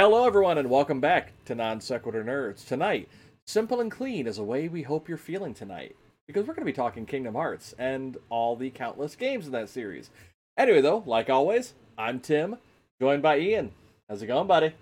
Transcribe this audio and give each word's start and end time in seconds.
Hello, 0.00 0.24
everyone, 0.24 0.56
and 0.56 0.70
welcome 0.70 0.98
back 0.98 1.34
to 1.44 1.54
Non 1.54 1.78
Sequitur 1.78 2.24
Nerds. 2.24 2.66
Tonight, 2.66 3.06
simple 3.46 3.82
and 3.82 3.90
clean 3.90 4.26
is 4.26 4.38
a 4.38 4.42
way 4.42 4.66
we 4.66 4.80
hope 4.80 5.10
you're 5.10 5.18
feeling 5.18 5.52
tonight, 5.52 5.94
because 6.26 6.46
we're 6.46 6.54
going 6.54 6.64
to 6.64 6.72
be 6.72 6.74
talking 6.74 7.04
Kingdom 7.04 7.34
Hearts 7.34 7.74
and 7.78 8.16
all 8.30 8.56
the 8.56 8.70
countless 8.70 9.14
games 9.14 9.44
in 9.44 9.52
that 9.52 9.68
series. 9.68 10.08
Anyway, 10.56 10.80
though, 10.80 11.02
like 11.04 11.28
always, 11.28 11.74
I'm 11.98 12.18
Tim, 12.18 12.56
joined 12.98 13.20
by 13.20 13.40
Ian. 13.40 13.72
How's 14.08 14.22
it 14.22 14.26
going, 14.26 14.46
buddy? 14.46 14.72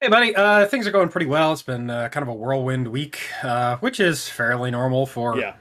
Hey, 0.00 0.06
buddy. 0.06 0.32
Uh, 0.36 0.64
things 0.66 0.86
are 0.86 0.92
going 0.92 1.08
pretty 1.08 1.26
well. 1.26 1.52
It's 1.52 1.62
been 1.62 1.90
uh, 1.90 2.08
kind 2.10 2.22
of 2.22 2.28
a 2.28 2.34
whirlwind 2.34 2.86
week, 2.86 3.32
uh, 3.42 3.78
which 3.78 3.98
is 3.98 4.28
fairly 4.28 4.70
normal 4.70 5.06
for 5.06 5.40
Yeah, 5.40 5.56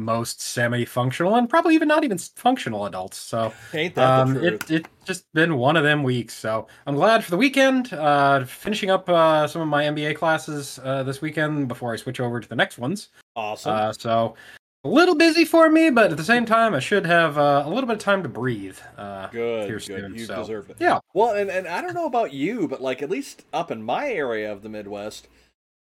most 0.00 0.40
semi-functional 0.40 1.36
and 1.36 1.48
probably 1.48 1.74
even 1.74 1.88
not 1.88 2.04
even 2.04 2.18
functional 2.18 2.86
adults. 2.86 3.16
So 3.16 3.52
ain't 3.72 3.94
that 3.94 4.20
um, 4.20 4.34
the 4.34 4.40
truth? 4.40 4.70
it 4.70 4.70
it 4.70 4.86
just 5.04 5.32
been 5.32 5.56
one 5.56 5.76
of 5.76 5.84
them 5.84 6.02
weeks. 6.02 6.34
So 6.34 6.66
I'm 6.86 6.94
glad 6.94 7.24
for 7.24 7.30
the 7.30 7.36
weekend. 7.36 7.92
Uh, 7.92 8.44
finishing 8.44 8.90
up 8.90 9.08
uh, 9.08 9.46
some 9.46 9.62
of 9.62 9.68
my 9.68 9.84
MBA 9.84 10.16
classes 10.16 10.80
uh, 10.82 11.02
this 11.02 11.20
weekend 11.20 11.68
before 11.68 11.92
I 11.92 11.96
switch 11.96 12.20
over 12.20 12.40
to 12.40 12.48
the 12.48 12.56
next 12.56 12.78
ones. 12.78 13.08
awesome. 13.36 13.72
Uh, 13.72 13.92
so 13.92 14.34
a 14.82 14.88
little 14.88 15.14
busy 15.14 15.44
for 15.44 15.68
me, 15.68 15.90
but 15.90 16.10
at 16.10 16.16
the 16.16 16.24
same 16.24 16.46
time, 16.46 16.74
I 16.74 16.78
should 16.78 17.04
have 17.04 17.36
uh, 17.36 17.64
a 17.66 17.68
little 17.68 17.86
bit 17.86 17.96
of 17.96 17.98
time 17.98 18.22
to 18.22 18.30
breathe. 18.30 18.78
Uh, 18.96 19.26
good, 19.26 19.68
here 19.68 19.78
good. 19.78 20.18
You 20.18 20.24
so, 20.24 20.36
deserved 20.36 20.70
it. 20.70 20.78
yeah. 20.80 21.00
Well, 21.12 21.34
and, 21.36 21.50
and 21.50 21.68
I 21.68 21.82
don't 21.82 21.92
know 21.92 22.06
about 22.06 22.32
you, 22.32 22.66
but 22.66 22.80
like 22.80 23.02
at 23.02 23.10
least 23.10 23.44
up 23.52 23.70
in 23.70 23.82
my 23.82 24.08
area 24.08 24.50
of 24.50 24.62
the 24.62 24.70
Midwest, 24.70 25.28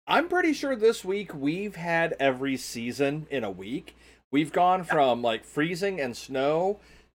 I'm 0.06 0.28
pretty 0.28 0.54
sure 0.54 0.76
this 0.76 1.04
week 1.04 1.34
we've 1.34 1.76
had 1.76 2.16
every 2.20 2.56
season 2.56 3.26
in 3.32 3.44
a 3.44 3.50
week. 3.50 3.96
We've 4.34 4.52
gone 4.52 4.84
from 4.84 5.22
like 5.22 5.46
freezing 5.46 6.02
and 6.02 6.18
snow 6.18 6.80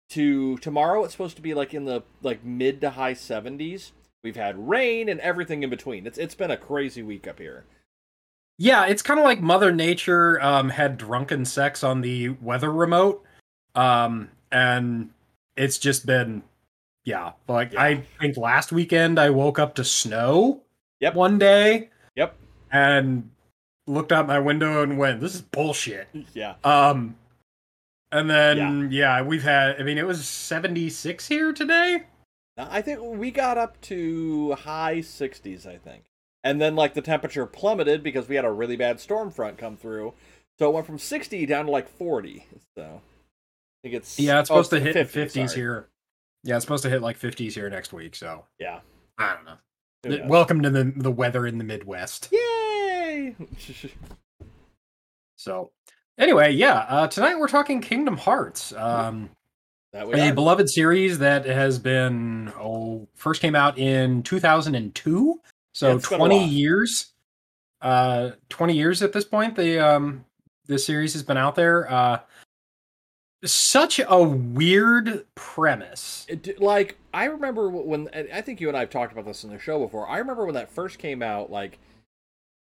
to 0.10 0.58
tomorrow 0.58 1.04
it's 1.04 1.14
supposed 1.14 1.36
to 1.36 1.44
be 1.44 1.54
like 1.54 1.74
in 1.74 1.86
the 1.86 2.02
like 2.24 2.44
mid 2.44 2.82
to 2.82 2.90
high 2.90 3.14
70s. 3.14 3.92
We've 4.24 4.36
had 4.36 4.68
rain 4.68 5.08
and 5.08 5.20
everything 5.20 5.62
in 5.62 5.70
between. 5.70 6.08
It's 6.08 6.18
it's 6.18 6.34
been 6.34 6.50
a 6.50 6.58
crazy 6.58 7.04
week 7.04 7.28
up 7.28 7.38
here. 7.38 7.66
Yeah, 8.58 8.88
it's 8.88 9.04
kind 9.04 9.20
of 9.20 9.26
like 9.26 9.42
Mother 9.42 9.72
Nature 9.72 10.42
um, 10.42 10.70
had 10.70 10.98
drunken 10.98 11.46
sex 11.46 11.84
on 11.84 12.02
the 12.02 12.30
weather 12.30 12.72
remote, 12.72 13.24
um, 13.76 14.30
and 14.52 15.10
it's 15.56 15.78
just 15.78 16.06
been, 16.06 16.42
yeah. 17.04 17.34
Like 17.48 17.74
Yeah. 17.74 17.82
I 17.84 18.04
think 18.20 18.38
last 18.38 18.72
weekend 18.72 19.20
I 19.20 19.30
woke 19.30 19.60
up 19.60 19.76
to 19.76 19.84
snow. 19.84 20.62
Yep. 21.00 21.14
One 21.16 21.38
day 21.38 21.90
Yep. 22.16 22.36
and 22.72 23.30
looked 23.88 24.12
out 24.12 24.28
my 24.28 24.40
window 24.40 24.82
and 24.84 24.98
went, 24.98 25.22
"This 25.22 25.36
is 25.36 25.42
bullshit." 25.42 26.08
Yeah. 26.34 26.56
Um, 26.64 27.16
and 28.12 28.30
then 28.30 28.90
yeah, 28.92 29.22
we've 29.22 29.44
had. 29.44 29.80
I 29.80 29.84
mean, 29.84 29.98
it 29.98 30.06
was 30.06 30.28
seventy 30.28 30.90
six 30.90 31.28
here 31.28 31.54
today. 31.54 32.04
I 32.58 32.82
think 32.82 33.00
we 33.02 33.32
got 33.32 33.58
up 33.58 33.82
to 33.82 34.54
high 34.54 34.98
60s, 34.98 35.66
I 35.66 35.78
think. 35.78 36.04
And 36.44 36.62
then 36.62 36.76
like 36.76 36.94
the 36.94 37.02
temperature 37.02 37.46
plummeted 37.46 38.04
because 38.04 38.28
we 38.28 38.36
had 38.36 38.46
a 38.46 38.52
really 38.52 38.76
bad 38.76 39.00
storm 39.00 39.32
front 39.32 39.58
come 39.58 39.76
through. 39.76 40.14
So 40.60 40.70
it 40.70 40.74
went 40.74 40.86
from 40.86 41.00
60 41.00 41.46
down 41.48 41.66
to 41.66 41.72
like 41.72 41.90
40. 41.90 42.46
So 42.78 42.84
I 42.84 43.00
think 43.82 43.96
it's 43.96 44.20
Yeah, 44.20 44.40
it's 44.40 44.52
oh, 44.52 44.62
supposed 44.62 44.70
to 44.72 44.80
hit 44.80 44.94
50, 44.94 45.12
fifties 45.20 45.52
sorry. 45.52 45.62
here. 45.62 45.88
Yeah, 46.44 46.58
it's 46.58 46.66
supposed 46.66 46.84
to 46.84 46.90
hit 46.90 47.02
like 47.02 47.18
fifties 47.18 47.56
here 47.56 47.70
next 47.70 47.94
week. 47.94 48.16
So 48.16 48.46
Yeah. 48.60 48.82
I 49.18 49.34
don't 49.36 49.46
know. 49.46 50.28
Welcome 50.28 50.62
to 50.62 50.70
the 50.70 50.94
the 50.96 51.12
weather 51.12 51.48
in 51.48 51.58
the 51.58 51.64
Midwest. 51.64 52.32
Yay! 53.14 53.36
So, 55.36 55.72
anyway, 56.18 56.54
yeah, 56.54 56.86
uh, 56.88 57.08
tonight 57.08 57.38
we're 57.38 57.50
talking 57.50 57.82
Kingdom 57.82 58.16
Hearts, 58.16 58.72
um, 58.72 59.30
that 59.92 60.08
a 60.08 60.30
are. 60.30 60.34
beloved 60.34 60.70
series 60.70 61.20
that 61.20 61.44
has 61.46 61.80
been 61.80 62.54
oh 62.58 63.10
first 63.16 63.42
came 63.42 63.54
out 63.54 63.78
in 63.78 64.24
2002, 64.24 65.42
so 65.74 65.88
Yeah, 65.90 65.96
it's 65.96 66.08
been 66.08 66.16
a 66.16 66.18
20 66.20 66.46
years. 66.46 67.12
Uh, 67.82 68.32
20 68.48 68.74
years 68.74 69.02
at 69.02 69.12
this 69.12 69.26
point. 69.26 69.58
The 69.58 69.80
um 69.86 70.24
the 70.68 70.80
series 70.80 71.12
has 71.12 71.24
been 71.24 71.36
out 71.36 71.56
there. 71.56 71.92
Uh, 71.92 72.20
such 73.44 74.00
a 74.00 74.24
weird 74.24 75.26
premise. 75.36 76.26
It- 76.30 76.62
like 76.62 76.98
I 77.14 77.26
remember 77.26 77.70
when 77.70 78.08
I 78.14 78.40
think 78.40 78.62
you 78.62 78.70
and 78.70 78.78
I 78.78 78.82
have 78.82 78.92
talked 78.92 79.12
about 79.12 79.26
this 79.26 79.44
in 79.44 79.50
the 79.50 79.60
show 79.60 79.80
before. 79.80 80.08
I 80.08 80.20
remember 80.20 80.46
when 80.46 80.56
that 80.56 80.72
first 80.72 81.00
came 81.00 81.22
out. 81.22 81.52
Like 81.52 81.80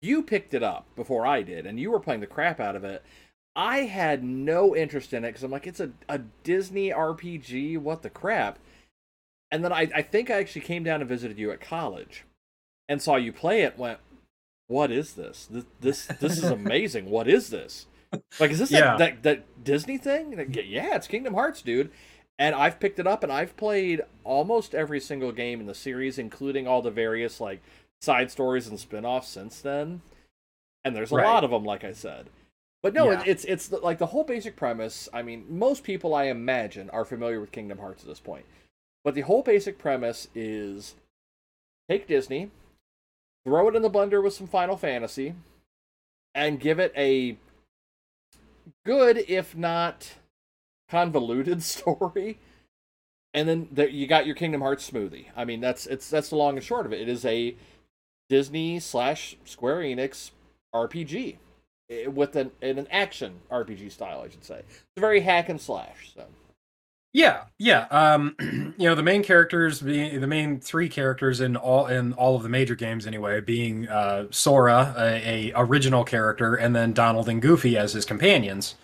you 0.02 0.22
picked 0.22 0.52
it 0.52 0.62
up 0.62 0.86
before 0.96 1.24
I 1.26 1.42
did, 1.42 1.64
and 1.66 1.78
you 1.80 1.90
were 1.90 2.00
playing 2.00 2.20
the 2.20 2.26
crap 2.26 2.60
out 2.60 2.76
of 2.76 2.84
it. 2.84 3.02
I 3.54 3.78
had 3.80 4.24
no 4.24 4.74
interest 4.74 5.12
in 5.12 5.24
it 5.24 5.28
because 5.28 5.42
I'm 5.42 5.50
like, 5.50 5.66
it's 5.66 5.80
a, 5.80 5.90
a 6.08 6.18
Disney 6.42 6.90
RPG. 6.90 7.78
What 7.78 8.02
the 8.02 8.10
crap? 8.10 8.58
And 9.50 9.62
then 9.64 9.72
I, 9.72 9.88
I 9.94 10.02
think 10.02 10.30
I 10.30 10.38
actually 10.38 10.62
came 10.62 10.82
down 10.84 11.00
and 11.00 11.08
visited 11.08 11.38
you 11.38 11.50
at 11.50 11.60
college, 11.60 12.24
and 12.88 13.00
saw 13.00 13.16
you 13.16 13.32
play 13.32 13.62
it. 13.62 13.78
Went, 13.78 13.98
what 14.68 14.90
is 14.90 15.14
this? 15.14 15.46
This 15.50 15.64
this, 15.80 16.06
this 16.06 16.38
is 16.38 16.44
amazing. 16.50 17.10
what 17.10 17.28
is 17.28 17.50
this? 17.50 17.86
Like, 18.40 18.50
is 18.50 18.58
this 18.58 18.70
Yeah. 18.70 18.96
that, 18.96 19.22
that 19.22 19.22
that 19.22 19.64
Disney 19.64 19.98
thing? 19.98 20.36
Like, 20.36 20.54
Yeah, 20.66 20.96
it's 20.96 21.06
Kingdom 21.06 21.34
Hearts, 21.34 21.62
dude. 21.62 21.90
And 22.38 22.54
I've 22.54 22.80
picked 22.80 22.98
it 22.98 23.06
up 23.06 23.22
and 23.22 23.30
I've 23.30 23.56
played 23.56 24.00
almost 24.24 24.74
every 24.74 24.98
single 25.00 25.32
game 25.32 25.60
in 25.60 25.66
the 25.66 25.74
series, 25.74 26.18
including 26.18 26.66
all 26.66 26.82
the 26.82 26.90
various 26.90 27.40
like 27.40 27.60
side 28.02 28.30
stories 28.30 28.66
and 28.66 28.78
spin-offs 28.78 29.28
since 29.28 29.60
then. 29.60 30.02
And 30.84 30.94
there's 30.96 31.12
a 31.12 31.16
Right. 31.16 31.26
lot 31.26 31.44
of 31.44 31.50
them, 31.50 31.64
like 31.64 31.84
I 31.84 31.92
said. 31.92 32.28
But 32.82 32.94
no, 32.94 33.12
Yeah. 33.12 33.22
it's 33.24 33.44
it's 33.44 33.70
like 33.70 33.98
the 33.98 34.06
whole 34.06 34.24
basic 34.24 34.56
premise. 34.56 35.08
I 35.12 35.22
mean, 35.22 35.46
most 35.48 35.84
people 35.84 36.14
I 36.14 36.24
imagine 36.24 36.90
are 36.90 37.04
familiar 37.04 37.40
with 37.40 37.52
Kingdom 37.52 37.78
Hearts 37.78 38.02
at 38.02 38.08
this 38.08 38.18
point. 38.18 38.44
But 39.04 39.14
the 39.14 39.20
whole 39.20 39.42
basic 39.42 39.78
premise 39.78 40.28
is 40.34 40.96
take 41.88 42.08
Disney, 42.08 42.50
throw 43.46 43.68
it 43.68 43.76
in 43.76 43.82
the 43.82 43.90
blender 43.90 44.22
with 44.22 44.34
some 44.34 44.48
Final 44.48 44.76
Fantasy, 44.76 45.34
and 46.34 46.58
give 46.58 46.80
it 46.80 46.92
a 46.96 47.36
good, 48.84 49.18
if 49.28 49.56
not 49.56 50.14
convoluted 50.88 51.62
story. 51.62 52.38
And 53.34 53.48
then 53.48 53.68
there, 53.70 53.88
you 53.88 54.08
got 54.08 54.26
your 54.26 54.34
Kingdom 54.34 54.60
Hearts 54.60 54.90
smoothie. 54.90 55.26
I 55.36 55.44
mean, 55.44 55.60
that's 55.60 55.86
it's 55.86 56.10
that's 56.10 56.30
the 56.30 56.36
long 56.36 56.56
and 56.56 56.64
short 56.64 56.84
of 56.84 56.92
it. 56.92 57.00
It 57.00 57.08
is 57.08 57.24
a 57.24 57.54
Disney 58.32 58.80
slash 58.80 59.36
Square 59.44 59.80
Enix 59.80 60.30
RPG 60.74 61.36
with 62.06 62.34
an 62.34 62.50
in 62.62 62.78
an 62.78 62.88
action 62.90 63.34
RPG 63.50 63.92
style, 63.92 64.22
I 64.24 64.30
should 64.30 64.42
say. 64.42 64.60
It's 64.60 64.96
a 64.96 65.00
very 65.00 65.20
hack 65.20 65.50
and 65.50 65.60
slash. 65.60 66.14
So 66.14 66.24
Yeah, 67.12 67.42
yeah. 67.58 67.86
Um, 67.90 68.34
you 68.78 68.88
know, 68.88 68.94
the 68.94 69.02
main 69.02 69.22
characters, 69.22 69.82
being 69.82 70.18
the 70.18 70.26
main 70.26 70.60
three 70.60 70.88
characters 70.88 71.42
in 71.42 71.56
all 71.56 71.88
in 71.88 72.14
all 72.14 72.34
of 72.34 72.42
the 72.42 72.48
major 72.48 72.74
games, 72.74 73.06
anyway, 73.06 73.42
being 73.42 73.86
uh, 73.88 74.28
Sora, 74.30 74.94
a, 74.96 75.50
a 75.50 75.52
original 75.54 76.02
character, 76.02 76.54
and 76.54 76.74
then 76.74 76.94
Donald 76.94 77.28
and 77.28 77.42
Goofy 77.42 77.76
as 77.76 77.92
his 77.92 78.06
companions. 78.06 78.76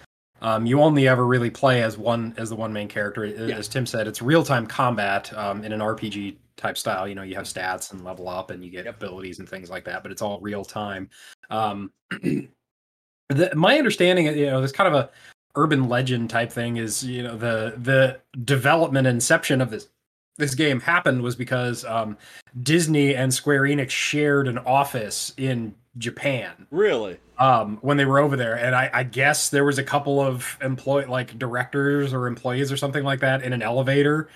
Um, 0.43 0.67
you 0.67 0.83
only 0.83 1.09
ever 1.09 1.27
really 1.27 1.49
play 1.49 1.83
as 1.83 1.97
one 1.97 2.35
as 2.37 2.51
the 2.51 2.55
one 2.55 2.75
main 2.75 2.89
character. 2.89 3.25
As 3.25 3.67
Tim 3.67 3.87
said, 3.87 4.07
it's 4.07 4.21
real 4.21 4.45
time 4.45 4.67
combat 4.67 5.33
um, 5.33 5.65
in 5.65 5.73
an 5.73 5.81
RPG 5.81 6.37
type 6.59 6.77
style. 6.77 7.09
You 7.09 7.15
know, 7.15 7.23
you 7.23 7.35
have 7.37 7.47
stats 7.47 7.93
and 7.93 8.05
level 8.05 8.29
up, 8.29 8.51
and 8.51 8.63
you 8.63 8.71
get 8.71 8.85
Yep. 8.85 8.97
abilities 8.97 9.39
and 9.39 9.49
things 9.49 9.71
like 9.71 9.85
that. 9.85 10.03
But 10.03 10.13
it's 10.13 10.21
all 10.21 10.41
real 10.41 10.65
time. 10.65 11.09
Um, 11.49 11.91
the, 12.11 13.51
my 13.55 13.79
understanding, 13.79 14.27
you 14.27 14.47
know, 14.47 14.61
this 14.61 14.73
kind 14.73 14.95
of 14.95 14.95
a 14.95 15.11
urban 15.57 15.89
legend 15.89 16.31
type 16.31 16.53
thing 16.53 16.77
is 16.77 17.03
you 17.05 17.23
know 17.23 17.37
the 17.37 17.75
the 17.79 18.21
development 18.45 19.07
inception 19.07 19.61
of 19.61 19.71
this 19.71 19.89
this 20.37 20.55
game 20.55 20.81
happened 20.81 21.21
was 21.21 21.35
because 21.35 21.85
um, 21.85 22.17
Disney 22.63 23.17
and 23.17 23.35
Square 23.35 23.63
Enix 23.63 23.91
shared 23.91 24.47
an 24.47 24.59
office 24.59 25.33
in 25.37 25.75
Japan 25.99 26.69
really, 26.71 27.19
um, 27.39 27.79
when 27.81 27.97
they 27.97 28.05
were 28.05 28.21
over 28.21 28.37
there, 28.37 28.57
and 28.57 28.75
I, 28.75 28.89
I 28.95 29.03
guess 29.03 29.51
there 29.51 29.65
was 29.65 29.79
a 29.79 29.83
couple 29.83 30.21
of 30.21 30.57
employee 30.63 31.07
like 31.07 31.37
directors 31.41 32.15
or 32.15 32.29
employees 32.29 32.71
or 32.71 32.77
something 32.77 33.03
like 33.03 33.19
that 33.21 33.43
in 33.43 33.53
an 33.53 33.63
elevator 33.63 34.29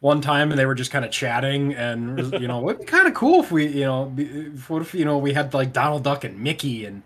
one 0.00 0.20
time, 0.20 0.50
and 0.50 0.58
they 0.58 0.66
were 0.66 0.74
just 0.74 0.90
kind 0.90 1.04
of 1.04 1.10
chatting, 1.10 1.74
and 1.74 2.32
you 2.40 2.48
know, 2.48 2.66
it'd 2.70 2.80
be 2.80 2.86
kind 2.86 3.06
of 3.06 3.14
cool 3.14 3.42
if 3.42 3.52
we, 3.52 3.66
you 3.66 3.84
know, 3.84 4.12
if- 4.16 4.68
what 4.70 4.82
if 4.82 4.94
you 4.94 5.04
know 5.04 5.18
we 5.18 5.32
had 5.32 5.52
like 5.54 5.72
Donald 5.72 6.02
Duck 6.04 6.24
and 6.24 6.38
Mickey 6.40 6.84
and 6.86 7.02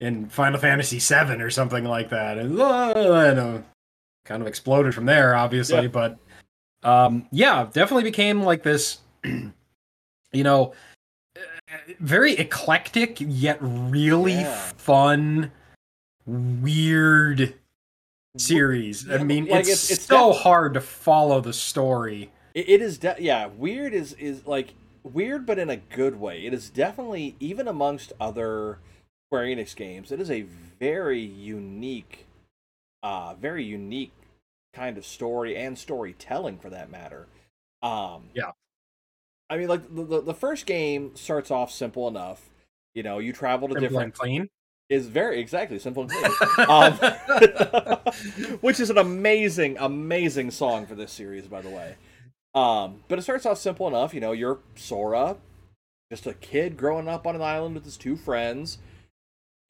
in 0.00 0.28
Final 0.28 0.60
Fantasy 0.60 0.98
VII 0.98 1.40
or 1.42 1.50
something 1.50 1.84
like 1.84 2.10
that, 2.10 2.38
and 2.38 2.60
uh, 2.60 2.92
I 2.94 3.34
know, 3.34 3.64
kind 4.24 4.42
of 4.42 4.46
exploded 4.48 4.94
from 4.94 5.06
there, 5.06 5.34
obviously, 5.34 5.82
Yeah. 5.82 5.88
but 5.88 6.18
um, 6.82 7.26
yeah, 7.32 7.66
definitely 7.72 8.04
became 8.04 8.42
like 8.42 8.62
this, 8.62 8.98
you 9.24 9.52
know, 10.44 10.72
uh, 11.36 11.40
very 11.98 12.34
eclectic 12.34 13.16
yet 13.20 13.58
really 13.60 14.34
Yeah. 14.34 14.54
fun, 14.76 15.50
weird 16.26 17.54
series. 18.36 19.10
I 19.10 19.18
mean, 19.24 19.46
like, 19.46 19.60
it's, 19.60 19.68
it's- 19.68 19.90
it's 19.92 20.04
so 20.06 20.32
hard 20.32 20.74
to 20.74 20.80
follow 20.80 21.40
the 21.40 21.52
story. 21.52 22.30
It, 22.56 22.68
it 22.70 22.82
is, 22.82 22.98
de- 22.98 23.16
yeah. 23.20 23.46
Weird 23.46 23.94
is 23.94 24.14
is 24.14 24.46
like 24.46 24.74
weird, 25.04 25.46
but 25.46 25.60
in 25.60 25.70
a 25.70 25.76
good 25.76 26.18
way. 26.18 26.44
It 26.46 26.54
is 26.54 26.70
definitely 26.70 27.36
even 27.38 27.68
amongst 27.68 28.12
other 28.18 28.78
Square 29.28 29.44
Enix 29.46 29.76
games. 29.76 30.10
It 30.10 30.20
is 30.20 30.30
a 30.30 30.42
very 30.80 31.20
unique, 31.20 32.26
uh, 33.02 33.34
very 33.34 33.64
unique 33.64 34.12
kind 34.74 34.98
of 34.98 35.06
story 35.06 35.56
and 35.56 35.78
storytelling 35.78 36.58
for 36.58 36.70
that 36.70 36.90
matter. 36.90 37.28
Um, 37.82 38.30
Yeah. 38.34 38.52
I 39.48 39.58
mean, 39.58 39.68
like 39.68 39.82
the, 39.94 40.04
the, 40.04 40.20
the 40.22 40.34
first 40.34 40.66
game 40.66 41.14
starts 41.14 41.50
off 41.50 41.70
simple 41.70 42.08
enough. 42.08 42.50
You 42.94 43.02
know, 43.02 43.18
you 43.18 43.32
travel 43.32 43.68
to 43.68 43.74
Simple 43.74 43.88
different 43.88 44.04
and 44.06 44.14
clean. 44.14 44.48
is 44.88 45.06
very 45.06 45.40
exactly 45.40 45.78
simple 45.78 46.02
and 46.04 46.10
clean. 46.10 46.68
um, 46.68 46.94
which 48.60 48.80
is 48.80 48.90
an 48.90 48.98
amazing, 48.98 49.76
amazing 49.78 50.50
song 50.50 50.86
for 50.86 50.94
this 50.94 51.12
series, 51.12 51.46
by 51.46 51.60
the 51.60 51.70
way. 51.70 51.96
Um, 52.56 53.02
but 53.08 53.18
it 53.18 53.22
starts 53.22 53.44
off 53.46 53.58
simple 53.58 53.86
enough. 53.86 54.14
You 54.14 54.20
know, 54.20 54.32
you're 54.32 54.58
Sora, 54.74 55.36
just 56.10 56.26
a 56.26 56.34
kid 56.34 56.76
growing 56.76 57.06
up 57.06 57.26
on 57.26 57.34
an 57.36 57.42
island 57.42 57.74
with 57.74 57.84
his 57.84 57.96
two 57.98 58.16
friends. 58.16 58.78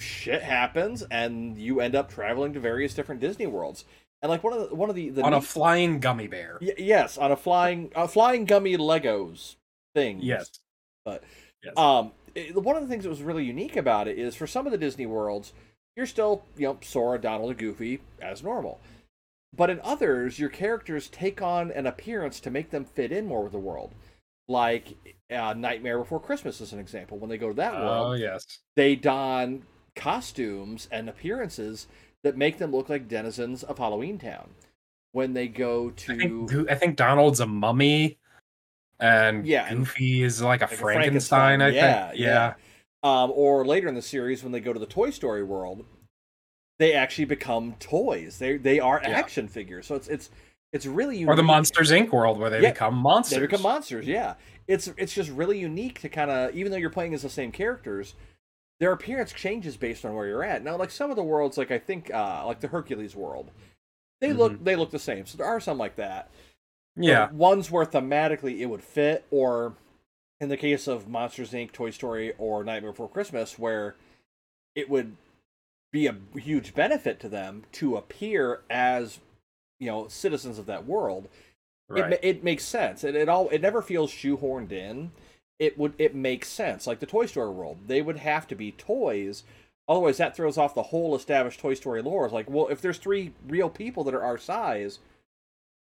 Shit 0.00 0.42
happens, 0.42 1.02
and 1.10 1.58
you 1.58 1.80
end 1.80 1.94
up 1.96 2.10
traveling 2.10 2.52
to 2.52 2.60
various 2.60 2.94
different 2.94 3.20
Disney 3.20 3.46
worlds. 3.46 3.84
And 4.22 4.30
like 4.30 4.44
one 4.44 4.52
of 4.52 4.70
the 4.70 4.74
one 4.74 4.88
of 4.88 4.94
the, 4.96 5.10
the 5.10 5.22
on 5.22 5.34
a 5.34 5.40
flying 5.40 5.98
gummy 6.00 6.26
bear. 6.28 6.58
Y- 6.60 6.74
yes, 6.78 7.18
on 7.18 7.32
a 7.32 7.36
flying 7.36 7.90
a 7.96 8.06
flying 8.06 8.44
gummy 8.44 8.76
Legos 8.76 9.56
thing. 9.94 10.20
Yes. 10.22 10.50
But 11.04 11.24
Yes. 11.64 11.74
um, 11.76 12.12
it- 12.34 12.54
one 12.54 12.76
of 12.76 12.82
the 12.82 12.88
things 12.88 13.02
that 13.04 13.10
was 13.10 13.22
really 13.22 13.44
unique 13.44 13.76
about 13.76 14.06
it 14.06 14.18
is 14.18 14.34
for 14.36 14.46
some 14.46 14.64
of 14.66 14.72
the 14.72 14.78
Disney 14.78 15.06
worlds, 15.06 15.52
you're 15.96 16.06
still 16.06 16.44
you 16.56 16.66
know 16.68 16.78
Sora, 16.82 17.18
Donald, 17.20 17.50
and 17.50 17.58
Goofy 17.58 18.00
as 18.20 18.42
normal. 18.42 18.80
But 19.54 19.70
in 19.70 19.80
others, 19.82 20.38
your 20.38 20.50
characters 20.50 21.08
take 21.08 21.40
on 21.40 21.70
an 21.70 21.86
appearance 21.86 22.40
to 22.40 22.50
make 22.50 22.70
them 22.70 22.84
fit 22.84 23.12
in 23.12 23.26
more 23.26 23.42
with 23.42 23.52
the 23.52 23.58
world. 23.58 23.94
Like 24.48 25.16
uh, 25.30 25.54
Nightmare 25.54 25.98
Before 25.98 26.20
Christmas 26.20 26.60
is 26.60 26.72
an 26.72 26.78
example. 26.78 27.18
When 27.18 27.30
they 27.30 27.38
go 27.38 27.48
to 27.48 27.54
that 27.54 27.74
world, 27.74 28.06
oh 28.08 28.12
yes. 28.12 28.44
they 28.76 28.94
don 28.94 29.62
costumes 29.96 30.88
and 30.92 31.08
appearances 31.08 31.86
that 32.22 32.36
make 32.36 32.58
them 32.58 32.70
look 32.72 32.88
like 32.88 33.08
denizens 33.08 33.62
of 33.62 33.78
Halloween 33.78 34.18
Town. 34.18 34.50
When 35.12 35.32
they 35.32 35.48
go 35.48 35.90
to 35.90 36.12
I 36.12 36.16
think 36.16 36.70
I 36.70 36.74
think 36.74 36.96
Donald's 36.96 37.40
a 37.40 37.46
mummy, 37.46 38.18
and 39.00 39.46
Yeah, 39.46 39.72
Goofy 39.72 40.22
is 40.22 40.42
like 40.42 40.60
a 40.60 40.64
Like 40.64 40.72
a 40.72 40.76
Frankenstein. 40.76 41.62
I 41.62 41.68
yeah, 41.70 42.08
think. 42.08 42.20
Yeah. 42.20 42.54
Um, 43.02 43.32
or 43.34 43.64
later 43.64 43.88
in 43.88 43.94
the 43.94 44.02
series, 44.02 44.42
when 44.42 44.52
they 44.52 44.60
go 44.60 44.72
to 44.72 44.78
the 44.80 44.86
Toy 44.86 45.10
Story 45.10 45.42
world, 45.42 45.84
they 46.78 46.92
actually 46.92 47.24
become 47.24 47.74
toys. 47.78 48.38
They 48.38 48.56
they 48.56 48.80
are 48.80 49.00
Yeah. 49.02 49.10
action 49.10 49.48
figures. 49.48 49.86
So 49.86 49.94
it's 49.94 50.08
it's 50.08 50.30
it's 50.72 50.86
really 50.86 51.16
unique. 51.16 51.32
Or 51.32 51.36
the 51.36 51.42
Monsters 51.42 51.90
Inc. 51.90 52.10
world 52.10 52.38
where 52.38 52.50
they 52.50 52.60
Yeah, 52.60 52.72
become 52.72 52.94
monsters. 52.96 53.38
They 53.38 53.46
become 53.46 53.62
monsters. 53.62 54.06
Yeah, 54.06 54.34
it's 54.68 54.88
it's 54.96 55.14
just 55.14 55.30
really 55.30 55.58
unique 55.58 56.00
to 56.00 56.08
kind 56.08 56.30
of 56.30 56.54
even 56.54 56.70
though 56.72 56.78
you're 56.78 56.90
playing 56.90 57.14
as 57.14 57.22
the 57.22 57.30
same 57.30 57.52
characters, 57.52 58.14
their 58.80 58.92
appearance 58.92 59.32
changes 59.32 59.76
based 59.76 60.04
on 60.04 60.14
where 60.14 60.26
you're 60.26 60.44
at. 60.44 60.62
Now, 60.62 60.76
like 60.76 60.90
some 60.90 61.10
of 61.10 61.16
the 61.16 61.22
worlds, 61.22 61.56
like 61.56 61.70
I 61.70 61.78
think 61.78 62.12
uh, 62.12 62.44
like 62.46 62.60
the 62.60 62.68
Hercules 62.68 63.16
world, 63.16 63.50
they 64.20 64.32
look 64.32 64.62
they 64.62 64.76
look 64.76 64.90
the 64.90 64.98
same. 64.98 65.26
So 65.26 65.38
there 65.38 65.46
are 65.46 65.60
some 65.60 65.78
like 65.78 65.96
that. 65.96 66.30
But 66.96 67.04
Yeah. 67.04 67.30
ones 67.30 67.70
where 67.70 67.86
thematically 67.86 68.60
it 68.60 68.66
would 68.66 68.82
fit, 68.82 69.24
or 69.30 69.74
in 70.40 70.48
the 70.48 70.56
case 70.56 70.86
of 70.86 71.08
Monsters 71.08 71.52
Inc., 71.52 71.72
Toy 71.72 71.90
Story, 71.90 72.32
or 72.38 72.64
Nightmare 72.64 72.92
Before 72.92 73.08
Christmas, 73.08 73.58
where 73.58 73.96
it 74.74 74.88
would 74.90 75.16
be 75.96 76.06
a 76.06 76.16
huge 76.38 76.74
benefit 76.74 77.18
to 77.20 77.28
them 77.28 77.62
to 77.72 77.96
appear 77.96 78.60
as 78.68 79.18
you 79.80 79.86
know 79.86 80.06
citizens 80.08 80.58
of 80.58 80.66
that 80.66 80.86
world. 80.86 81.24
It, 81.88 81.92
Right. 82.00 82.10
ma- 82.10 82.16
it 82.22 82.44
makes 82.44 82.64
sense. 82.64 83.02
It, 83.04 83.14
it 83.14 83.28
all 83.30 83.48
it 83.48 83.62
never 83.62 83.80
feels 83.80 84.10
shoehorned 84.12 84.72
in. 84.72 85.12
It 85.58 85.78
would 85.78 85.94
it 85.98 86.14
makes 86.14 86.48
sense. 86.48 86.86
Like 86.86 87.00
the 87.00 87.06
Toy 87.06 87.24
Story 87.26 87.50
world, 87.50 87.78
they 87.86 88.02
would 88.02 88.18
have 88.18 88.46
to 88.48 88.54
be 88.54 88.72
toys. 88.72 89.44
Otherwise, 89.88 90.18
that 90.18 90.36
throws 90.36 90.58
off 90.58 90.74
the 90.74 90.82
whole 90.90 91.14
established 91.14 91.60
Toy 91.60 91.72
Story 91.74 92.02
lore. 92.02 92.24
It's 92.26 92.34
like, 92.34 92.50
well, 92.50 92.66
if 92.68 92.82
there's 92.82 92.98
three 92.98 93.32
real 93.48 93.70
people 93.70 94.02
that 94.04 94.14
are 94.14 94.22
our 94.22 94.36
size, 94.36 94.98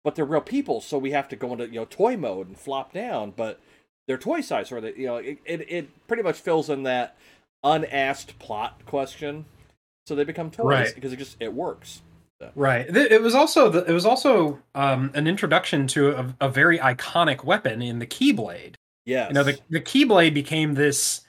but 0.04 0.14
they're 0.14 0.24
real 0.26 0.42
people, 0.42 0.80
so 0.82 0.98
we 0.98 1.10
have 1.12 1.28
to 1.30 1.36
go 1.36 1.52
into 1.52 1.66
you 1.66 1.80
know 1.80 1.86
toy 1.86 2.16
mode 2.16 2.46
and 2.46 2.58
flop 2.58 2.92
down. 2.92 3.32
But 3.32 3.58
they're 4.06 4.18
toy 4.18 4.40
size, 4.42 4.70
or 4.70 4.80
they 4.80 4.94
you 4.94 5.06
know 5.06 5.16
it, 5.16 5.38
it, 5.44 5.66
it 5.68 6.06
pretty 6.06 6.22
much 6.22 6.38
fills 6.38 6.70
in 6.70 6.84
that 6.84 7.16
unasked 7.64 8.38
plot 8.38 8.82
question. 8.86 9.46
So 10.06 10.14
they 10.14 10.24
become 10.24 10.50
toys 10.50 10.64
Right. 10.64 10.94
because 10.94 11.12
it 11.12 11.16
just 11.16 11.36
it 11.40 11.52
works. 11.52 12.02
Right. 12.54 12.86
It 12.94 13.22
was 13.22 13.34
also 13.34 13.70
the, 13.70 13.84
it 13.84 13.92
was 13.92 14.04
also 14.04 14.60
um, 14.74 15.10
an 15.14 15.26
introduction 15.26 15.86
to 15.88 16.10
a, 16.10 16.34
a 16.42 16.48
very 16.50 16.78
iconic 16.78 17.44
weapon 17.44 17.80
in 17.80 17.98
the 17.98 18.06
Keyblade. 18.06 18.74
Yeah. 19.06 19.28
You 19.28 19.34
know, 19.34 19.42
the 19.42 19.58
the 19.70 19.80
Keyblade 19.80 20.34
became 20.34 20.74
this 20.74 21.22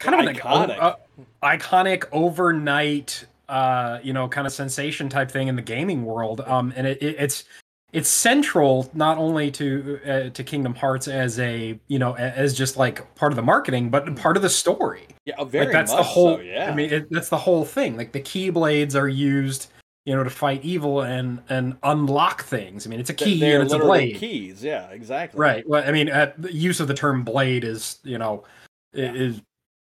kind 0.00 0.14
of 0.20 0.26
an 0.26 0.34
Iconic. 0.34 0.76
uh, 0.78 0.96
iconic 1.42 2.04
overnight, 2.12 3.26
uh, 3.48 4.00
you 4.02 4.12
know, 4.12 4.28
kind 4.28 4.46
of 4.46 4.52
sensation 4.52 5.08
type 5.08 5.30
thing 5.30 5.48
in 5.48 5.54
the 5.56 5.62
gaming 5.62 6.04
world. 6.04 6.40
Um, 6.42 6.72
and 6.76 6.86
it, 6.86 7.00
it, 7.02 7.16
it's 7.18 7.44
it's 7.92 8.08
central 8.08 8.90
not 8.94 9.16
only 9.18 9.50
to 9.52 9.98
uh, 10.06 10.28
to 10.30 10.44
Kingdom 10.44 10.74
Hearts 10.74 11.08
as 11.08 11.38
a 11.38 11.78
you 11.88 11.98
know 11.98 12.14
as 12.16 12.54
just 12.56 12.76
like 12.76 13.14
part 13.14 13.32
of 13.32 13.36
the 13.36 13.42
marketing, 13.42 13.90
but 13.90 14.14
part 14.16 14.36
of 14.36 14.42
the 14.42 14.50
story. 14.50 15.06
yeah, 15.24 15.42
very 15.44 15.66
like 15.66 15.72
that's 15.72 15.92
the 15.94 16.02
whole. 16.02 16.36
so, 16.36 16.42
yeah. 16.42 16.70
I 16.70 16.74
mean, 16.74 16.90
it, 16.92 17.10
that's 17.10 17.28
the 17.30 17.38
whole 17.38 17.64
thing. 17.64 17.96
Like 17.96 18.12
the 18.12 18.20
Keyblades 18.20 18.94
are 18.94 19.08
used. 19.08 19.68
You 20.04 20.16
know, 20.16 20.24
to 20.24 20.30
fight 20.30 20.64
evil 20.64 21.02
and 21.02 21.42
and 21.50 21.76
unlock 21.82 22.42
things. 22.44 22.86
I 22.86 22.90
mean, 22.90 22.98
it's 22.98 23.10
a 23.10 23.14
key 23.14 23.38
they're 23.38 23.56
and 23.60 23.64
it's 23.64 23.74
a 23.74 23.78
blade. 23.78 24.16
keys. 24.16 24.64
Yeah, 24.64 24.88
exactly. 24.88 25.38
Right. 25.38 25.68
Well, 25.68 25.86
I 25.86 25.92
mean, 25.92 26.08
uh, 26.08 26.32
the 26.38 26.50
use 26.50 26.80
of 26.80 26.88
the 26.88 26.94
term 26.94 27.24
blade 27.24 27.62
is, 27.62 27.98
you 28.04 28.16
know, 28.16 28.44
Yeah. 28.94 29.12
is 29.12 29.42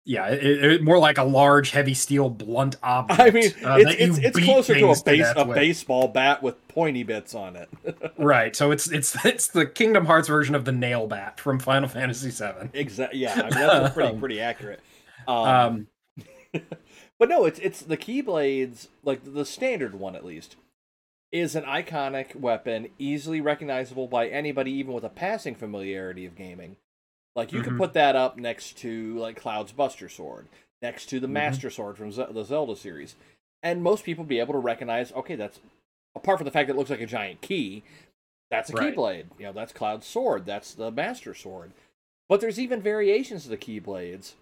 yeah, 0.07 0.27
it, 0.29 0.63
it, 0.63 0.83
more 0.83 0.97
like 0.97 1.17
a 1.17 1.23
large, 1.23 1.71
heavy 1.71 1.93
steel, 1.93 2.29
blunt 2.29 2.77
object. 2.81 3.19
I 3.19 3.29
mean, 3.29 3.51
uh, 3.61 3.75
it's 3.77 4.17
it's, 4.17 4.17
it's 4.19 4.45
closer 4.45 4.73
to 4.73 4.85
a 4.85 5.03
base 5.03 5.19
death 5.19 5.35
a 5.35 5.43
with. 5.45 5.55
baseball 5.55 6.07
bat 6.07 6.41
with 6.41 6.65
pointy 6.69 7.03
bits 7.03 7.35
on 7.35 7.57
it. 7.57 7.69
Right. 8.17 8.55
So 8.55 8.71
it's 8.71 8.89
it's 8.89 9.17
it's 9.25 9.47
the 9.47 9.65
Kingdom 9.65 10.05
Hearts 10.05 10.29
version 10.29 10.55
of 10.55 10.63
the 10.63 10.71
nail 10.71 11.07
bat 11.07 11.41
from 11.41 11.59
Final 11.59 11.89
Fantasy 11.89 12.29
VII. 12.31 12.69
exactly. 12.73 13.19
Yeah, 13.19 13.33
I 13.33 13.41
mean 13.43 13.67
that's 13.67 13.93
pretty 13.93 14.17
pretty 14.19 14.39
accurate. 14.39 14.79
Um, 15.27 15.35
Um, 15.35 15.87
but 17.19 17.27
no, 17.27 17.43
it's 17.43 17.59
it's 17.59 17.81
the 17.81 17.97
Keyblades, 17.97 18.87
like 19.03 19.21
the 19.25 19.43
standard 19.43 19.95
one 19.95 20.15
at 20.15 20.23
least, 20.25 20.55
is 21.33 21.53
an 21.53 21.63
iconic 21.63 22.33
weapon, 22.33 22.87
easily 22.97 23.41
recognizable 23.41 24.07
by 24.07 24.27
anybody, 24.27 24.71
even 24.71 24.93
with 24.93 25.03
a 25.03 25.09
passing 25.09 25.53
familiarity 25.53 26.25
of 26.25 26.35
gaming. 26.35 26.77
Like 27.37 27.53
you 27.53 27.61
Mhm. 27.61 27.65
can 27.65 27.77
put 27.77 27.93
that 27.93 28.15
up 28.15 28.35
next 28.37 28.77
to 28.79 29.17
like 29.19 29.37
Cloud's 29.37 29.71
Buster 29.71 30.09
Sword, 30.09 30.47
next 30.81 31.05
to 31.05 31.19
the 31.19 31.27
Mhm. 31.27 31.31
Master 31.33 31.69
Sword 31.69 31.95
from 31.95 32.11
Ze- 32.11 32.25
the 32.31 32.43
Zelda 32.43 32.75
series, 32.75 33.15
and 33.61 33.83
most 33.83 34.03
people 34.03 34.25
be 34.25 34.39
able 34.39 34.53
to 34.53 34.59
recognize. 34.59 35.11
Okay, 35.13 35.35
that's 35.35 35.59
apart 36.15 36.39
from 36.39 36.45
the 36.45 36.51
fact 36.51 36.67
that 36.67 36.73
it 36.73 36.77
looks 36.77 36.89
like 36.89 36.99
a 36.99 37.05
giant 37.05 37.41
key. 37.41 37.83
That's 38.49 38.71
a 38.71 38.73
Right. 38.73 38.95
Keyblade. 38.95 39.25
You 39.37 39.45
know, 39.45 39.53
that's 39.53 39.71
Cloud's 39.71 40.07
sword. 40.07 40.45
That's 40.47 40.73
the 40.73 40.89
Master 40.89 41.35
Sword. 41.35 41.73
But 42.27 42.41
there's 42.41 42.59
even 42.59 42.81
variations 42.81 43.45
of 43.45 43.51
the 43.51 43.57
Keyblades 43.57 44.33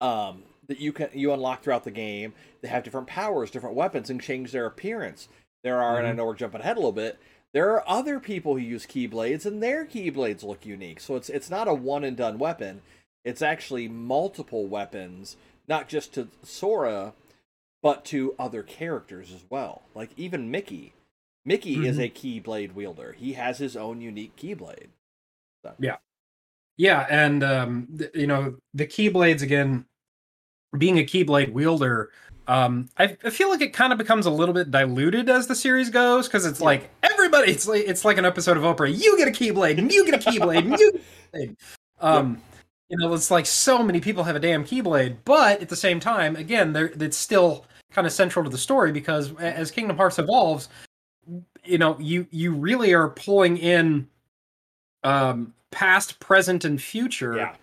um, 0.00 0.44
that 0.68 0.78
you 0.80 0.92
can 0.92 1.08
you 1.12 1.32
unlock 1.32 1.62
throughout 1.62 1.84
the 1.84 1.90
game. 1.90 2.34
They 2.60 2.68
have 2.68 2.82
different 2.82 3.06
powers, 3.06 3.50
different 3.50 3.76
weapons, 3.76 4.10
and 4.10 4.20
change 4.22 4.52
their 4.52 4.66
appearance. 4.66 5.28
There 5.62 5.80
are, 5.82 5.98
and 5.98 6.06
I 6.06 6.12
Mhm. 6.12 6.16
know 6.16 6.24
we're 6.26 6.34
jumping 6.34 6.60
ahead 6.60 6.76
a 6.76 6.80
little 6.80 6.92
bit. 6.92 7.18
There 7.56 7.70
are 7.70 7.88
other 7.88 8.20
people 8.20 8.52
who 8.52 8.60
use 8.60 8.84
Keyblades, 8.84 9.46
and 9.46 9.62
their 9.62 9.86
Keyblades 9.86 10.42
look 10.42 10.66
unique. 10.66 11.00
So 11.00 11.16
it's 11.16 11.30
it's 11.30 11.48
not 11.48 11.68
a 11.68 11.72
one 11.72 12.04
and 12.04 12.14
done 12.14 12.36
weapon. 12.38 12.82
It's 13.24 13.40
actually 13.40 13.88
multiple 13.88 14.66
weapons, 14.66 15.38
not 15.66 15.88
just 15.88 16.12
to 16.12 16.28
Sora, 16.42 17.14
but 17.82 18.04
to 18.06 18.34
other 18.38 18.62
characters 18.62 19.32
as 19.32 19.42
well. 19.48 19.84
Like 19.94 20.10
even 20.18 20.50
Mickey. 20.50 20.92
Mickey 21.46 21.86
is 21.86 21.96
Mhm. 21.96 22.04
a 22.04 22.08
Keyblade 22.10 22.74
wielder. 22.74 23.14
He 23.18 23.32
has 23.32 23.56
his 23.56 23.74
own 23.74 24.02
unique 24.02 24.36
Keyblade. 24.36 24.88
yeah, 25.78 25.96
Yeah, 26.76 27.06
and 27.08 27.42
um, 27.42 27.88
th- 27.96 28.10
you 28.14 28.26
know, 28.26 28.58
the 28.74 28.86
Keyblades 28.86 29.40
again, 29.40 29.86
being 30.76 30.98
a 30.98 31.04
Keyblade 31.04 31.52
wielder. 31.54 32.10
Um, 32.48 32.90
I, 32.98 33.16
I 33.24 33.30
feel 33.30 33.48
like 33.48 33.62
it 33.62 33.72
kind 33.72 33.92
of 33.92 33.98
becomes 33.98 34.26
a 34.26 34.30
little 34.30 34.54
bit 34.54 34.70
diluted 34.70 35.30
as 35.30 35.46
the 35.46 35.54
series 35.54 35.88
goes 35.88 36.28
because 36.28 36.44
it's 36.44 36.60
Yeah. 36.60 36.66
like 36.66 36.90
It's 37.44 37.66
like 37.68 37.84
it's 37.86 38.04
like 38.04 38.18
an 38.18 38.24
episode 38.24 38.56
of 38.56 38.62
Oprah. 38.62 38.90
You 38.96 39.16
get 39.16 39.28
a 39.28 39.30
Keyblade, 39.30 39.78
and 39.78 39.92
you 39.92 40.04
get 40.04 40.14
a 40.14 40.30
Keyblade, 40.30 40.58
and 40.58 40.78
you. 40.78 40.92
Get 40.92 41.02
a 41.34 41.36
Keyblade. 41.38 41.56
Um, 41.98 42.42
you 42.90 42.98
know, 42.98 43.14
it's 43.14 43.30
like 43.30 43.46
so 43.46 43.82
many 43.82 44.00
people 44.00 44.22
have 44.24 44.36
a 44.36 44.38
damn 44.40 44.64
Keyblade, 44.64 45.16
but 45.24 45.62
at 45.62 45.70
the 45.70 45.76
same 45.76 45.98
time, 45.98 46.36
again, 46.36 46.74
there 46.74 46.92
it's 47.00 47.16
still 47.16 47.64
kind 47.90 48.06
of 48.06 48.12
central 48.12 48.44
to 48.44 48.50
the 48.50 48.58
story 48.58 48.92
because 48.92 49.34
as 49.38 49.70
Kingdom 49.70 49.96
Hearts 49.96 50.18
evolves, 50.18 50.68
you 51.64 51.78
know, 51.78 51.98
you 51.98 52.26
you 52.30 52.52
really 52.52 52.92
are 52.92 53.08
pulling 53.08 53.56
in 53.56 54.06
um 55.04 55.54
past, 55.70 56.20
present, 56.20 56.66
and 56.66 56.80
future 56.80 57.36
Yeah. 57.36 57.54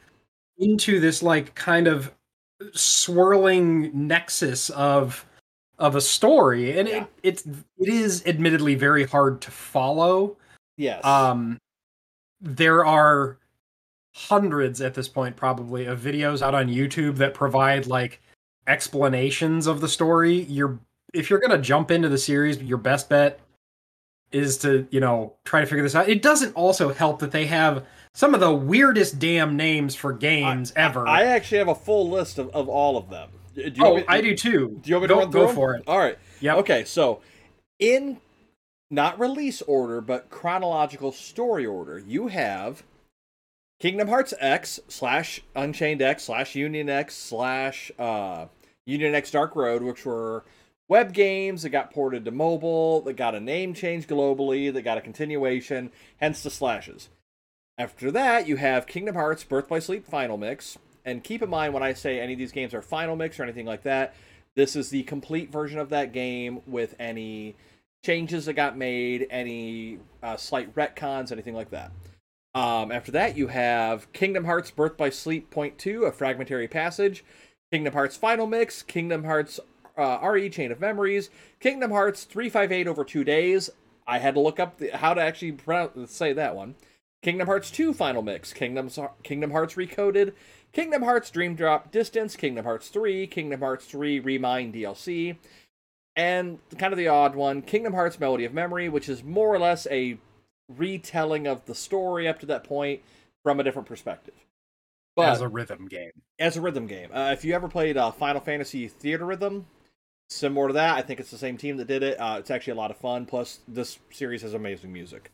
into 0.57 0.99
this 0.99 1.21
like 1.21 1.53
kind 1.53 1.87
of 1.87 2.11
swirling 2.73 4.07
nexus 4.07 4.69
of 4.71 5.25
of 5.79 5.95
a 5.95 6.01
story 6.01 6.77
and 6.77 6.87
Yeah. 6.87 7.03
it 7.03 7.07
it's 7.23 7.45
it 7.45 7.89
is 7.89 8.23
admittedly 8.25 8.75
very 8.75 9.05
hard 9.05 9.41
to 9.41 9.51
follow 9.51 10.37
Yes. 10.77 11.03
um 11.03 11.57
there 12.41 12.85
are 12.85 13.37
hundreds 14.15 14.81
at 14.81 14.93
this 14.93 15.07
point 15.07 15.35
probably 15.35 15.85
of 15.85 15.99
videos 15.99 16.41
out 16.41 16.53
on 16.53 16.67
YouTube 16.67 17.15
that 17.17 17.33
provide 17.33 17.87
like 17.87 18.21
explanations 18.67 19.65
of 19.67 19.81
the 19.81 19.87
story 19.87 20.41
you're 20.43 20.77
if 21.13 21.29
you're 21.29 21.39
going 21.39 21.51
to 21.51 21.57
jump 21.57 21.89
into 21.91 22.09
the 22.09 22.17
series 22.17 22.61
your 22.61 22.77
best 22.77 23.09
bet 23.09 23.39
is 24.31 24.57
to 24.59 24.87
you 24.91 24.99
know 24.99 25.33
try 25.45 25.61
to 25.61 25.67
figure 25.67 25.83
this 25.83 25.95
out. 25.95 26.09
It 26.09 26.21
doesn't 26.21 26.53
also 26.55 26.91
help 26.93 27.19
that 27.19 27.31
they 27.31 27.45
have 27.47 27.85
some 28.15 28.33
of 28.33 28.39
the 28.39 28.53
weirdest 28.53 29.19
damn 29.19 29.55
names 29.55 29.95
for 29.95 30.11
games 30.13 30.73
I, 30.75 30.81
ever. 30.81 31.07
I 31.07 31.23
actually 31.23 31.59
have 31.59 31.67
a 31.67 31.75
full 31.75 32.09
list 32.09 32.37
of, 32.39 32.49
of 32.49 32.67
all 32.69 32.97
of 32.97 33.09
them. 33.09 33.29
Do 33.55 33.71
oh, 33.81 33.95
me, 33.97 34.03
I 34.07 34.21
do 34.21 34.35
too. 34.35 34.79
Do 34.81 34.89
you 34.89 34.95
want 34.95 35.03
me 35.03 35.07
go, 35.07 35.19
run 35.19 35.31
Go 35.31 35.47
them? 35.47 35.55
for 35.55 35.75
it. 35.75 35.83
All 35.87 35.99
right. 35.99 36.17
Yeah. 36.39 36.55
Okay, 36.55 36.83
so 36.85 37.21
in 37.79 38.17
not 38.89 39.19
release 39.19 39.61
order, 39.63 40.01
but 40.01 40.29
chronological 40.29 41.11
story 41.11 41.65
order, 41.65 41.99
you 41.99 42.27
have 42.27 42.83
Kingdom 43.79 44.07
Hearts 44.07 44.33
X 44.39 44.79
slash 44.87 45.41
Unchained 45.55 46.01
X 46.01 46.23
slash 46.23 46.55
Union 46.55 46.89
X 46.89 47.15
slash 47.15 47.91
uh, 47.99 48.45
Union 48.85 49.15
X 49.15 49.31
Dark 49.31 49.55
Road, 49.55 49.81
which 49.81 50.05
were 50.05 50.43
web 50.87 51.13
games 51.13 51.63
that 51.63 51.69
got 51.69 51.91
ported 51.91 52.23
to 52.25 52.31
mobile, 52.31 53.01
that 53.01 53.13
got 53.13 53.35
a 53.35 53.39
name 53.39 53.73
change 53.73 54.07
globally, 54.07 54.71
that 54.71 54.83
got 54.83 54.97
a 54.97 55.01
continuation, 55.01 55.91
hence 56.17 56.43
the 56.43 56.49
slashes. 56.49 57.09
After 57.77 58.11
that, 58.11 58.47
you 58.47 58.57
have 58.57 58.85
Kingdom 58.85 59.15
Hearts 59.15 59.43
Birth 59.43 59.67
by 59.67 59.79
Sleep 59.79 60.05
Final 60.05 60.37
Mix. 60.37 60.77
And 61.05 61.23
keep 61.23 61.41
in 61.41 61.49
mind 61.49 61.73
when 61.73 61.83
I 61.83 61.93
say 61.93 62.19
any 62.19 62.33
of 62.33 62.39
these 62.39 62.51
games 62.51 62.73
are 62.73 62.81
Final 62.81 63.15
Mix 63.15 63.39
or 63.39 63.43
anything 63.43 63.65
like 63.65 63.83
that, 63.83 64.15
this 64.55 64.75
is 64.75 64.89
the 64.89 65.03
complete 65.03 65.51
version 65.51 65.79
of 65.79 65.89
that 65.89 66.13
game 66.13 66.61
with 66.67 66.95
any 66.99 67.55
changes 68.03 68.45
that 68.45 68.53
got 68.53 68.77
made, 68.77 69.27
any 69.29 69.99
uh, 70.21 70.37
slight 70.37 70.73
retcons, 70.75 71.31
anything 71.31 71.55
like 71.55 71.71
that. 71.71 71.91
Um, 72.55 72.91
after 72.91 73.11
that, 73.13 73.35
you 73.35 73.47
have 73.47 74.11
Kingdom 74.13 74.45
Hearts 74.45 74.69
Birth 74.69 74.95
by 74.95 75.09
Sleep 75.09 75.49
Point 75.49 75.77
2, 75.79 76.03
a 76.03 76.11
fragmentary 76.11 76.67
passage, 76.67 77.23
Kingdom 77.71 77.93
Hearts 77.93 78.15
Final 78.15 78.45
Mix, 78.45 78.83
Kingdom 78.83 79.23
Hearts 79.23 79.59
uh, 79.97 80.19
RE 80.21 80.49
Chain 80.49 80.71
of 80.71 80.79
Memories, 80.79 81.29
Kingdom 81.59 81.91
Hearts 81.91 82.25
358 82.25 82.87
over 82.87 83.03
two 83.03 83.23
days. 83.23 83.71
I 84.05 84.19
had 84.19 84.35
to 84.35 84.39
look 84.39 84.59
up 84.59 84.77
the, 84.77 84.89
how 84.89 85.13
to 85.13 85.21
actually 85.21 85.53
pronounce, 85.53 86.11
say 86.11 86.33
that 86.33 86.55
one. 86.55 86.75
Kingdom 87.23 87.47
Hearts 87.47 87.71
2 87.71 87.93
Final 87.93 88.21
Mix, 88.21 88.53
Kingdom, 88.53 88.89
Kingdom 89.23 89.51
Hearts 89.51 89.75
Recoded, 89.75 90.33
Kingdom 90.73 91.03
Hearts 91.03 91.29
Dream 91.29 91.55
Drop 91.55 91.91
Distance, 91.91 92.35
Kingdom 92.35 92.65
Hearts 92.65 92.89
3, 92.89 93.27
Kingdom 93.27 93.61
Hearts 93.61 93.85
3 93.85 94.19
Remind 94.19 94.73
DLC, 94.73 95.37
and 96.15 96.59
kind 96.77 96.91
of 96.91 96.97
the 96.97 97.07
odd 97.07 97.35
one, 97.35 97.61
Kingdom 97.61 97.93
Hearts 97.93 98.19
Melody 98.19 98.43
of 98.43 98.53
Memory, 98.53 98.89
which 98.89 99.07
is 99.07 99.23
more 99.23 99.53
or 99.53 99.59
less 99.59 99.87
a 99.91 100.17
retelling 100.67 101.45
of 101.47 101.65
the 101.65 101.75
story 101.75 102.27
up 102.27 102.39
to 102.39 102.45
that 102.47 102.63
point 102.63 103.01
from 103.43 103.59
a 103.59 103.63
different 103.63 103.87
perspective. 103.87 104.33
But 105.15 105.29
as 105.29 105.41
a 105.41 105.47
rhythm 105.47 105.87
game. 105.87 106.11
As 106.39 106.57
a 106.57 106.61
rhythm 106.61 106.87
game. 106.87 107.09
Uh, 107.13 107.29
if 107.31 107.45
you 107.45 107.53
ever 107.53 107.67
played 107.67 107.95
uh, 107.95 108.09
Final 108.09 108.41
Fantasy 108.41 108.89
Theatrhythm, 108.89 109.65
similar 110.29 110.69
to 110.69 110.73
that, 110.73 110.97
I 110.97 111.03
think 111.03 111.19
it's 111.19 111.29
the 111.29 111.37
same 111.37 111.57
team 111.57 111.77
that 111.77 111.87
did 111.87 112.01
it. 112.01 112.19
Uh, 112.19 112.37
it's 112.39 112.49
actually 112.49 112.71
a 112.71 112.77
lot 112.77 112.89
of 112.89 112.97
fun. 112.97 113.27
Plus, 113.27 113.59
this 113.67 113.99
series 114.09 114.41
has 114.41 114.55
amazing 114.55 114.91
music. 114.91 115.29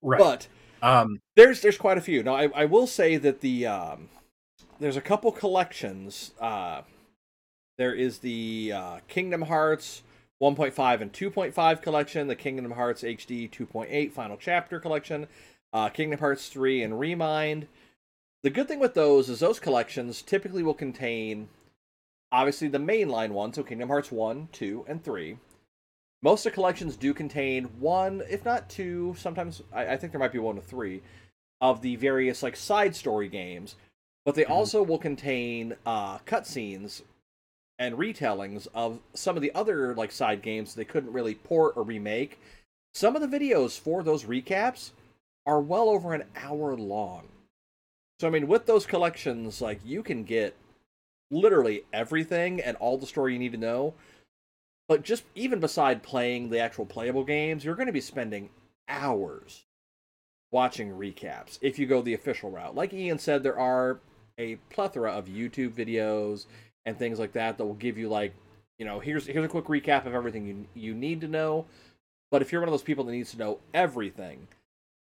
Right. 0.00 0.20
But 0.20 0.46
um, 0.80 1.18
there's 1.34 1.60
there's 1.60 1.76
quite 1.76 1.98
a 1.98 2.00
few. 2.00 2.22
Now, 2.22 2.36
I, 2.36 2.50
I 2.54 2.64
will 2.66 2.86
say 2.86 3.16
that 3.16 3.40
the 3.40 3.66
um, 3.66 4.08
there's 4.80 4.96
a 4.96 5.02
couple 5.02 5.30
collections. 5.30 6.32
Uh, 6.40 6.82
there 7.78 7.94
is 7.94 8.18
the 8.18 8.72
uh, 8.74 8.98
Kingdom 9.08 9.42
Hearts 9.42 10.02
1.5 10.42 11.00
and 11.02 11.12
2.5 11.12 11.82
collection, 11.82 12.26
the 12.26 12.34
Kingdom 12.34 12.72
Hearts 12.72 13.02
HD 13.02 13.48
2.8 13.50 14.10
Final 14.10 14.38
Chapter 14.38 14.80
collection, 14.80 15.28
uh, 15.72 15.90
Kingdom 15.90 16.18
Hearts 16.18 16.48
3 16.48 16.82
and 16.82 16.98
Remind. 16.98 17.68
The 18.42 18.50
good 18.50 18.68
thing 18.68 18.80
with 18.80 18.94
those 18.94 19.28
is 19.28 19.40
those 19.40 19.60
collections 19.60 20.22
typically 20.22 20.62
will 20.62 20.74
contain 20.74 21.48
obviously 22.32 22.68
the 22.68 22.78
mainline 22.78 23.30
one, 23.30 23.52
so 23.52 23.62
Kingdom 23.62 23.90
Hearts 23.90 24.10
1, 24.10 24.48
2, 24.52 24.86
and 24.88 25.04
3. 25.04 25.36
Most 26.22 26.44
of 26.44 26.52
the 26.52 26.54
collections 26.54 26.96
do 26.96 27.14
contain 27.14 27.64
one, 27.78 28.22
if 28.28 28.44
not 28.44 28.68
two, 28.68 29.14
sometimes 29.18 29.62
I, 29.72 29.92
I 29.92 29.96
think 29.96 30.12
there 30.12 30.20
might 30.20 30.32
be 30.32 30.38
one 30.38 30.56
to 30.56 30.60
three, 30.60 31.00
of 31.62 31.80
the 31.80 31.96
various 31.96 32.42
like 32.42 32.56
side 32.56 32.94
story 32.94 33.28
games. 33.28 33.76
But 34.24 34.34
they 34.34 34.44
mm-hmm. 34.44 34.52
also 34.52 34.82
will 34.82 34.98
contain 34.98 35.76
uh, 35.86 36.18
cutscenes 36.20 37.02
and 37.78 37.96
retellings 37.96 38.68
of 38.74 39.00
some 39.14 39.36
of 39.36 39.42
the 39.42 39.52
other 39.54 39.94
like 39.94 40.12
side 40.12 40.42
games 40.42 40.74
they 40.74 40.84
couldn't 40.84 41.12
really 41.12 41.34
port 41.34 41.74
or 41.76 41.82
remake. 41.82 42.38
Some 42.92 43.16
of 43.16 43.22
the 43.22 43.38
videos 43.38 43.78
for 43.78 44.02
those 44.02 44.24
recaps 44.24 44.90
are 45.46 45.60
well 45.60 45.88
over 45.88 46.12
an 46.12 46.24
hour 46.36 46.76
long. 46.76 47.28
So 48.20 48.28
I 48.28 48.30
mean, 48.30 48.48
with 48.48 48.66
those 48.66 48.84
collections, 48.84 49.62
like 49.62 49.80
you 49.84 50.02
can 50.02 50.24
get 50.24 50.54
literally 51.30 51.84
everything 51.92 52.60
and 52.60 52.76
all 52.76 52.98
the 52.98 53.06
story 53.06 53.32
you 53.32 53.38
need 53.38 53.52
to 53.52 53.58
know. 53.58 53.94
But 54.88 55.02
just 55.02 55.22
even 55.34 55.60
beside 55.60 56.02
playing 56.02 56.50
the 56.50 56.58
actual 56.58 56.84
playable 56.84 57.24
games, 57.24 57.64
you're 57.64 57.76
going 57.76 57.86
to 57.86 57.92
be 57.92 58.00
spending 58.00 58.50
hours 58.88 59.64
watching 60.50 60.90
recaps 60.90 61.58
if 61.62 61.78
you 61.78 61.86
go 61.86 62.02
the 62.02 62.12
official 62.12 62.50
route. 62.50 62.74
Like 62.74 62.92
Ian 62.92 63.18
said, 63.18 63.42
there 63.42 63.58
are 63.58 64.00
a 64.40 64.56
plethora 64.70 65.12
of 65.12 65.26
YouTube 65.26 65.72
videos 65.72 66.46
and 66.86 66.98
things 66.98 67.18
like 67.18 67.32
that 67.32 67.58
that 67.58 67.64
will 67.64 67.74
give 67.74 67.98
you 67.98 68.08
like, 68.08 68.34
you 68.78 68.86
know, 68.86 68.98
here's 68.98 69.26
here's 69.26 69.44
a 69.44 69.48
quick 69.48 69.66
recap 69.66 70.06
of 70.06 70.14
everything 70.14 70.46
you 70.46 70.66
you 70.74 70.94
need 70.94 71.20
to 71.20 71.28
know. 71.28 71.66
But 72.30 72.42
if 72.42 72.52
you're 72.52 72.60
one 72.60 72.68
of 72.68 72.72
those 72.72 72.82
people 72.82 73.04
that 73.04 73.12
needs 73.12 73.32
to 73.32 73.38
know 73.38 73.58
everything, 73.74 74.48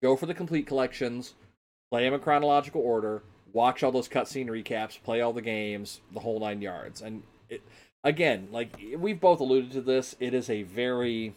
go 0.02 0.16
for 0.16 0.26
the 0.26 0.34
complete 0.34 0.66
collections 0.66 1.34
play 1.90 2.04
them 2.04 2.14
in 2.14 2.20
chronological 2.20 2.82
order, 2.82 3.22
watch 3.52 3.82
all 3.82 3.92
those 3.92 4.08
cutscene 4.08 4.48
recaps, 4.48 5.02
play 5.02 5.20
all 5.20 5.32
the 5.32 5.42
games, 5.42 6.00
the 6.12 6.20
whole 6.20 6.40
nine 6.40 6.60
yards. 6.60 7.00
And 7.00 7.22
it, 7.48 7.62
again, 8.04 8.48
like 8.50 8.78
we've 8.96 9.20
both 9.20 9.40
alluded 9.40 9.72
to 9.72 9.80
this, 9.80 10.16
it 10.20 10.34
is 10.34 10.50
a 10.50 10.62
very 10.62 11.34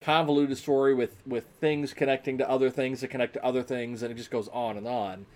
convoluted 0.00 0.56
story 0.56 0.94
with 0.94 1.26
with 1.26 1.44
things 1.60 1.92
connecting 1.92 2.38
to 2.38 2.48
other 2.48 2.70
things 2.70 3.00
that 3.00 3.08
connect 3.08 3.34
to 3.34 3.44
other 3.44 3.62
things, 3.62 4.02
and 4.02 4.12
it 4.12 4.16
just 4.16 4.30
goes 4.30 4.48
on 4.48 4.76
and 4.76 4.86
on. 4.86 5.26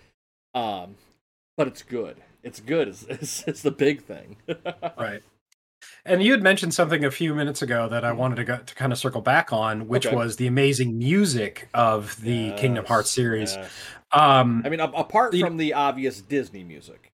Um, 0.55 0.95
but 1.57 1.67
it's 1.67 1.81
good. 1.81 2.17
It's 2.43 2.59
good. 2.59 2.87
It's, 2.87 3.03
it's, 3.09 3.43
it's 3.47 3.61
the 3.61 3.71
big 3.71 4.03
thing. 4.03 4.37
right. 4.97 5.21
And 6.05 6.23
you 6.23 6.31
had 6.31 6.43
mentioned 6.43 6.73
something 6.73 7.03
a 7.03 7.11
few 7.11 7.33
minutes 7.33 7.61
ago 7.61 7.87
that 7.89 8.03
I 8.03 8.11
wanted 8.11 8.35
to 8.35 8.43
go, 8.43 8.57
to 8.57 8.75
kind 8.75 8.91
of 8.91 8.97
circle 8.97 9.21
back 9.21 9.51
on, 9.53 9.87
which 9.87 10.05
okay. 10.05 10.15
was 10.15 10.35
the 10.35 10.47
amazing 10.47 10.97
music 10.97 11.69
of 11.73 12.19
the 12.21 12.31
yes, 12.31 12.59
Kingdom 12.59 12.85
Hearts 12.85 13.11
series. 13.11 13.55
Yes. 13.55 13.71
Um, 14.11 14.61
I 14.65 14.69
mean, 14.69 14.79
apart 14.79 15.35
from 15.35 15.57
the 15.57 15.73
obvious 15.73 16.21
Disney 16.21 16.63
music, 16.63 17.11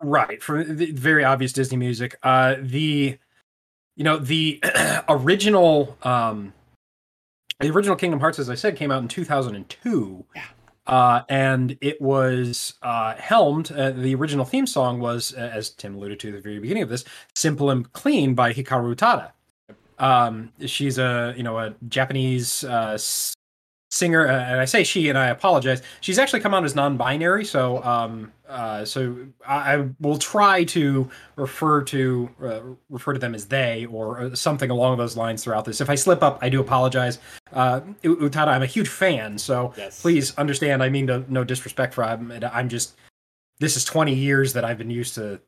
right? 0.00 0.42
From 0.42 0.76
the 0.76 0.90
very 0.90 1.24
obvious 1.24 1.52
Disney 1.52 1.78
music, 1.78 2.16
uh, 2.22 2.56
the 2.60 3.16
you 3.96 4.04
know 4.04 4.18
the 4.18 4.62
original 5.08 5.96
um, 6.02 6.52
the 7.60 7.70
original 7.70 7.96
Kingdom 7.96 8.20
Hearts, 8.20 8.38
as 8.38 8.50
I 8.50 8.54
said, 8.54 8.76
came 8.76 8.90
out 8.90 9.02
in 9.02 9.08
two 9.08 9.24
thousand 9.24 9.54
and 9.54 9.68
two. 9.68 10.26
Yeah. 10.34 10.44
Uh, 10.86 11.22
and 11.28 11.78
it 11.80 12.00
was 12.00 12.74
uh, 12.82 13.14
helmed. 13.14 13.70
Uh, 13.70 13.90
the 13.90 14.14
original 14.14 14.44
theme 14.44 14.66
song 14.66 14.98
was, 14.98 15.32
uh, 15.34 15.50
as 15.52 15.70
Tim 15.70 15.94
alluded 15.94 16.18
to 16.20 16.28
at 16.28 16.34
the 16.34 16.40
very 16.40 16.58
beginning 16.58 16.82
of 16.82 16.88
this, 16.88 17.04
"Simple 17.34 17.70
and 17.70 17.92
Clean" 17.92 18.34
by 18.34 18.52
Hikaru 18.52 18.94
Utada. 18.94 19.30
Um, 19.98 20.52
she's 20.66 20.98
a 20.98 21.34
you 21.36 21.44
know 21.44 21.58
a 21.58 21.74
Japanese 21.88 22.64
uh, 22.64 22.98
singer, 23.92 24.26
uh, 24.26 24.32
and 24.32 24.58
I 24.58 24.64
say 24.64 24.84
she, 24.84 25.10
and 25.10 25.18
I 25.18 25.28
apologize. 25.28 25.82
She's 26.00 26.18
actually 26.18 26.40
come 26.40 26.54
out 26.54 26.64
as 26.64 26.74
non-binary, 26.74 27.44
so 27.44 27.82
um, 27.84 28.32
uh, 28.48 28.84
so 28.84 29.16
I, 29.46 29.74
I, 29.74 29.88
will 30.00 30.16
try 30.16 30.64
to 30.64 31.10
refer 31.36 31.82
to 31.82 32.30
uh, 32.42 32.60
refer 32.88 33.12
to 33.12 33.18
them 33.18 33.34
as 33.34 33.46
they 33.46 33.86
or 33.86 34.20
uh, 34.20 34.34
something 34.34 34.70
along 34.70 34.96
those 34.96 35.16
lines 35.16 35.44
throughout 35.44 35.66
this. 35.66 35.80
If 35.80 35.90
I 35.90 35.94
slip 35.94 36.22
up, 36.22 36.38
I 36.40 36.48
do 36.48 36.60
apologize. 36.60 37.18
Uh, 37.52 37.80
Utada, 38.02 38.48
I'm 38.48 38.62
a 38.62 38.66
huge 38.66 38.88
fan, 38.88 39.36
so 39.36 39.74
yes. 39.76 40.00
please 40.00 40.36
understand. 40.38 40.82
I 40.82 40.88
mean 40.88 41.06
no, 41.06 41.24
no 41.28 41.44
disrespect 41.44 41.92
for 41.92 42.02
I'm, 42.02 42.32
I'm 42.52 42.68
just 42.68 42.96
this 43.58 43.76
is 43.76 43.84
20 43.84 44.14
years 44.14 44.54
that 44.54 44.64
I've 44.64 44.78
been 44.78 44.90
used 44.90 45.14
to 45.16 45.40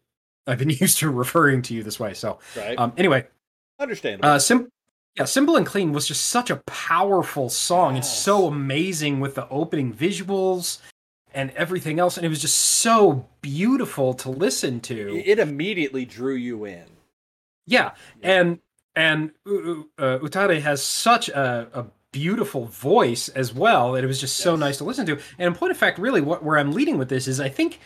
I've 0.46 0.58
been 0.58 0.70
used 0.86 0.98
to 0.98 1.10
referring 1.10 1.62
to 1.62 1.74
you 1.74 1.82
this 1.82 1.98
way. 1.98 2.12
So 2.12 2.38
right. 2.56 2.78
um, 2.78 2.92
anyway, 2.98 3.26
understandable. 3.78 4.28
Uh, 4.28 4.38
sim- 4.38 4.68
yeah, 5.16 5.24
Simple 5.24 5.56
and 5.56 5.64
Clean 5.64 5.92
was 5.92 6.08
just 6.08 6.26
such 6.26 6.50
a 6.50 6.56
powerful 6.66 7.48
song. 7.48 7.94
Yes. 7.94 8.06
It's 8.06 8.18
so 8.18 8.46
amazing 8.46 9.20
with 9.20 9.36
the 9.36 9.48
opening 9.48 9.92
visuals 9.92 10.78
and 11.32 11.50
everything 11.52 12.00
else. 12.00 12.16
And 12.16 12.26
it 12.26 12.30
was 12.30 12.40
just 12.40 12.56
so 12.56 13.28
beautiful 13.40 14.14
to 14.14 14.30
listen 14.30 14.80
to. 14.80 15.22
It 15.24 15.38
immediately 15.38 16.04
drew 16.04 16.34
you 16.34 16.64
in. 16.64 16.84
Yeah. 17.66 17.92
yeah. 18.20 18.40
And 18.40 18.58
and 18.96 19.30
uh, 19.46 20.18
Utada 20.18 20.60
has 20.60 20.82
such 20.82 21.28
a, 21.28 21.68
a 21.72 21.86
beautiful 22.12 22.66
voice 22.66 23.28
as 23.28 23.52
well 23.52 23.92
that 23.92 24.04
it 24.04 24.06
was 24.06 24.20
just 24.20 24.38
yes. 24.38 24.44
so 24.44 24.56
nice 24.56 24.78
to 24.78 24.84
listen 24.84 25.06
to. 25.06 25.18
And 25.38 25.48
in 25.48 25.54
point 25.54 25.72
of 25.72 25.76
fact, 25.76 25.98
really, 25.98 26.20
what 26.20 26.42
where 26.42 26.58
I'm 26.58 26.72
leading 26.72 26.98
with 26.98 27.08
this 27.08 27.28
is 27.28 27.40
I 27.40 27.48
think 27.48 27.80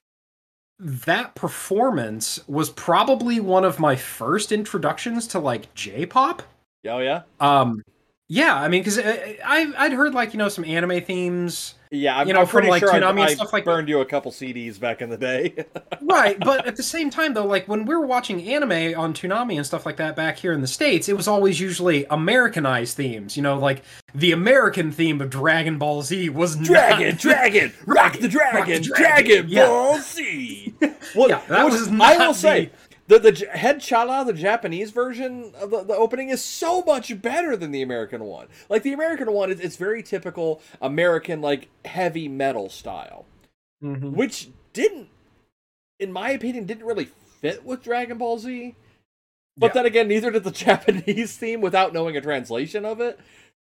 that 0.78 1.34
performance 1.34 2.40
was 2.46 2.70
probably 2.70 3.40
one 3.40 3.64
of 3.64 3.78
my 3.78 3.96
first 3.96 4.52
introductions 4.52 5.26
to 5.28 5.38
like 5.38 5.74
J-pop. 5.74 6.42
Oh 6.86 6.98
yeah. 6.98 7.22
Um, 7.40 7.82
Yeah, 8.28 8.54
I 8.54 8.68
mean, 8.68 8.82
because 8.82 8.98
I 8.98 9.72
I'd 9.76 9.92
heard 9.92 10.14
like 10.14 10.32
you 10.34 10.38
know 10.38 10.48
some 10.48 10.64
anime 10.64 11.00
themes. 11.02 11.74
Yeah, 11.90 12.18
I'm, 12.18 12.28
You 12.28 12.34
know, 12.34 12.40
I'm 12.40 12.46
from, 12.46 12.66
like, 12.66 12.80
sure 12.80 12.92
I, 12.92 13.00
Toonami 13.00 13.10
and 13.12 13.20
I 13.20 13.34
stuff 13.34 13.50
like- 13.54 13.64
burned 13.64 13.88
you 13.88 14.00
a 14.00 14.04
couple 14.04 14.30
CDs 14.30 14.78
back 14.78 15.00
in 15.00 15.08
the 15.08 15.16
day. 15.16 15.54
right, 16.02 16.38
but 16.38 16.66
at 16.66 16.76
the 16.76 16.82
same 16.82 17.08
time 17.08 17.32
though, 17.32 17.46
like 17.46 17.66
when 17.66 17.86
we 17.86 17.94
were 17.94 18.06
watching 18.06 18.46
anime 18.46 18.98
on 19.00 19.14
Toonami 19.14 19.56
and 19.56 19.64
stuff 19.64 19.86
like 19.86 19.96
that 19.96 20.14
back 20.14 20.36
here 20.36 20.52
in 20.52 20.60
the 20.60 20.66
states, 20.66 21.08
it 21.08 21.16
was 21.16 21.26
always 21.26 21.58
usually 21.58 22.04
Americanized 22.10 22.94
themes. 22.94 23.38
You 23.38 23.42
know, 23.42 23.58
like 23.58 23.82
the 24.14 24.32
American 24.32 24.92
theme 24.92 25.22
of 25.22 25.30
Dragon 25.30 25.78
Ball 25.78 26.02
Z 26.02 26.28
was 26.28 26.56
dragon, 26.56 27.08
not, 27.12 27.18
dragon, 27.20 27.72
rock 27.86 28.18
the 28.18 28.28
dragon, 28.28 28.82
dragon, 28.82 28.82
dragon, 28.82 29.44
yeah. 29.48 29.66
ball 29.66 29.98
Z. 29.98 30.74
Well, 31.16 31.30
Yeah, 31.30 31.40
that 31.48 31.64
which 31.64 31.72
was 31.72 31.88
I 31.88 32.18
will 32.18 32.34
say. 32.34 32.70
The- 33.08 33.18
The, 33.18 33.46
head 33.56 33.78
chala, 33.80 34.24
the 34.24 34.32
Japanese 34.32 34.90
version 34.92 35.52
of 35.60 35.70
the, 35.70 35.82
the 35.82 35.94
opening, 35.96 36.28
is 36.28 36.42
so 36.44 36.82
much 36.82 37.20
better 37.20 37.56
than 37.56 37.72
the 37.72 37.82
American 37.82 38.24
one. 38.24 38.46
Like 38.68 38.82
the 38.84 38.92
American 38.92 39.32
one, 39.32 39.50
it's, 39.50 39.60
it's 39.60 39.76
very 39.76 40.02
typical 40.02 40.60
American, 40.80 41.40
like 41.40 41.68
heavy 41.84 42.28
metal 42.28 42.68
style. 42.68 43.24
Mhm. 43.82 44.14
which 44.14 44.48
didn't, 44.72 45.08
in 46.00 46.12
my 46.12 46.30
opinion, 46.30 46.66
didn't 46.66 46.84
really 46.84 47.04
fit 47.40 47.64
with 47.64 47.82
Dragon 47.84 48.18
Ball 48.18 48.36
Z. 48.38 48.74
But 49.56 49.68
Yeah. 49.68 49.72
then 49.74 49.86
again, 49.86 50.08
neither 50.08 50.30
did 50.32 50.42
the 50.44 50.50
Japanese 50.66 51.36
theme 51.36 51.60
without 51.60 51.92
knowing 51.92 52.16
a 52.16 52.20
translation 52.20 52.84
of 52.84 53.00
it. 53.00 53.20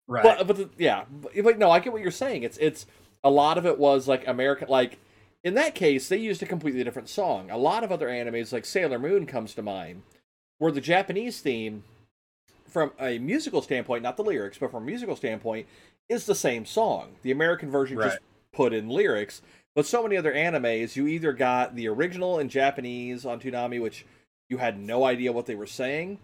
Right. 0.09 0.25
But 0.25 0.47
but 0.49 0.57
the, 0.57 0.69
yeah, 0.79 1.05
but, 1.11 1.33
but 1.45 1.59
no, 1.59 1.71
I 1.71 1.79
get 1.79 1.93
what 1.93 2.03
you're 2.03 2.11
saying. 2.11 2.43
It's 2.43 2.59
it's 2.59 2.87
a 3.23 3.31
lot 3.31 3.57
of 3.57 3.65
it 3.67 3.79
was 3.79 4.09
like 4.09 4.27
American, 4.27 4.67
like 4.69 4.99
in 5.43 5.55
that 5.55 5.75
case 5.75 6.09
they 6.09 6.17
used 6.17 6.43
a 6.43 6.47
completely 6.47 6.85
different 6.85 7.09
song. 7.09 7.51
A 7.51 7.57
lot 7.57 7.85
of 7.85 7.93
other 7.93 8.09
animes, 8.09 8.53
like 8.53 8.65
Sailor 8.65 8.99
Moon, 8.99 9.27
comes 9.27 9.55
to 9.55 9.63
mind, 9.63 10.03
where 10.59 10.73
the 10.73 10.81
Japanese 10.81 11.41
theme, 11.41 11.85
from 12.69 12.93
a 13.01 13.19
musical 13.19 13.63
standpoint, 13.63 14.03
not 14.03 14.17
the 14.17 14.25
lyrics, 14.25 14.59
but 14.59 14.71
from 14.71 14.83
a 14.85 14.87
musical 14.87 15.17
standpoint, 15.17 15.67
is 16.09 16.27
the 16.27 16.35
same 16.35 16.65
song. 16.65 17.17
The 17.23 17.31
American 17.31 17.71
version 17.71 17.99
just 17.99 18.19
put 18.53 18.73
in 18.73 18.89
lyrics. 18.89 19.43
But 19.75 19.87
so 19.87 20.03
many 20.03 20.17
other 20.17 20.33
animes, 20.33 20.97
you 20.97 21.07
either 21.07 21.33
got 21.33 21.77
the 21.77 21.89
original 21.89 22.39
in 22.41 22.49
Japanese 22.49 23.25
on 23.25 23.41
Toonami, 23.41 23.81
which 23.81 24.05
you 24.49 24.59
had 24.59 24.79
no 24.79 25.05
idea 25.05 25.33
what 25.33 25.47
they 25.47 25.55
were 25.55 25.67
saying, 25.67 26.19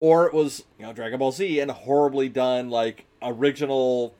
or 0.00 0.26
it 0.26 0.34
was 0.34 0.64
you 0.78 0.84
know 0.84 0.92
Dragon 0.92 1.18
Ball 1.18 1.32
Z 1.32 1.58
and 1.58 1.70
horribly 1.70 2.28
done 2.28 2.68
like 2.68 3.06
original. 3.22 4.14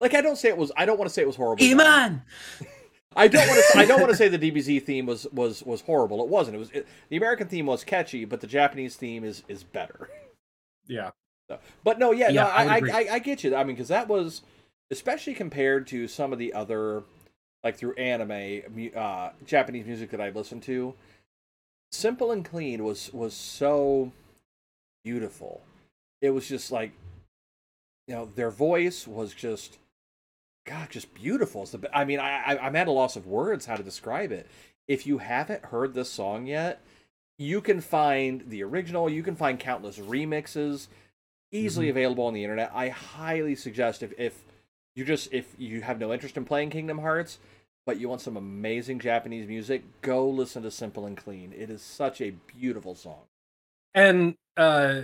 Like 0.00 0.14
I 0.14 0.20
don't 0.20 0.36
say 0.36 0.50
it 0.50 0.58
was. 0.58 0.70
I 0.76 0.84
don't 0.84 0.98
want 0.98 1.08
to 1.08 1.14
say 1.14 1.22
it 1.22 1.26
was 1.26 1.36
horrible. 1.36 1.64
Iman. 1.64 2.22
I 3.16 3.28
don't 3.28 3.46
want 3.46 3.64
to. 3.72 3.78
I 3.78 3.84
don't 3.84 4.00
want 4.00 4.10
to 4.10 4.16
say 4.16 4.28
the 4.28 4.38
DBZ 4.38 4.82
theme 4.82 5.06
was 5.06 5.26
was 5.32 5.62
was 5.62 5.82
horrible. 5.82 6.22
It 6.22 6.28
wasn't. 6.28 6.56
It 6.56 6.58
was 6.58 6.70
it, 6.70 6.86
the 7.08 7.16
American 7.16 7.48
theme 7.48 7.66
was 7.66 7.84
catchy, 7.84 8.24
but 8.24 8.40
the 8.40 8.46
Japanese 8.46 8.96
theme 8.96 9.24
is 9.24 9.42
is 9.48 9.62
better. 9.62 10.08
Yeah. 10.86 11.10
So, 11.48 11.58
but 11.84 11.98
no, 11.98 12.12
yeah, 12.12 12.28
Yeah, 12.28 12.44
no, 12.44 12.48
I 12.48 12.64
I. 12.64 12.80
I, 12.92 13.06
I 13.12 13.18
get 13.18 13.44
you. 13.44 13.54
I 13.54 13.64
mean, 13.64 13.76
because 13.76 13.88
that 13.88 14.08
was 14.08 14.42
especially 14.90 15.34
compared 15.34 15.86
to 15.88 16.06
some 16.06 16.32
of 16.32 16.38
the 16.38 16.52
other 16.52 17.02
like 17.64 17.76
through 17.76 17.94
anime 17.94 18.90
uh, 18.94 19.30
Japanese 19.46 19.86
music 19.86 20.10
that 20.10 20.20
I 20.20 20.30
listened 20.30 20.62
to. 20.64 20.94
Simple 21.90 22.32
and 22.32 22.44
clean 22.44 22.84
was 22.84 23.12
was 23.12 23.34
so 23.34 24.12
beautiful. 25.04 25.62
It 26.20 26.30
was 26.30 26.48
just 26.48 26.72
like 26.72 26.92
you 28.06 28.14
know 28.14 28.28
their 28.34 28.50
voice 28.50 29.06
was 29.06 29.34
just 29.34 29.78
God, 30.64 30.90
just 30.90 31.12
beautiful. 31.14 31.62
It's 31.62 31.72
the, 31.72 31.90
I 31.96 32.04
mean, 32.04 32.20
I, 32.20 32.52
I 32.54 32.58
I'm 32.66 32.76
at 32.76 32.88
a 32.88 32.92
loss 32.92 33.16
of 33.16 33.26
words 33.26 33.66
how 33.66 33.76
to 33.76 33.82
describe 33.82 34.30
it. 34.32 34.46
If 34.86 35.06
you 35.06 35.18
haven't 35.18 35.66
heard 35.66 35.94
this 35.94 36.10
song 36.10 36.46
yet, 36.46 36.80
you 37.38 37.60
can 37.60 37.80
find 37.80 38.44
the 38.48 38.62
original. 38.62 39.08
You 39.10 39.22
can 39.22 39.34
find 39.36 39.58
countless 39.58 39.98
remixes 39.98 40.88
easily 41.50 41.86
Mhm. 41.86 41.90
available 41.90 42.24
on 42.26 42.34
the 42.34 42.44
internet. 42.44 42.70
I 42.74 42.88
highly 42.90 43.54
suggest 43.54 44.02
if 44.02 44.12
if 44.18 44.44
you 44.94 45.04
just 45.04 45.32
if 45.32 45.54
you 45.58 45.80
have 45.80 45.98
no 45.98 46.12
interest 46.12 46.36
in 46.36 46.44
playing 46.44 46.70
Kingdom 46.70 46.98
Hearts, 46.98 47.38
but 47.86 47.98
you 47.98 48.08
want 48.08 48.20
some 48.20 48.36
amazing 48.36 49.00
Japanese 49.00 49.48
music, 49.48 49.82
go 50.02 50.28
listen 50.28 50.62
to 50.62 50.70
Simple 50.70 51.06
and 51.06 51.16
Clean. 51.16 51.52
It 51.52 51.70
is 51.70 51.82
such 51.82 52.20
a 52.20 52.30
beautiful 52.30 52.94
song. 52.94 53.22
And 53.94 54.36
uh 54.56 55.02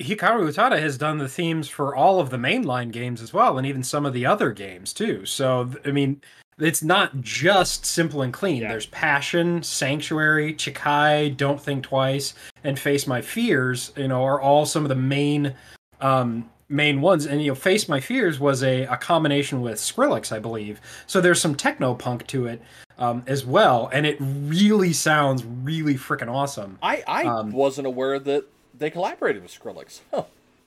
Hikaru 0.00 0.52
Utada 0.52 0.78
has 0.78 0.98
done 0.98 1.18
the 1.18 1.28
themes 1.28 1.68
for 1.68 1.94
all 1.96 2.20
of 2.20 2.30
the 2.30 2.36
mainline 2.36 2.90
games 2.90 3.22
as 3.22 3.32
well, 3.32 3.56
and 3.58 3.66
even 3.66 3.82
some 3.82 4.04
of 4.04 4.12
the 4.12 4.26
other 4.26 4.52
games 4.52 4.92
too. 4.92 5.24
So 5.24 5.70
I 5.86 5.90
mean, 5.90 6.20
it's 6.58 6.82
not 6.82 7.20
just 7.20 7.86
simple 7.86 8.22
and 8.22 8.32
clean. 8.32 8.62
Yeah. 8.62 8.68
There's 8.68 8.86
Passion, 8.86 9.62
Sanctuary, 9.62 10.54
Chikai, 10.54 11.36
Don't 11.36 11.60
Think 11.60 11.84
Twice, 11.84 12.34
and 12.64 12.78
Face 12.78 13.06
My 13.06 13.22
Fears. 13.22 13.92
You 13.96 14.08
know, 14.08 14.22
are 14.22 14.40
all 14.40 14.66
some 14.66 14.84
of 14.84 14.90
the 14.90 14.94
main 14.94 15.54
um, 16.00 16.50
main 16.68 17.00
ones. 17.00 17.26
And 17.26 17.42
you 17.42 17.52
know, 17.52 17.54
Face 17.54 17.88
My 17.88 18.00
Fears 18.00 18.38
was 18.38 18.62
a, 18.62 18.82
a 18.84 18.96
combination 18.98 19.62
with 19.62 19.76
Skrillex, 19.76 20.30
I 20.30 20.38
believe. 20.38 20.80
So 21.06 21.20
there's 21.22 21.40
some 21.40 21.54
techno 21.54 21.94
punk 21.94 22.26
to 22.28 22.46
it 22.46 22.60
um, 22.98 23.22
as 23.26 23.46
well, 23.46 23.88
and 23.94 24.04
it 24.04 24.16
really 24.20 24.92
sounds 24.92 25.42
really 25.44 25.94
freaking 25.94 26.30
awesome. 26.30 26.78
I 26.82 27.02
I 27.06 27.24
Um, 27.24 27.52
wasn't 27.52 27.86
aware 27.86 28.18
that 28.18 28.44
they 28.78 28.90
collaborated 28.90 29.42
with 29.42 29.52
Skrillex. 29.58 30.00
Huh. 30.12 30.24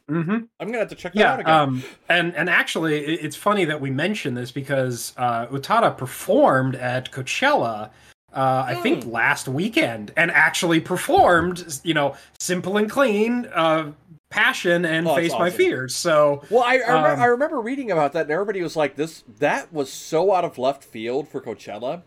Mm-hmm. 0.10 0.32
I'm 0.60 0.68
gonna 0.68 0.80
have 0.80 0.90
to 0.90 0.96
check 0.96 1.14
that 1.14 1.20
Yeah, 1.20 1.34
out 1.34 1.40
again. 1.40 1.54
um, 1.54 1.84
and 2.10 2.36
and 2.36 2.50
actually, 2.50 3.06
it's 3.06 3.36
funny 3.36 3.64
that 3.66 3.80
we 3.80 3.92
mention 3.92 4.34
this 4.34 4.52
because 4.52 5.14
uh, 5.18 5.46
Utada 5.48 5.96
performed 5.96 6.76
at 6.76 7.12
Coachella, 7.12 7.92
uh, 8.34 8.64
I 8.66 8.74
think 8.82 9.04
Hmm. 9.04 9.12
last 9.12 9.48
weekend, 9.48 10.12
and 10.18 10.32
actually 10.32 10.80
performed, 10.80 11.80
you 11.84 11.94
know, 11.94 12.16
"Simple 12.40 12.78
and 12.78 12.90
Clean," 12.90 13.46
uh, 13.54 13.92
"Passion," 14.32 14.84
and 14.84 15.08
Oh, 15.08 15.16
"Face 15.16 15.32
My. 15.38 15.52
Fears." 15.52 15.96
So 15.96 16.42
Well, 16.50 16.64
I 16.64 16.78
I, 16.78 16.88
remember, 16.88 17.10
Um, 17.12 17.22
I 17.22 17.26
remember 17.26 17.62
reading 17.62 17.92
about 17.92 18.14
that, 18.14 18.24
and 18.24 18.32
everybody 18.32 18.64
was 18.64 18.76
like, 18.76 18.96
"This 18.96 19.24
that 19.38 19.72
was 19.72 19.94
so 19.94 20.34
out 20.34 20.44
of 20.44 20.58
left 20.58 20.84
field 20.84 21.28
for 21.28 21.40
Coachella," 21.40 22.02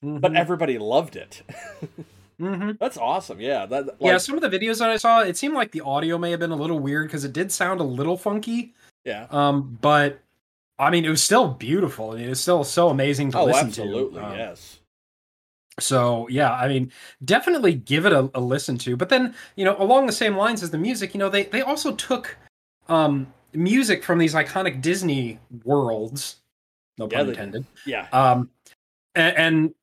but 0.00 0.30
Mhm, 0.30 0.36
everybody 0.36 0.78
loved 0.78 1.16
it. 1.16 1.42
mhm. 2.42 2.78
That's 2.78 2.96
awesome. 2.98 3.40
Yeah, 3.40 3.66
that 3.66 3.86
like, 3.86 3.96
yeah, 4.00 4.18
some 4.18 4.36
of 4.36 4.42
the 4.42 4.50
videos 4.58 4.78
that 4.80 4.90
I 4.90 4.96
saw, 4.96 5.20
it 5.20 5.36
seemed 5.36 5.54
like 5.54 5.70
the 5.72 5.80
audio 5.82 6.18
may 6.18 6.30
have 6.32 6.40
been 6.40 6.50
a 6.50 6.56
little 6.56 6.78
weird 6.80 7.06
because 7.08 7.24
it 7.24 7.32
did 7.32 7.52
sound 7.52 7.80
a 7.80 7.84
little 7.84 8.16
funky. 8.16 8.74
yeah. 9.04 9.26
Um, 9.30 9.78
but 9.80 10.20
I 10.78 10.90
mean, 10.90 11.04
it 11.04 11.10
was 11.10 11.22
still 11.22 11.48
beautiful. 11.48 12.10
I 12.10 12.16
mean, 12.16 12.24
it 12.26 12.30
was 12.30 12.40
still 12.40 12.64
so 12.64 12.88
amazing 12.88 13.30
to 13.32 13.38
Oh, 13.38 13.44
listen 13.44 13.68
absolutely. 13.68 14.20
to. 14.20 14.26
Um, 14.26 14.36
yes. 14.36 14.78
So 15.80 16.28
yeah, 16.28 16.52
I 16.52 16.68
mean, 16.68 16.92
definitely 17.24 17.74
give 17.74 18.04
it 18.04 18.12
a, 18.12 18.30
a 18.34 18.40
listen 18.40 18.76
to. 18.78 18.96
But 18.96 19.08
then, 19.08 19.34
you 19.56 19.64
know, 19.64 19.76
along 19.78 20.06
the 20.06 20.12
same 20.12 20.36
lines 20.36 20.62
as 20.62 20.70
the 20.70 20.78
music, 20.78 21.14
you 21.14 21.18
know, 21.18 21.28
they 21.30 21.44
they 21.44 21.62
also 21.62 21.92
took 21.94 22.36
um 22.88 23.32
music 23.54 24.02
from 24.04 24.18
these 24.18 24.34
iconic 24.34 24.82
Disney 24.82 25.38
worlds, 25.64 26.36
no 26.98 27.08
Yeah, 27.10 27.18
pun 27.18 27.26
they- 27.26 27.32
intended. 27.32 27.66
Yeah. 27.86 28.06
Um, 28.12 28.50
and, 29.14 29.36
and 29.36 29.74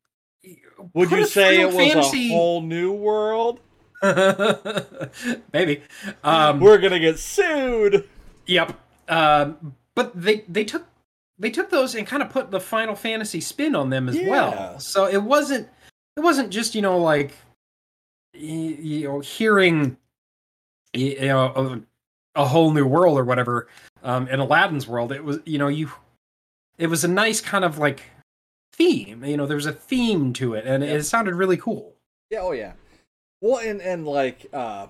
Would 0.94 1.10
you 1.10 1.26
say 1.26 1.60
it 1.60 1.66
was 1.66 1.76
fantasy- 1.76 2.30
a 2.32 2.34
whole 2.34 2.62
new 2.62 2.92
world? 2.92 3.60
maybe? 5.52 5.82
Um, 6.24 6.60
We're 6.60 6.78
gonna 6.78 6.98
get 7.00 7.18
sued. 7.18 8.08
Yep. 8.46 8.78
Um, 9.08 9.74
but 9.94 10.12
they 10.20 10.44
they 10.48 10.64
took 10.64 10.86
they 11.38 11.50
took 11.50 11.70
those 11.70 11.94
and 11.94 12.06
kind 12.06 12.22
of 12.22 12.30
put 12.30 12.50
the 12.50 12.60
Final 12.60 12.94
Fantasy 12.94 13.40
spin 13.40 13.74
on 13.74 13.90
them 13.90 14.08
as 14.08 14.16
Yeah. 14.16 14.28
well. 14.28 14.80
So 14.80 15.06
it 15.06 15.22
wasn't 15.22 15.68
it 16.16 16.20
wasn't 16.20 16.50
just 16.50 16.74
you 16.74 16.82
know 16.82 16.98
like 16.98 17.32
you 18.32 19.04
know 19.08 19.20
hearing 19.20 19.96
you 20.94 21.20
know 21.20 21.82
a, 22.36 22.40
a 22.42 22.46
whole 22.46 22.72
new 22.72 22.86
world 22.86 23.18
or 23.18 23.24
whatever 23.24 23.68
um, 24.02 24.28
in 24.28 24.40
Aladdin's 24.40 24.86
world. 24.86 25.12
It 25.12 25.24
was 25.24 25.40
you 25.44 25.58
know 25.58 25.68
you 25.68 25.90
it 26.78 26.86
was 26.86 27.04
a 27.04 27.08
nice 27.08 27.40
kind 27.40 27.64
of 27.64 27.78
like 27.78 28.02
theme. 28.72 29.24
You 29.24 29.36
know, 29.36 29.46
there 29.46 29.56
was 29.56 29.66
a 29.66 29.72
theme 29.72 30.32
to 30.34 30.54
it, 30.54 30.66
and 30.66 30.82
it 30.82 31.04
sounded 31.04 31.34
really 31.34 31.56
cool. 31.56 31.94
Yeah. 32.30 32.40
Oh 32.42 32.52
yeah. 32.52 32.72
Well, 33.40 33.58
and 33.58 33.80
and 33.80 34.06
like 34.06 34.46
uh, 34.52 34.88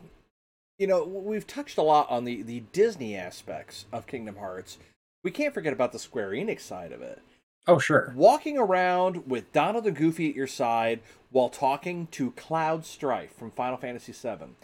you 0.79 0.87
know, 0.87 1.05
we've 1.05 1.47
touched 1.47 1.79
a 1.79 1.83
lot 1.83 2.11
on 2.11 2.25
the 2.25 2.43
the 2.43 2.61
Disney 2.73 3.17
aspects 3.17 3.87
of 3.93 4.07
Kingdom 4.07 4.37
Hearts. 4.37 4.79
We 5.23 5.31
can't 5.31 5.55
forget 5.55 5.73
about 5.73 5.93
the 5.93 5.99
Square 5.99 6.31
Enix 6.31 6.61
side 6.61 6.93
of 6.93 7.03
it. 7.03 7.21
Oh 7.67 7.79
sure. 7.79 8.13
Walking 8.17 8.59
around 8.59 9.29
with 9.29 9.53
Donald 9.53 9.87
and 9.87 9.97
Goofy 9.97 10.31
at 10.31 10.35
your 10.35 10.47
side 10.47 11.01
while 11.31 11.49
talking 11.49 12.09
to 12.13 12.33
Cloud 12.33 12.85
Strife 12.85 13.33
from 13.37 13.51
Final 13.51 13.77
Fantasy 13.77 14.13
VII 14.13 14.55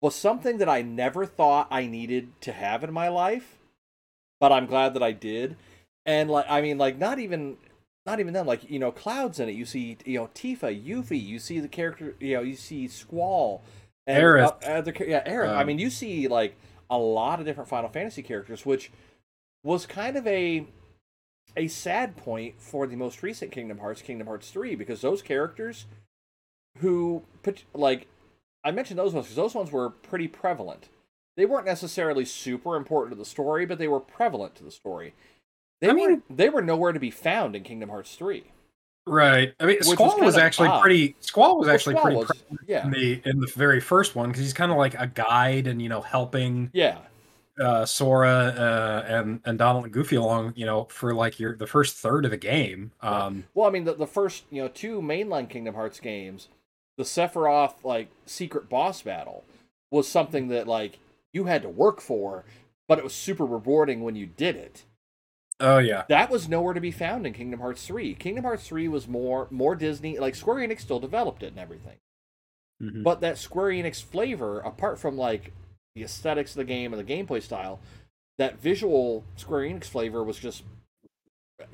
was 0.00 0.14
something 0.14 0.58
that 0.58 0.68
I 0.68 0.82
never 0.82 1.24
thought 1.24 1.68
I 1.70 1.86
needed 1.86 2.32
to 2.42 2.52
have 2.52 2.82
in 2.82 2.92
my 2.92 3.08
life, 3.08 3.58
but 4.40 4.52
I'm 4.52 4.66
glad 4.66 4.94
that 4.94 5.02
I 5.02 5.12
did. 5.12 5.56
And 6.04 6.28
like, 6.28 6.46
I 6.48 6.60
mean, 6.60 6.76
like, 6.76 6.98
not 6.98 7.20
even, 7.20 7.56
not 8.06 8.18
even 8.20 8.32
them, 8.34 8.46
Like, 8.46 8.68
you 8.68 8.78
know, 8.78 8.90
Cloud's 8.90 9.38
in 9.40 9.48
it. 9.48 9.52
You 9.52 9.64
see, 9.64 9.96
you 10.04 10.18
know, 10.18 10.28
Tifa, 10.34 10.84
Yuffie. 10.84 11.24
You 11.24 11.38
see 11.38 11.60
the 11.60 11.68
character. 11.68 12.14
You 12.20 12.34
know, 12.36 12.42
you 12.42 12.56
see 12.56 12.88
Squall. 12.88 13.62
And, 14.06 14.22
Aerith. 14.22 14.42
uh, 14.66 14.90
uh, 14.90 14.92
yeah, 15.06 15.28
Aerith. 15.28 15.50
I 15.56 15.60
Um, 15.60 15.66
mean, 15.68 15.78
you 15.78 15.88
see 15.90 16.26
like 16.28 16.56
a 16.90 16.98
lot 16.98 17.38
of 17.38 17.46
different 17.46 17.68
Final 17.68 17.88
Fantasy 17.88 18.22
characters, 18.22 18.66
which 18.66 18.90
was 19.64 19.86
kind 19.86 20.16
of 20.16 20.26
a 20.26 20.66
a 21.56 21.68
sad 21.68 22.16
point 22.16 22.54
for 22.60 22.86
the 22.86 22.96
most 22.96 23.22
recent 23.22 23.52
Kingdom 23.52 23.78
Hearts, 23.78 24.00
Kingdom 24.02 24.26
Hearts 24.26 24.50
3, 24.50 24.74
because 24.74 25.02
those 25.02 25.20
characters 25.20 25.84
who, 26.78 27.22
put- 27.42 27.64
like, 27.74 28.06
I 28.64 28.70
mentioned 28.70 28.98
those 28.98 29.12
ones 29.12 29.26
because 29.26 29.36
those 29.36 29.54
ones 29.54 29.70
were 29.70 29.90
pretty 29.90 30.28
prevalent. 30.28 30.88
they 31.36 31.44
weren't 31.46 31.66
necessarily 31.66 32.24
super 32.24 32.74
important 32.76 33.12
to 33.12 33.18
the 33.18 33.24
story, 33.24 33.64
but 33.66 33.78
they 33.78 33.88
were 33.88 34.00
prevalent 34.00 34.54
to 34.56 34.64
the 34.64 34.70
story. 34.70 35.14
They 35.82 35.90
I 35.90 35.92
were 35.92 36.22
they 36.30 36.48
were 36.48 36.62
nowhere 36.62 36.92
to 36.92 37.00
be 37.00 37.10
found 37.10 37.54
in 37.54 37.62
Kingdom 37.64 37.90
Hearts 37.90 38.14
3. 38.14 38.44
Right. 39.04 39.52
I 39.58 39.64
mean, 39.66 39.76
Which 39.78 39.86
was 39.88 39.92
Squall 39.94 40.20
was, 40.20 40.36
actually 40.38 40.68
odd. 40.68 40.80
pretty. 40.80 41.16
Squall 41.20 41.58
was 41.58 41.66
Well, 41.66 41.74
actually 41.74 41.94
Squall 41.96 42.04
pretty 42.04 42.18
was- 42.18 42.42
yeah. 42.68 42.84
in 42.86 42.90
the 42.92 43.20
in 43.24 43.40
the 43.40 43.48
very 43.56 43.80
first 43.80 44.14
one 44.14 44.28
because 44.28 44.42
he's 44.42 44.52
kind 44.54 44.70
of 44.72 44.78
like 44.78 44.94
a 44.94 45.08
guide 45.08 45.66
and 45.66 45.82
you 45.82 45.88
know 45.88 46.00
helping 46.00 46.70
Yeah. 46.72 46.98
uh, 47.60 47.84
Sora 47.84 48.30
uh, 48.56 49.04
and 49.08 49.40
and 49.44 49.58
Donald 49.58 49.84
and 49.84 49.92
Goofy 49.92 50.14
along, 50.16 50.52
you 50.56 50.64
know, 50.66 50.84
for 50.84 51.14
like 51.14 51.40
your 51.40 51.56
the 51.56 51.66
first 51.66 51.96
third 51.96 52.24
of 52.24 52.30
the 52.30 52.36
game. 52.36 52.92
Um, 53.00 53.44
Well, 53.54 53.66
I 53.66 53.70
mean, 53.70 53.84
the, 53.84 53.94
the 53.94 54.06
first 54.06 54.44
you 54.50 54.62
know 54.62 54.68
two 54.68 55.00
mainline 55.02 55.48
Kingdom 55.50 55.74
Hearts 55.74 55.98
games, 55.98 56.46
the 56.96 57.02
Sephiroth 57.02 57.82
like 57.82 58.08
secret 58.24 58.68
boss 58.68 59.02
battle 59.02 59.42
was 59.90 60.06
something 60.06 60.46
that 60.46 60.68
like 60.68 61.00
you 61.32 61.46
had 61.46 61.62
to 61.62 61.68
work 61.68 62.00
for, 62.00 62.44
but 62.86 62.98
it 62.98 63.04
was 63.04 63.14
super 63.14 63.44
rewarding 63.44 64.02
when 64.02 64.14
you 64.14 64.26
did 64.26 64.54
it. 64.54 64.84
Oh 65.62 65.78
yeah, 65.78 66.04
That 66.08 66.30
was 66.30 66.48
nowhere 66.48 66.74
to 66.74 66.80
be 66.80 66.90
found 66.90 67.26
in 67.26 67.32
Kingdom 67.32 67.60
Hearts 67.60 67.86
3. 67.86 68.14
Kingdom 68.14 68.44
Hearts 68.44 68.66
3 68.66 68.88
was 68.88 69.08
more 69.08 69.48
more 69.50 69.74
Disney, 69.74 70.18
like 70.18 70.34
Square 70.34 70.66
Enix 70.68 70.80
still 70.80 71.00
developed 71.00 71.42
it 71.42 71.48
and 71.48 71.58
everything. 71.58 71.96
Mhm. 72.82 73.02
But 73.02 73.20
that 73.20 73.38
Square 73.38 73.70
Enix 73.70 74.02
flavor, 74.02 74.60
apart 74.60 74.98
from 74.98 75.16
like 75.16 75.52
the 75.94 76.02
aesthetics 76.02 76.52
of 76.52 76.56
the 76.56 76.64
game 76.64 76.92
and 76.92 77.06
the 77.06 77.12
gameplay 77.14 77.40
style, 77.42 77.80
that 78.38 78.58
visual 78.58 79.24
Square 79.36 79.62
Enix 79.68 79.84
flavor 79.84 80.22
was 80.22 80.38
just 80.38 80.64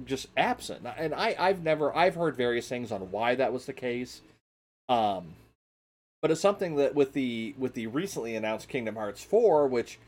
just 0.05 0.27
absent. 0.37 0.87
And 0.96 1.14
I 1.14 1.35
I've 1.38 1.62
never 1.62 1.94
I've 1.96 2.14
heard 2.14 2.37
various 2.37 2.68
things 2.68 2.92
on 2.92 3.11
why 3.11 3.35
that 3.35 3.53
was 3.53 3.66
the 3.66 3.72
case. 3.72 4.20
Um 4.88 5.35
but 6.20 6.31
it's 6.31 6.40
something 6.40 6.77
that 6.77 6.94
with 6.94 7.12
the 7.12 7.55
with 7.57 7.74
the 7.74 7.87
recently 7.87 8.35
announced 8.35 8.68
Kingdom 8.68 8.96
Hearts 8.96 9.22
4, 9.22 9.66
which 9.66 9.98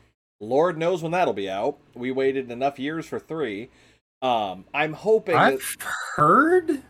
Lord 0.41 0.77
knows 0.77 1.01
when 1.03 1.13
that'll 1.13 1.33
be 1.33 1.49
out. 1.49 1.77
We 1.95 2.11
waited 2.11 2.51
enough 2.51 2.79
years 2.79 3.05
for 3.05 3.19
3. 3.19 3.69
Um 4.21 4.65
I'm 4.73 4.93
hoping 4.93 5.35
I've 5.35 5.77
heard 6.15 6.81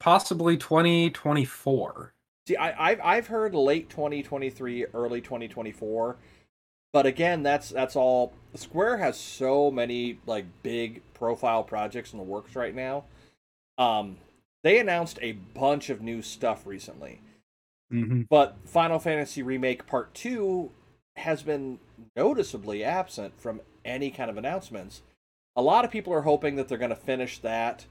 possibly 0.00 0.56
twenty 0.56 1.08
twenty 1.10 1.44
four. 1.44 2.12
See, 2.46 2.56
I, 2.56 2.90
I've 2.90 3.00
I've 3.02 3.26
heard 3.28 3.54
late 3.54 3.88
2023, 3.88 4.86
early 4.94 5.20
2024, 5.20 6.16
but 6.92 7.06
again, 7.06 7.42
that's 7.44 7.70
that's 7.70 7.94
all. 7.96 8.32
Square 8.54 8.98
has 8.98 9.16
so 9.18 9.70
many 9.70 10.18
like 10.26 10.44
big 10.62 11.02
profile 11.14 11.62
projects 11.62 12.12
in 12.12 12.18
the 12.18 12.24
works 12.24 12.56
right 12.56 12.74
now. 12.74 13.04
Um, 13.78 14.16
they 14.64 14.78
announced 14.78 15.18
a 15.22 15.32
bunch 15.32 15.88
of 15.88 16.00
new 16.02 16.20
stuff 16.22 16.66
recently, 16.66 17.20
Mm-hmm. 17.92 18.22
but 18.30 18.56
Final 18.64 18.98
Fantasy 18.98 19.42
Remake 19.42 19.86
Part 19.86 20.12
Two 20.14 20.70
has 21.16 21.42
been 21.42 21.78
noticeably 22.16 22.84
absent 22.84 23.40
from 23.40 23.60
any 23.84 24.10
kind 24.10 24.30
of 24.30 24.36
announcements. 24.36 25.02
A 25.56 25.62
lot 25.62 25.84
of 25.84 25.90
people 25.90 26.12
are 26.12 26.22
hoping 26.22 26.56
that 26.56 26.68
they're 26.68 26.78
going 26.78 26.90
to 26.90 26.96
finish 26.96 27.38
that, 27.38 27.86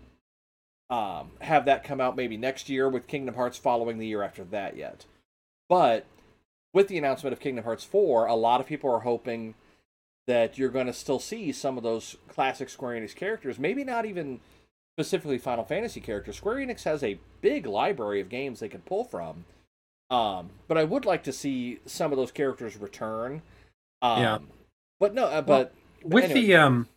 um, 0.89 1.31
have 1.41 1.65
that 1.65 1.83
come 1.83 2.01
out 2.01 2.15
maybe 2.15 2.37
next 2.37 2.69
year, 2.69 2.89
with 2.89 3.07
Kingdom 3.07 3.35
Hearts 3.35 3.57
following 3.57 3.97
the 3.97 4.07
year 4.07 4.23
after 4.23 4.43
that 4.45 4.75
yet. 4.75 5.05
But 5.69 6.05
with 6.73 6.87
the 6.87 6.97
announcement 6.97 7.33
of 7.33 7.39
Kingdom 7.39 7.63
Hearts 7.63 7.83
4, 7.83 8.25
a 8.25 8.35
lot 8.35 8.59
of 8.61 8.67
people 8.67 8.89
are 8.91 8.99
hoping 8.99 9.55
that 10.27 10.57
you're 10.57 10.69
going 10.69 10.87
to 10.87 10.93
still 10.93 11.19
see 11.19 11.51
some 11.51 11.77
of 11.77 11.83
those 11.83 12.15
classic 12.27 12.69
Square 12.69 12.99
Enix 12.99 13.15
characters, 13.15 13.59
maybe 13.59 13.83
not 13.83 14.05
even 14.05 14.39
specifically 14.95 15.37
Final 15.37 15.63
Fantasy 15.63 15.99
characters. 15.99 16.37
Square 16.37 16.57
Enix 16.57 16.83
has 16.83 17.03
a 17.03 17.19
big 17.41 17.65
library 17.65 18.21
of 18.21 18.29
games 18.29 18.59
they 18.59 18.69
can 18.69 18.81
pull 18.81 19.03
from. 19.03 19.45
Um, 20.09 20.49
but 20.67 20.77
I 20.77 20.83
would 20.83 21.05
like 21.05 21.23
to 21.23 21.31
see 21.31 21.79
some 21.85 22.11
of 22.11 22.17
those 22.17 22.31
characters 22.31 22.75
return. 22.77 23.41
Um, 24.01 24.21
Yeah. 24.21 24.37
But 24.99 25.13
no, 25.15 25.25
uh, 25.25 25.41
but 25.41 25.73
with 26.03 26.25
anyway. 26.25 26.41
the 26.41 26.55
um 26.55 26.87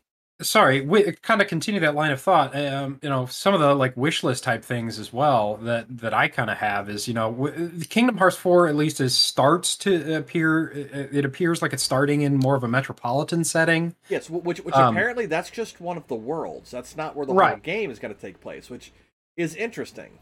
sorry 0.42 0.80
we 0.80 1.12
kind 1.22 1.40
of 1.40 1.46
continue 1.46 1.78
that 1.80 1.94
line 1.94 2.10
of 2.10 2.20
thought 2.20 2.54
um 2.56 2.98
you 3.02 3.08
know 3.08 3.24
some 3.26 3.54
of 3.54 3.60
the 3.60 3.72
like 3.72 3.96
wish 3.96 4.24
list 4.24 4.42
type 4.42 4.64
things 4.64 4.98
as 4.98 5.12
well 5.12 5.56
that 5.58 5.86
that 5.88 6.12
i 6.12 6.26
kind 6.26 6.50
of 6.50 6.56
have 6.58 6.90
is 6.90 7.06
you 7.06 7.14
know 7.14 7.30
w- 7.30 7.80
kingdom 7.88 8.16
hearts 8.16 8.36
4 8.36 8.66
at 8.66 8.74
least 8.74 9.00
is 9.00 9.16
starts 9.16 9.76
to 9.76 10.16
appear 10.16 10.68
it 10.68 11.14
it 11.18 11.24
appears 11.24 11.62
like 11.62 11.72
it's 11.72 11.84
starting 11.84 12.22
in 12.22 12.36
more 12.36 12.56
of 12.56 12.64
a 12.64 12.68
metropolitan 12.68 13.44
setting 13.44 13.94
yes, 14.08 14.28
which 14.28 14.58
which 14.58 14.74
Um, 14.74 14.96
apparently 14.96 15.26
that's 15.26 15.50
just 15.50 15.80
one 15.80 15.96
of 15.96 16.08
the 16.08 16.16
worlds. 16.16 16.70
That's 16.70 16.96
not 16.96 17.14
where 17.14 17.26
the 17.26 17.32
whole 17.32 17.56
game 17.62 17.90
is 17.90 17.98
going 18.00 18.12
to 18.14 18.20
take 18.20 18.40
place, 18.40 18.68
which 18.68 18.92
is 19.36 19.54
interesting. 19.54 20.18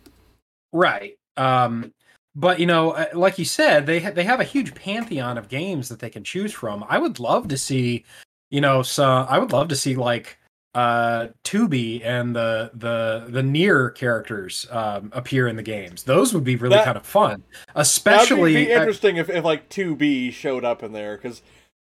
right 0.72 1.14
um 1.38 1.94
but 2.34 2.58
you 2.60 2.66
know 2.66 2.92
uh, 2.92 3.06
like 3.14 3.38
you 3.38 3.44
said 3.44 3.86
they 3.86 4.00
ha- 4.00 4.10
they 4.10 4.24
have 4.24 4.40
a 4.40 4.44
huge 4.44 4.74
pantheon 4.74 5.36
of 5.38 5.48
games 5.48 5.88
that 5.88 5.98
they 5.98 6.10
can 6.10 6.24
choose 6.24 6.52
from. 6.52 6.84
I 6.88 6.98
would 6.98 7.18
love 7.20 7.48
to 7.48 7.58
see 7.58 8.04
you 8.50 8.60
know 8.60 8.82
so 8.82 9.04
i 9.04 9.38
would 9.38 9.50
love 9.50 9.68
to 9.68 9.76
see 9.76 9.96
like 9.96 10.38
uh 10.74 11.28
2B 11.44 12.02
and 12.04 12.34
the 12.34 12.70
the 12.74 13.26
the 13.28 13.42
Nier 13.42 13.90
characters 13.90 14.66
um 14.70 15.10
appear 15.12 15.48
in 15.48 15.56
the 15.56 15.62
games. 15.62 16.02
Those 16.02 16.32
would 16.32 16.44
be 16.44 16.56
really 16.56 16.76
That- 16.76 16.84
kind 16.86 16.96
of 16.96 17.04
fun 17.06 17.42
especially 17.74 18.54
be, 18.54 18.64
be 18.66 18.72
interesting 18.72 19.16
if, 19.18 19.28
if 19.28 19.44
like 19.44 19.68
2B 19.68 20.32
showed 20.32 20.64
up 20.64 20.82
in 20.82 20.92
there 20.92 21.16
because 21.16 21.42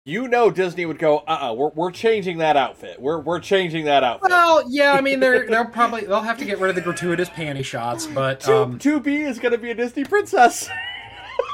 you 0.06 0.28
know 0.28 0.50
Disney 0.50 0.86
would 0.86 0.98
go, 0.98 1.18
uh, 1.26 1.50
uh 1.50 1.52
we're 1.52 1.70
we're 1.70 1.90
changing 1.90 2.38
that 2.38 2.56
outfit. 2.56 2.98
We're 3.00 3.18
we're 3.20 3.40
changing 3.40 3.84
that 3.84 4.02
outfit. 4.04 4.30
well 4.30 4.64
yeah 4.70 4.92
i 4.92 5.00
mean 5.02 5.20
they're 5.20 5.46
they'll 5.50 5.66
probably 5.66 6.02
they'll 6.02 6.22
have 6.22 6.38
to 6.38 6.44
get 6.46 6.58
rid 6.58 6.70
of 6.70 6.76
the 6.76 6.80
gratuitous 6.80 7.28
panty 7.28 7.64
shots 7.64 8.06
but 8.06 8.40
Two, 8.40 8.54
um 8.54 8.78
2B 8.78 9.26
is 9.28 9.38
going 9.38 9.52
to 9.52 9.58
be 9.58 9.70
a 9.70 9.74
Disney 9.74 10.04
princess. 10.04 10.70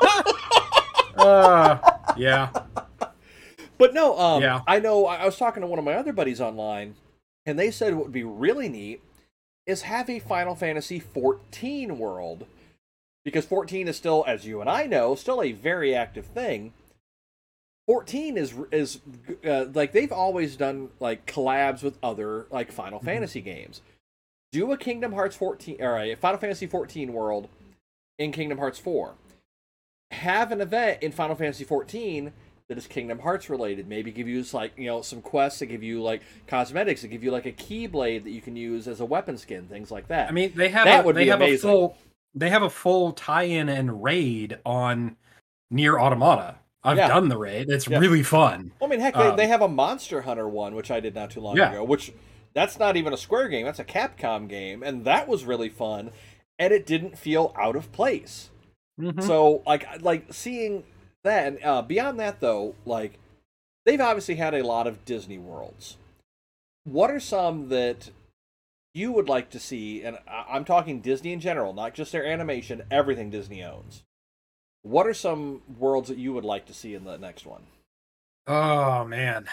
uh, 1.17 1.79
yeah 2.17 2.51
But 3.79 3.95
no, 3.95 4.17
um, 4.17 4.43
Yeah. 4.43 4.61
I 4.69 4.79
know 4.79 5.07
I 5.07 5.17
I 5.17 5.25
was 5.25 5.37
talking 5.37 5.61
to 5.63 5.67
one 5.67 5.79
of 5.79 5.85
my 5.85 5.95
other 5.95 6.13
buddies 6.13 6.41
online, 6.41 6.95
and 7.47 7.59
they 7.59 7.71
said 7.73 7.95
what 7.95 8.05
would 8.05 8.13
be 8.13 8.23
really 8.23 8.69
neat 8.69 9.03
is 9.67 9.83
have 9.83 10.09
a 10.11 10.19
Final 10.19 10.55
Fantasy 10.55 11.01
14 11.01 11.99
world. 11.99 12.47
Because 13.25 13.45
14 13.45 13.87
is 13.87 13.97
still, 13.97 14.25
as 14.27 14.47
you 14.47 14.61
and 14.61 14.69
I 14.69 14.87
know, 14.87 15.15
still 15.15 15.41
a 15.43 15.53
very 15.53 15.95
active 15.95 16.27
thing. 16.27 16.73
14 17.87 18.37
is 18.37 18.55
is 18.71 19.01
uh, 19.47 19.67
like 19.75 19.93
they've 19.93 20.13
always 20.13 20.57
done 20.57 20.89
like 21.01 21.27
collabs 21.27 21.83
with 21.83 21.99
other 22.03 22.47
like 22.51 22.71
Final 22.73 23.01
Mhm. 23.01 23.05
Fantasy 23.05 23.41
games. 23.41 23.83
Do 24.53 24.71
a 24.73 24.77
Kingdom 24.77 25.13
Hearts 25.13 25.35
14 25.37 25.77
or 25.81 25.99
a 25.99 26.15
Final 26.15 26.39
Fantasy 26.39 26.67
14 26.67 27.13
world 27.13 27.49
in 28.19 28.33
Kingdom 28.33 28.59
Hearts 28.59 28.79
4. 28.79 29.15
Have 30.13 30.53
an 30.53 30.61
event 30.61 31.03
in 31.03 31.11
Final 31.11 31.35
Fantasy 31.35 31.65
14 31.65 32.33
that 32.69 32.77
is 32.79 32.87
Kingdom 32.87 33.19
Hearts 33.21 33.49
related. 33.51 33.89
Maybe 33.89 34.13
give 34.13 34.29
you 34.29 34.45
like 34.53 34.73
you 34.77 34.87
know 34.87 35.03
some 35.03 35.21
quests 35.23 35.59
that 35.61 35.67
give 35.67 35.83
you 35.83 36.03
like 36.03 36.23
cosmetics 36.47 37.03
that 37.03 37.09
give 37.09 37.25
you 37.25 37.31
like 37.31 37.47
a 37.47 37.53
keyblade 37.53 38.23
that 38.25 38.31
you 38.31 38.41
can 38.43 38.55
use 38.55 38.87
as 38.87 39.01
a 39.01 39.05
weapon 39.05 39.37
skin, 39.39 39.67
things 39.69 39.91
like 39.91 40.09
that. 40.09 40.29
I 40.29 40.33
mean, 40.33 40.53
they 40.55 40.69
have 40.69 40.85
That 40.85 41.03
a, 41.03 41.07
would 41.07 41.17
they 41.17 41.25
be 41.25 41.31
have 41.31 41.41
amazing. 41.41 41.69
a 41.69 41.73
full 41.73 41.97
they 42.35 42.49
have 42.51 42.63
a 42.63 42.71
full 42.71 43.13
tie-in 43.13 43.69
and 43.69 44.03
raid 44.03 44.59
on 44.65 45.17
Nier 45.71 45.99
Automata. 45.99 46.57
I've 46.85 46.97
Yeah. 46.97 47.09
done 47.09 47.29
the 47.29 47.37
raid. 47.39 47.71
It's 47.71 47.87
Yeah. 47.89 47.99
really 47.99 48.23
fun. 48.23 48.73
Well, 48.81 48.89
I 48.89 48.91
mean, 48.91 49.01
heck, 49.01 49.15
they, 49.15 49.29
Um, 49.29 49.37
they 49.37 49.47
have 49.47 49.63
a 49.63 49.69
Monster 49.69 50.23
Hunter 50.23 50.49
one, 50.49 50.75
which 50.75 50.91
I 50.91 51.01
did 51.01 51.15
not 51.15 51.31
too 51.31 51.41
long 51.41 51.57
Yeah. 51.57 51.71
ago, 51.71 51.85
which 51.85 52.13
that's 52.55 52.79
not 52.79 52.97
even 52.97 53.13
a 53.13 53.17
Square 53.17 53.49
game, 53.49 53.65
that's 53.67 53.79
a 53.79 53.85
Capcom 53.85 54.49
game, 54.49 54.83
and 54.83 55.05
that 55.05 55.29
was 55.29 55.45
really 55.45 55.69
fun, 55.69 56.11
and 56.59 56.73
it 56.73 56.85
didn't 56.87 57.17
feel 57.19 57.55
out 57.59 57.77
of 57.77 57.93
place. 57.93 58.51
Mhm. 59.01 59.23
So, 59.23 59.63
like, 59.67 60.03
like 60.03 60.33
seeing 60.33 60.85
that, 61.25 61.47
and 61.47 61.65
uh, 61.65 61.83
beyond 61.83 62.19
that, 62.21 62.41
though, 62.41 62.75
like, 62.85 63.19
they've 63.87 64.01
obviously 64.01 64.35
had 64.35 64.55
a 64.55 64.67
lot 64.67 64.87
of 64.87 65.05
Disney 65.05 65.39
worlds. 65.39 65.97
What 66.85 67.11
are 67.11 67.21
some 67.21 67.69
that 67.69 68.11
you 68.93 69.13
would 69.13 69.29
like 69.29 69.51
to 69.51 69.61
see? 69.61 70.03
And 70.03 70.19
I'm 70.27 70.65
talking 70.65 71.01
Disney 71.01 71.33
in 71.33 71.41
general, 71.41 71.73
not 71.73 71.95
just 71.95 72.11
their 72.13 72.27
animation, 72.27 72.83
everything 72.91 73.31
Disney 73.31 73.63
owns. 73.63 74.03
What 74.83 75.07
are 75.07 75.15
some 75.15 75.63
worlds 75.79 76.09
that 76.09 76.19
you 76.19 76.33
would 76.33 76.45
like 76.45 76.67
to 76.67 76.75
see 76.75 76.95
in 76.95 77.05
the 77.05 77.17
next 77.17 77.47
one? 77.47 77.63
Oh 78.47 79.05
man. 79.05 79.47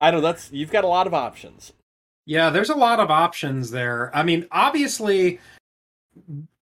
I 0.00 0.10
know 0.10 0.20
that's 0.20 0.50
you've 0.52 0.72
got 0.72 0.84
a 0.84 0.88
lot 0.88 1.06
of 1.06 1.14
options. 1.14 1.72
Yeah, 2.26 2.50
there's 2.50 2.70
a 2.70 2.74
lot 2.74 3.00
of 3.00 3.10
options 3.10 3.70
there. 3.70 4.14
I 4.14 4.22
mean, 4.22 4.46
obviously 4.50 5.40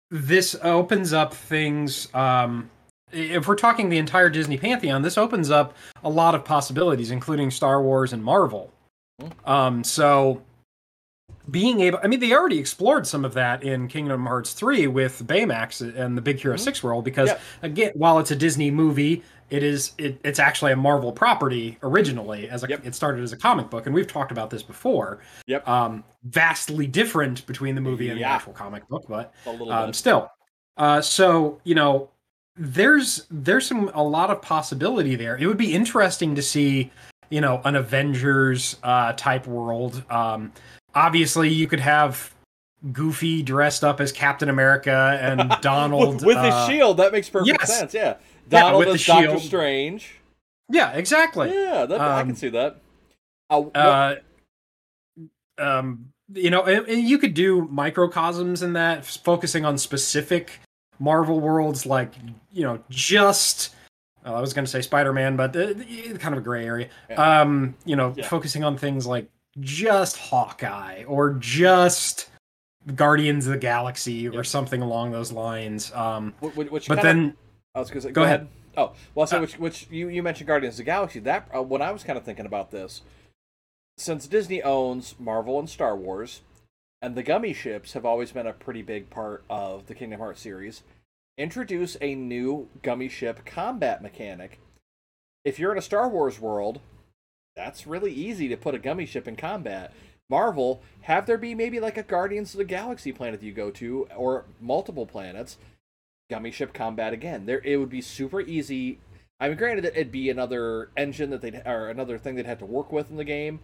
this 0.09 0.55
opens 0.63 1.11
up 1.11 1.33
things 1.33 2.07
um 2.13 2.69
if 3.11 3.47
we're 3.47 3.55
talking 3.55 3.89
the 3.89 3.97
entire 3.97 4.29
Disney 4.29 4.57
pantheon, 4.57 5.01
this 5.01 5.17
opens 5.17 5.49
up 5.49 5.75
a 6.03 6.09
lot 6.09 6.35
of 6.35 6.45
possibilities 6.45 7.11
including 7.11 7.51
Star 7.51 7.81
Wars 7.81 8.13
and 8.13 8.23
Marvel. 8.23 8.71
Hmm. 9.19 9.49
Um 9.49 9.83
so 9.83 10.41
being 11.49 11.79
able 11.81 11.99
I 12.03 12.07
mean 12.07 12.19
they 12.19 12.33
already 12.33 12.59
explored 12.59 13.07
some 13.07 13.23
of 13.25 13.33
that 13.35 13.63
in 13.63 13.87
Kingdom 13.87 14.25
Hearts 14.25 14.53
3 14.53 14.87
with 14.87 15.25
Baymax 15.25 15.81
and 15.97 16.17
the 16.17 16.21
Big 16.21 16.39
Hero 16.39 16.55
Mhm. 16.55 16.59
6 16.59 16.83
world 16.83 17.05
because 17.05 17.29
Yeah. 17.29 17.37
again 17.61 17.91
while 17.95 18.19
it's 18.19 18.31
a 18.31 18.35
Disney 18.35 18.69
movie 18.71 19.23
it 19.49 19.63
is 19.63 19.93
it, 19.97 20.19
it's 20.25 20.39
actually 20.39 20.73
a 20.73 20.75
Marvel 20.75 21.11
property 21.11 21.77
originally 21.83 22.49
as 22.49 22.63
a 22.63 22.67
Yep. 22.67 22.85
it 22.85 22.95
started 22.95 23.23
as 23.23 23.31
a 23.31 23.37
comic 23.37 23.69
book 23.69 23.85
and 23.85 23.95
we've 23.95 24.07
talked 24.07 24.31
about 24.31 24.49
this 24.49 24.61
before 24.63 25.19
Yep. 25.47 25.67
um, 25.67 26.03
vastly 26.25 26.85
different 26.87 27.45
between 27.47 27.75
the 27.75 27.81
movie 27.81 28.09
and 28.09 28.19
Yeah. 28.19 28.27
the 28.29 28.33
actual 28.35 28.53
comic 28.53 28.87
book, 28.89 29.05
but 29.07 29.33
um, 29.69 29.93
still. 29.93 30.29
Uh, 30.75 31.01
so 31.01 31.59
you 31.63 31.75
know, 31.75 32.09
there's 32.57 33.25
there's 33.31 33.65
some 33.67 33.89
a 33.93 34.03
lot 34.03 34.29
of 34.29 34.41
possibility 34.41 35.15
there. 35.15 35.37
It 35.37 35.45
would 35.47 35.57
be 35.57 35.73
interesting 35.73 36.35
to 36.35 36.41
see, 36.41 36.91
you 37.29 37.39
know, 37.39 37.61
an 37.65 37.75
Avengers 37.75 38.77
uh, 38.83 39.13
type 39.13 39.47
world. 39.47 40.03
Um, 40.09 40.51
obviously, 40.97 41.49
you 41.49 41.67
could 41.67 41.79
have 41.79 42.33
Goofy 42.91 43.43
dressed 43.43 43.83
up 43.83 43.99
as 44.01 44.11
Captain 44.11 44.49
America 44.49 45.17
and 45.21 45.53
Donald 45.61 46.15
with, 46.15 46.25
with 46.25 46.37
uh, 46.37 46.43
his 46.65 46.67
shield. 46.67 46.97
That 46.97 47.11
makes 47.11 47.29
perfect 47.29 47.57
yes. 47.59 47.77
sense. 47.79 47.93
Yeah, 47.93 48.15
Donald 48.49 48.79
with 48.85 48.95
as 48.95 49.01
the 49.05 49.11
Doctor 49.11 49.29
shield. 49.29 49.41
Strange. 49.43 50.11
Yeah, 50.69 50.91
exactly. 50.91 51.49
Yeah, 51.53 51.85
that, 51.85 52.01
I 52.01 52.21
can 52.21 52.31
Um, 52.31 52.35
see 52.35 52.49
that. 52.49 52.81
Uh, 53.49 53.61
Uh, 53.73 54.15
um, 55.57 56.09
you 56.33 56.49
know, 56.49 56.63
and, 56.63 56.85
and 56.87 57.01
you 57.07 57.17
could 57.17 57.33
do 57.33 57.67
microcosms 57.71 58.61
in 58.61 58.73
that, 58.73 58.99
f- 58.99 59.17
focusing 59.23 59.63
on 59.65 59.77
specific 59.77 60.59
Marvel 60.99 61.39
worlds, 61.39 61.85
like 61.85 62.13
you 62.51 62.63
know, 62.63 62.79
just. 62.89 63.73
well, 64.25 64.35
I 64.35 64.41
was 64.41 64.53
going 64.53 64.65
to 64.65 64.71
say 64.71 64.81
Spider-Man, 64.81 65.35
but 65.37 65.55
uh, 65.55 65.73
kind 66.19 66.33
of 66.33 66.39
a 66.39 66.41
gray 66.41 66.65
area. 66.65 66.89
Yeah. 67.09 67.41
Um, 67.41 67.75
you 67.85 67.95
know, 67.95 68.13
Yeah. 68.17 68.27
focusing 68.27 68.63
on 68.63 68.77
things 68.77 69.05
like 69.07 69.29
just 69.59 70.17
Hawkeye 70.17 71.03
or 71.05 71.33
just 71.33 72.29
Guardians 72.95 73.47
of 73.47 73.53
the 73.53 73.57
Galaxy 73.59 74.27
or 74.27 74.43
something 74.43 74.81
along 74.81 75.11
those 75.11 75.31
lines. 75.31 75.91
Um, 75.93 76.33
wh- 76.41 76.47
wh- 76.53 76.71
which 76.71 76.87
but 76.87 76.95
kinda- 76.99 77.03
then 77.03 77.37
I 77.75 77.79
was 77.79 77.89
gonna 77.89 78.01
say, 78.01 78.11
Go 78.11 78.23
ahead. 78.23 78.47
Oh, 78.77 78.93
well, 79.15 79.25
so 79.27 79.37
Uh, 79.37 79.41
which 79.41 79.57
which 79.59 79.87
you, 79.89 80.07
you 80.09 80.21
mentioned 80.21 80.47
Guardians 80.47 80.75
of 80.75 80.77
the 80.77 80.83
Galaxy. 80.83 81.19
That 81.19 81.49
uh, 81.55 81.63
when 81.63 81.81
I 81.81 81.91
was 81.91 82.03
kind 82.03 82.17
of 82.17 82.23
thinking 82.23 82.45
about 82.45 82.71
this, 82.71 83.01
since 83.97 84.27
Disney 84.27 84.61
owns 84.61 85.15
Marvel 85.19 85.59
and 85.59 85.69
Star 85.69 85.95
Wars, 85.95 86.41
and 87.01 87.15
the 87.15 87.23
gummy 87.23 87.53
ships 87.53 87.93
have 87.93 88.05
always 88.05 88.31
been 88.31 88.45
a 88.47 88.53
pretty 88.53 88.83
big 88.83 89.09
part 89.09 89.43
of 89.49 89.87
the 89.87 89.95
Kingdom 89.95 90.19
Hearts 90.19 90.41
series, 90.41 90.83
introduce 91.37 91.97
a 92.01 92.13
new 92.15 92.69
gummy 92.83 93.09
ship 93.09 93.45
combat 93.45 94.01
mechanic. 94.01 94.59
If 95.43 95.57
you're 95.59 95.71
in 95.71 95.77
a 95.77 95.81
Star 95.83 96.07
Wars 96.07 96.39
world, 96.39 96.79
that's 97.57 97.87
really 97.87 98.13
easy 98.13 98.47
to 98.47 98.55
put 98.55 98.75
a 98.75 98.79
gummy 98.79 99.05
ship 99.05 99.27
in 99.27 99.35
combat. 99.35 99.91
Marvel, 100.29 100.81
have 101.01 101.25
there 101.25 101.37
be 101.37 101.55
maybe 101.55 101.79
like 101.79 101.97
a 101.97 102.03
Guardians 102.03 102.53
of 102.53 102.59
the 102.59 102.65
Galaxy 102.65 103.11
planet 103.11 103.41
you 103.41 103.51
go 103.51 103.71
to, 103.71 104.07
or 104.15 104.45
multiple 104.61 105.05
planets, 105.05 105.57
gummy 106.29 106.51
ship 106.51 106.73
combat 106.73 107.13
again. 107.13 107.45
There, 107.45 107.61
it 107.63 107.77
would 107.77 107.89
be 107.89 108.01
super 108.01 108.41
easy. 108.41 108.99
I 109.39 109.49
mean, 109.49 109.57
granted, 109.57 109.85
it'd 109.85 110.11
be 110.11 110.29
another 110.29 110.89
engine 110.95 111.31
that 111.31 111.41
they'd 111.41 111.61
or 111.65 111.89
another 111.89 112.17
thing 112.17 112.35
they'd 112.35 112.45
have 112.45 112.59
to 112.59 112.65
work 112.65 112.91
with 112.91 113.09
in 113.09 113.17
the 113.17 113.23
game, 113.23 113.59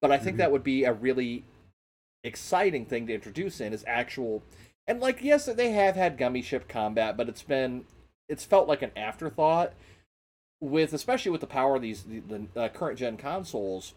but 0.00 0.10
I 0.10 0.18
think 0.18 0.36
Mhm. 0.36 0.38
that 0.38 0.52
would 0.52 0.64
be 0.64 0.84
a 0.84 0.92
really 0.92 1.44
exciting 2.24 2.86
thing 2.86 3.06
to 3.06 3.14
introduce 3.14 3.60
in 3.60 3.72
is 3.72 3.84
actual. 3.86 4.42
And 4.86 5.00
like, 5.00 5.22
yes, 5.22 5.46
they 5.46 5.72
have 5.72 5.96
had 5.96 6.18
gummy 6.18 6.42
ship 6.42 6.68
combat, 6.68 7.16
but 7.16 7.28
it's 7.28 7.42
been 7.42 7.84
it's 8.28 8.44
felt 8.44 8.66
like 8.66 8.82
an 8.82 8.90
afterthought. 8.96 9.72
With 10.60 10.92
especially 10.92 11.30
with 11.30 11.42
the 11.42 11.46
power 11.46 11.76
of 11.76 11.82
these 11.82 12.04
the, 12.04 12.20
the 12.54 12.60
uh, 12.60 12.68
current 12.68 12.98
gen 12.98 13.16
consoles, 13.16 13.94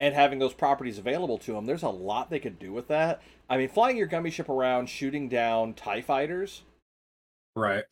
and 0.00 0.14
having 0.14 0.38
those 0.38 0.54
properties 0.54 0.98
available 0.98 1.38
to 1.38 1.52
them, 1.52 1.66
there's 1.66 1.82
a 1.82 1.88
lot 1.88 2.30
they 2.30 2.40
could 2.40 2.58
do 2.58 2.72
with 2.72 2.88
that. 2.88 3.22
I 3.48 3.56
mean, 3.56 3.68
flying 3.68 3.96
your 3.96 4.06
gummy 4.06 4.30
ship 4.30 4.48
around, 4.48 4.88
shooting 4.88 5.28
down 5.28 5.74
Tie 5.74 6.00
fighters 6.00 6.62
right. 7.54 7.84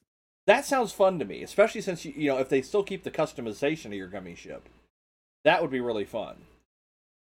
that 0.46 0.64
sounds 0.64 0.92
fun 0.92 1.18
to 1.18 1.24
me, 1.24 1.42
especially 1.42 1.80
since 1.80 2.04
you, 2.04 2.12
you 2.16 2.28
know 2.28 2.38
if 2.38 2.48
they 2.48 2.62
still 2.62 2.82
keep 2.82 3.04
the 3.04 3.10
customization 3.10 3.86
of 3.86 3.94
your 3.94 4.08
gummy 4.08 4.34
ship, 4.34 4.68
that 5.44 5.60
would 5.62 5.70
be 5.70 5.80
really 5.80 6.04
fun. 6.04 6.36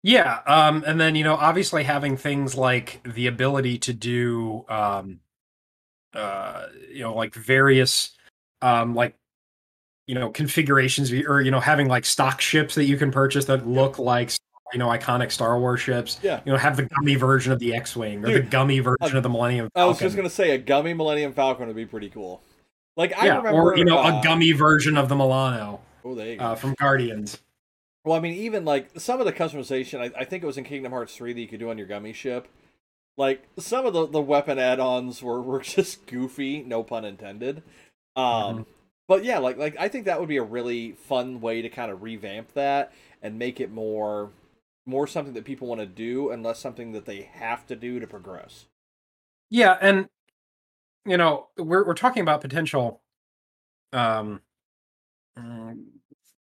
Yeah, 0.02 0.40
um, 0.48 0.84
and 0.88 1.00
then 1.00 1.16
you 1.16 1.24
know, 1.24 1.36
obviously 1.36 1.84
having 1.84 2.16
things 2.16 2.56
like 2.56 3.02
the 3.04 3.28
ability 3.28 3.78
to 3.80 3.94
do, 3.94 4.66
um, 4.70 5.20
uh, 6.14 6.68
you 6.90 7.02
know, 7.02 7.14
like 7.14 7.36
various, 7.36 8.12
um, 8.62 8.96
like 8.96 9.16
you 10.10 10.16
know, 10.16 10.32
configurations, 10.32 11.12
or 11.12 11.40
you 11.40 11.52
know, 11.52 11.60
having 11.60 11.88
like 11.88 12.04
stock 12.04 12.42
ships 12.42 12.74
that 12.74 12.86
you 12.86 12.98
can 12.98 13.12
purchase 13.12 13.46
that 13.46 13.68
look 13.68 14.00
like 14.00 14.32
you 14.74 14.80
know 14.80 14.88
iconic 14.88 15.32
Star 15.32 15.60
Wars 15.60 15.82
ships. 15.82 16.20
Yeah. 16.24 16.42
You 16.46 16.52
know, 16.54 16.58
have 16.58 16.78
the 16.78 16.84
gummy 16.84 17.14
version 17.14 17.54
of 17.54 17.60
the 17.60 17.76
X-wing 17.76 18.26
or 18.26 18.34
the 18.34 18.40
gummy 18.40 18.80
version 18.80 18.98
uh, 19.16 19.18
of 19.18 19.22
the 19.24 19.30
Millennium. 19.30 19.70
Falcon. 19.76 19.82
I 19.84 19.86
was 19.86 20.00
just 20.00 20.16
gonna 20.16 20.28
say 20.32 20.50
a 20.50 20.58
gummy 20.58 20.96
Millennium 20.96 21.34
Falcon 21.34 21.68
would 21.68 21.76
be 21.76 21.86
pretty 21.86 22.10
cool. 22.10 22.42
Like 22.98 23.16
I 23.16 23.28
yeah, 23.28 23.38
remember, 23.38 23.62
or 23.62 23.78
you 23.78 23.86
know, 23.86 24.00
uh, 24.00 24.20
a 24.20 24.24
gummy 24.24 24.52
version 24.52 24.98
of 24.98 25.10
the 25.10 25.16
Milano 25.16 25.80
Oh, 26.04 26.16
there 26.16 26.28
you 26.32 26.38
go. 26.38 26.44
uh, 26.44 26.56
from 26.56 26.74
Guardians. 26.80 27.38
well, 28.04 28.18
I 28.18 28.20
mean, 28.20 28.34
even 28.34 28.66
like 28.66 29.00
some 29.00 29.20
of 29.20 29.28
the 29.28 29.32
customization, 29.34 30.00
I, 30.00 30.22
I 30.22 30.26
think 30.26 30.42
it 30.42 30.48
was 30.48 30.58
in 30.58 30.64
Kingdom 30.64 30.92
Hearts 30.92 31.16
three 31.16 31.34
that 31.34 31.40
you 31.40 31.48
could 31.48 31.60
do 31.60 31.70
on 31.70 31.78
your 31.78 31.86
gummy 31.86 32.14
ship. 32.14 32.48
Like 33.16 33.44
some 33.60 33.86
of 33.86 33.94
the, 33.94 34.08
the 34.08 34.22
weapon 34.22 34.58
add-ons 34.58 35.22
were, 35.22 35.40
were 35.40 35.60
just 35.76 36.08
goofy, 36.08 36.64
no 36.64 36.82
pun 36.82 37.06
intended. 37.06 37.62
Um, 38.16 38.24
Mhm. 38.60 38.66
But 39.10 39.26
yeah, 39.26 39.40
like 39.40 39.58
like 39.58 39.76
I 39.80 39.88
think 39.88 40.06
that 40.06 40.20
would 40.20 40.30
be 40.30 40.38
a 40.38 40.44
really 40.44 40.92
fun 40.92 41.42
way 41.42 41.64
to 41.64 41.68
kind 41.68 41.92
of 41.92 42.04
revamp 42.04 42.54
that 42.54 42.94
and 43.24 43.40
make 43.40 43.60
it 43.60 43.72
more 43.72 44.30
more 44.86 45.08
something 45.08 45.34
that 45.34 45.46
people 45.46 45.68
want 45.68 45.82
to 45.82 45.88
do 45.88 46.30
and 46.30 46.44
less 46.44 46.60
something 46.60 46.92
that 46.92 47.06
they 47.06 47.24
have 47.34 47.66
to 47.68 47.76
do 47.76 48.00
to 48.00 48.06
progress. 48.06 48.68
Yeah, 49.50 49.78
and 49.82 50.10
you 51.06 51.18
know, 51.18 51.48
we're 51.58 51.88
we're 51.88 51.96
talking 51.96 52.22
about 52.22 52.42
potential 52.42 53.02
um 53.94 54.42
mm, 55.36 55.80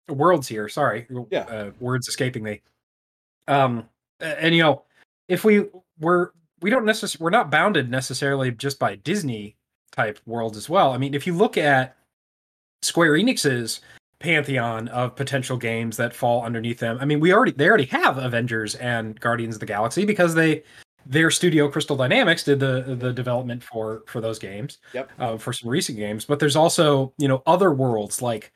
worlds 0.07 0.47
here. 0.47 0.69
Sorry. 0.69 1.07
Yeah. 1.31 1.41
Uh, 1.41 1.71
words 1.79 2.07
escaping 2.07 2.43
me. 2.43 2.61
Um 3.47 3.89
and 4.19 4.53
you 4.53 4.61
know, 4.61 4.83
if 5.27 5.43
we 5.43 5.65
were 5.99 6.31
we 6.61 6.69
don't 6.69 6.85
necessarily 6.85 7.23
we're 7.23 7.31
not 7.31 7.49
bounded 7.49 7.89
necessarily 7.89 8.51
just 8.51 8.77
by 8.77 8.97
Disney 8.97 9.55
type 9.91 10.19
worlds 10.27 10.57
as 10.57 10.69
well. 10.69 10.93
I 10.93 10.99
mean, 10.99 11.15
if 11.15 11.25
you 11.25 11.33
look 11.33 11.57
at 11.57 11.97
Square 12.81 13.13
Enix's 13.13 13.81
pantheon 14.19 14.87
of 14.89 15.15
potential 15.15 15.57
games 15.57 15.97
that 15.97 16.13
fall 16.13 16.43
underneath 16.43 16.79
them. 16.79 16.97
I 17.01 17.05
mean, 17.05 17.19
we 17.19 17.33
already 17.33 17.51
they 17.51 17.67
already 17.67 17.85
have 17.85 18.17
Avengers 18.17 18.75
and 18.75 19.19
Guardians 19.19 19.55
of 19.55 19.59
the 19.59 19.65
Galaxy 19.65 20.05
because 20.05 20.33
they 20.33 20.63
their 21.05 21.31
studio 21.31 21.67
Crystal 21.69 21.95
Dynamics 21.95 22.43
did 22.43 22.59
the 22.59 22.95
the 22.99 23.11
development 23.11 23.63
for 23.63 24.03
for 24.07 24.21
those 24.21 24.39
games. 24.39 24.77
Yep. 24.93 25.11
Uh, 25.19 25.37
for 25.37 25.53
some 25.53 25.69
recent 25.69 25.97
games, 25.97 26.25
but 26.25 26.39
there's 26.39 26.55
also 26.55 27.13
you 27.17 27.27
know 27.27 27.41
other 27.45 27.71
worlds 27.73 28.21
like 28.21 28.51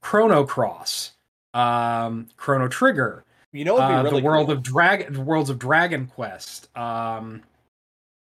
Chrono 0.00 0.44
Cross, 0.44 1.12
um, 1.54 2.28
Chrono 2.36 2.68
Trigger, 2.68 3.24
You 3.52 3.64
know, 3.64 3.76
it'd 3.76 4.06
uh, 4.06 4.10
the 4.10 4.22
world 4.22 4.48
cool? 4.48 4.56
of 4.56 4.62
Dragon, 4.62 5.24
worlds 5.24 5.50
of 5.50 5.58
Dragon 5.58 6.06
Quest. 6.06 6.76
Um, 6.76 7.42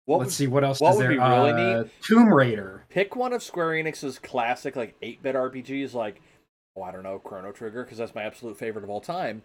What 0.07 0.19
let's 0.19 0.29
would- 0.29 0.33
see 0.35 0.47
what 0.49 0.65
else 0.65 0.81
what 0.81 0.91
is 0.91 0.97
would 0.97 1.03
there. 1.05 1.11
be 1.11 1.19
really 1.19 1.53
Uh, 1.53 1.83
neat? 1.83 1.91
Tomb 2.03 2.33
Raider. 2.33 2.85
pick 2.89 3.15
one 3.17 3.33
of 3.33 3.43
Square 3.43 3.71
Enix's 3.83 4.19
classic 4.19 4.75
like 4.77 4.97
8-bit 5.01 5.35
RPGs 5.35 5.95
like 5.95 6.21
oh 6.77 6.83
I 6.83 6.91
don't 6.93 7.03
know 7.03 7.19
Chrono 7.19 7.53
Trigger 7.53 7.85
because 7.85 7.99
that's 7.99 8.15
my 8.15 8.23
absolute 8.25 8.57
favorite 8.57 8.85
of 8.85 8.91
all 8.91 9.01
time 9.01 9.43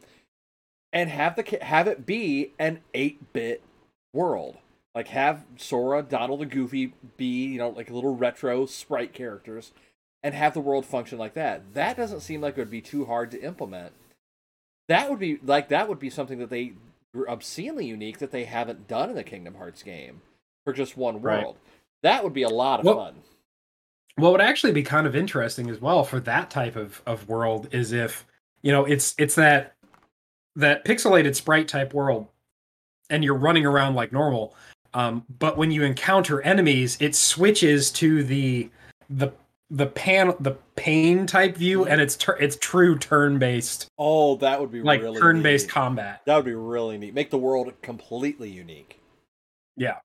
and 0.93 1.09
have 1.09 1.35
the 1.35 1.59
have 1.61 1.87
it 1.87 2.05
be 2.05 2.53
an 2.57 2.79
8-bit 2.95 3.61
world 4.13 4.57
like 4.95 5.09
have 5.09 5.45
Sora 5.57 6.01
Donald 6.01 6.41
and 6.41 6.49
Goofy 6.49 6.93
be 7.17 7.45
you 7.45 7.57
know 7.59 7.69
like 7.69 7.89
little 7.91 8.15
retro 8.15 8.65
sprite 8.65 9.13
characters 9.13 9.73
and 10.23 10.33
have 10.33 10.53
the 10.55 10.59
world 10.59 10.85
function 10.85 11.19
like 11.19 11.35
that 11.35 11.73
that 11.75 11.95
doesn't 11.97 12.21
seem 12.21 12.41
like 12.41 12.57
it 12.57 12.61
would 12.61 12.71
be 12.71 12.81
too 12.81 13.05
hard 13.05 13.29
to 13.31 13.41
implement 13.43 13.91
that 14.87 15.09
would 15.09 15.19
be 15.19 15.37
like 15.43 15.69
that 15.69 15.87
would 15.87 15.99
be 15.99 16.09
something 16.09 16.39
that 16.39 16.49
they 16.49 16.73
were 17.13 17.29
obscenely 17.29 17.85
unique 17.85 18.17
that 18.17 18.31
they 18.31 18.45
haven't 18.45 18.87
done 18.87 19.09
in 19.09 19.15
the 19.15 19.23
Kingdom 19.23 19.55
Hearts 19.55 19.83
game 19.83 20.21
for 20.67 20.73
just 20.73 20.97
one 20.97 21.21
Right. 21.21 21.43
world 21.43 21.55
that 22.03 22.21
would 22.21 22.33
be 22.33 22.43
a 22.43 22.49
lot 22.49 22.81
of 22.81 22.85
Well, 22.85 22.95
fun 22.97 23.15
What 24.17 24.33
would 24.33 24.41
actually 24.41 24.73
be 24.73 24.83
kind 24.83 25.07
of 25.07 25.15
interesting 25.15 25.69
as 25.69 25.79
well 25.79 26.03
for 26.03 26.19
that 26.19 26.49
type 26.49 26.75
of, 26.75 27.01
of 27.05 27.29
world 27.29 27.69
is 27.71 27.93
if 27.93 28.25
you 28.63 28.73
know 28.73 28.83
it's 28.83 29.15
it's 29.17 29.35
that 29.35 29.75
that 30.57 30.83
pixelated 30.83 31.35
sprite 31.35 31.69
type 31.69 31.93
world, 31.93 32.27
and 33.09 33.23
you're 33.23 33.35
running 33.35 33.65
around 33.65 33.95
like 33.95 34.11
normal. 34.11 34.55
Um, 34.93 35.23
but 35.39 35.55
when 35.55 35.69
you 35.71 35.83
encounter 35.83 36.41
enemies, 36.41 36.97
it 36.99 37.15
switches 37.15 37.91
to 37.91 38.23
the 38.23 38.69
the 39.09 39.31
the 39.69 39.85
pan 39.85 40.33
the 40.39 40.57
pane 40.75 41.27
type 41.27 41.55
view, 41.55 41.85
and 41.85 42.01
it's 42.01 42.17
tur- 42.17 42.37
it's 42.41 42.57
true 42.57 42.97
turn 42.97 43.37
based 43.39 43.87
Oh, 43.97 44.35
that 44.37 44.59
would 44.59 44.71
be 44.71 44.81
like 44.81 45.01
really 45.01 45.19
turn 45.21 45.41
based 45.41 45.69
combat. 45.69 46.23
That 46.25 46.35
would 46.35 46.45
be 46.45 46.55
really 46.55 46.97
neat. 46.97 47.13
Make 47.13 47.29
the 47.29 47.37
world 47.37 47.71
completely 47.81 48.49
unique. 48.49 48.99
Yeah. 49.77 49.99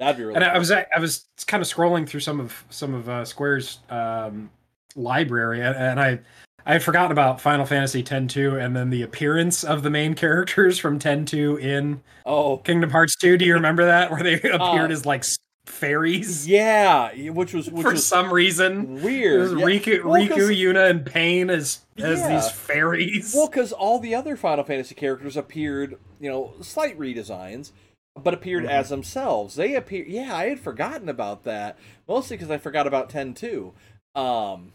That'd 0.00 0.16
be 0.16 0.24
really. 0.24 0.34
and 0.34 0.44
I, 0.44 0.48
I 0.48 0.50
cool. 0.54 0.58
was 0.60 0.72
I 0.72 0.86
was 0.98 1.26
kind 1.46 1.60
of 1.62 1.68
scrolling 1.68 2.08
through 2.08 2.20
some 2.20 2.40
of 2.40 2.64
some 2.70 2.92
of 2.94 3.08
uh, 3.08 3.24
Square's 3.24 3.78
um, 3.90 4.50
library, 4.96 5.60
and, 5.62 6.00
I 6.00 6.18
I 6.66 6.72
had 6.72 6.82
forgotten 6.82 7.12
about 7.12 7.40
Final 7.40 7.64
Fantasy 7.66 8.00
X-2, 8.00 8.62
and 8.62 8.74
then 8.76 8.90
the 8.90 9.02
appearance 9.02 9.62
of 9.62 9.82
the 9.82 9.90
main 9.90 10.14
characters 10.24 10.78
from 10.78 10.96
X-2 10.96 11.60
in 11.60 12.02
Oh, 12.26 12.56
Kingdom 12.58 12.90
Hearts 12.90 13.14
2. 13.16 13.38
Do 13.38 13.44
you 13.44 13.54
remember 13.54 13.84
that 13.86 14.10
where 14.10 14.22
they 14.22 14.34
appeared 14.36 14.90
Uh, 14.90 14.94
as 14.94 15.06
like 15.06 15.24
fairies 15.66 16.46
yeah, 16.48 17.12
which 17.30 17.54
was 17.54 17.70
which 17.70 17.82
for 17.82 17.92
was 17.92 18.06
some 18.06 18.32
reason? 18.32 19.02
Weird. 19.02 19.58
Yeah. 19.58 19.64
Rikku, 19.66 20.04
Well, 20.04 20.14
Rikku, 20.20 20.54
Yuna, 20.56 20.90
and 20.90 21.04
Paine 21.06 21.48
as 21.50 21.80
as 21.98 22.18
Yeah. 22.20 22.34
these 22.34 22.50
fairies. 22.50 23.32
Well, 23.34 23.48
because 23.48 23.72
all 23.72 23.98
the 23.98 24.14
other 24.14 24.36
Final 24.36 24.64
Fantasy 24.64 24.94
characters 24.94 25.36
appeared, 25.36 25.96
you 26.20 26.30
know, 26.30 26.54
slight 26.60 26.98
redesigns, 26.98 27.70
but 28.16 28.34
appeared 28.34 28.64
Mhm. 28.64 28.70
as 28.70 28.88
themselves. 28.88 29.54
They 29.54 29.74
appear. 29.74 30.04
Yeah, 30.06 30.34
I 30.34 30.48
had 30.48 30.60
forgotten 30.60 31.08
about 31.08 31.44
that. 31.44 31.78
Mostly 32.08 32.36
because 32.36 32.50
I 32.50 32.58
forgot 32.58 32.86
about 32.86 33.10
Ten 33.10 33.34
Two. 33.34 33.74
Um, 34.14 34.72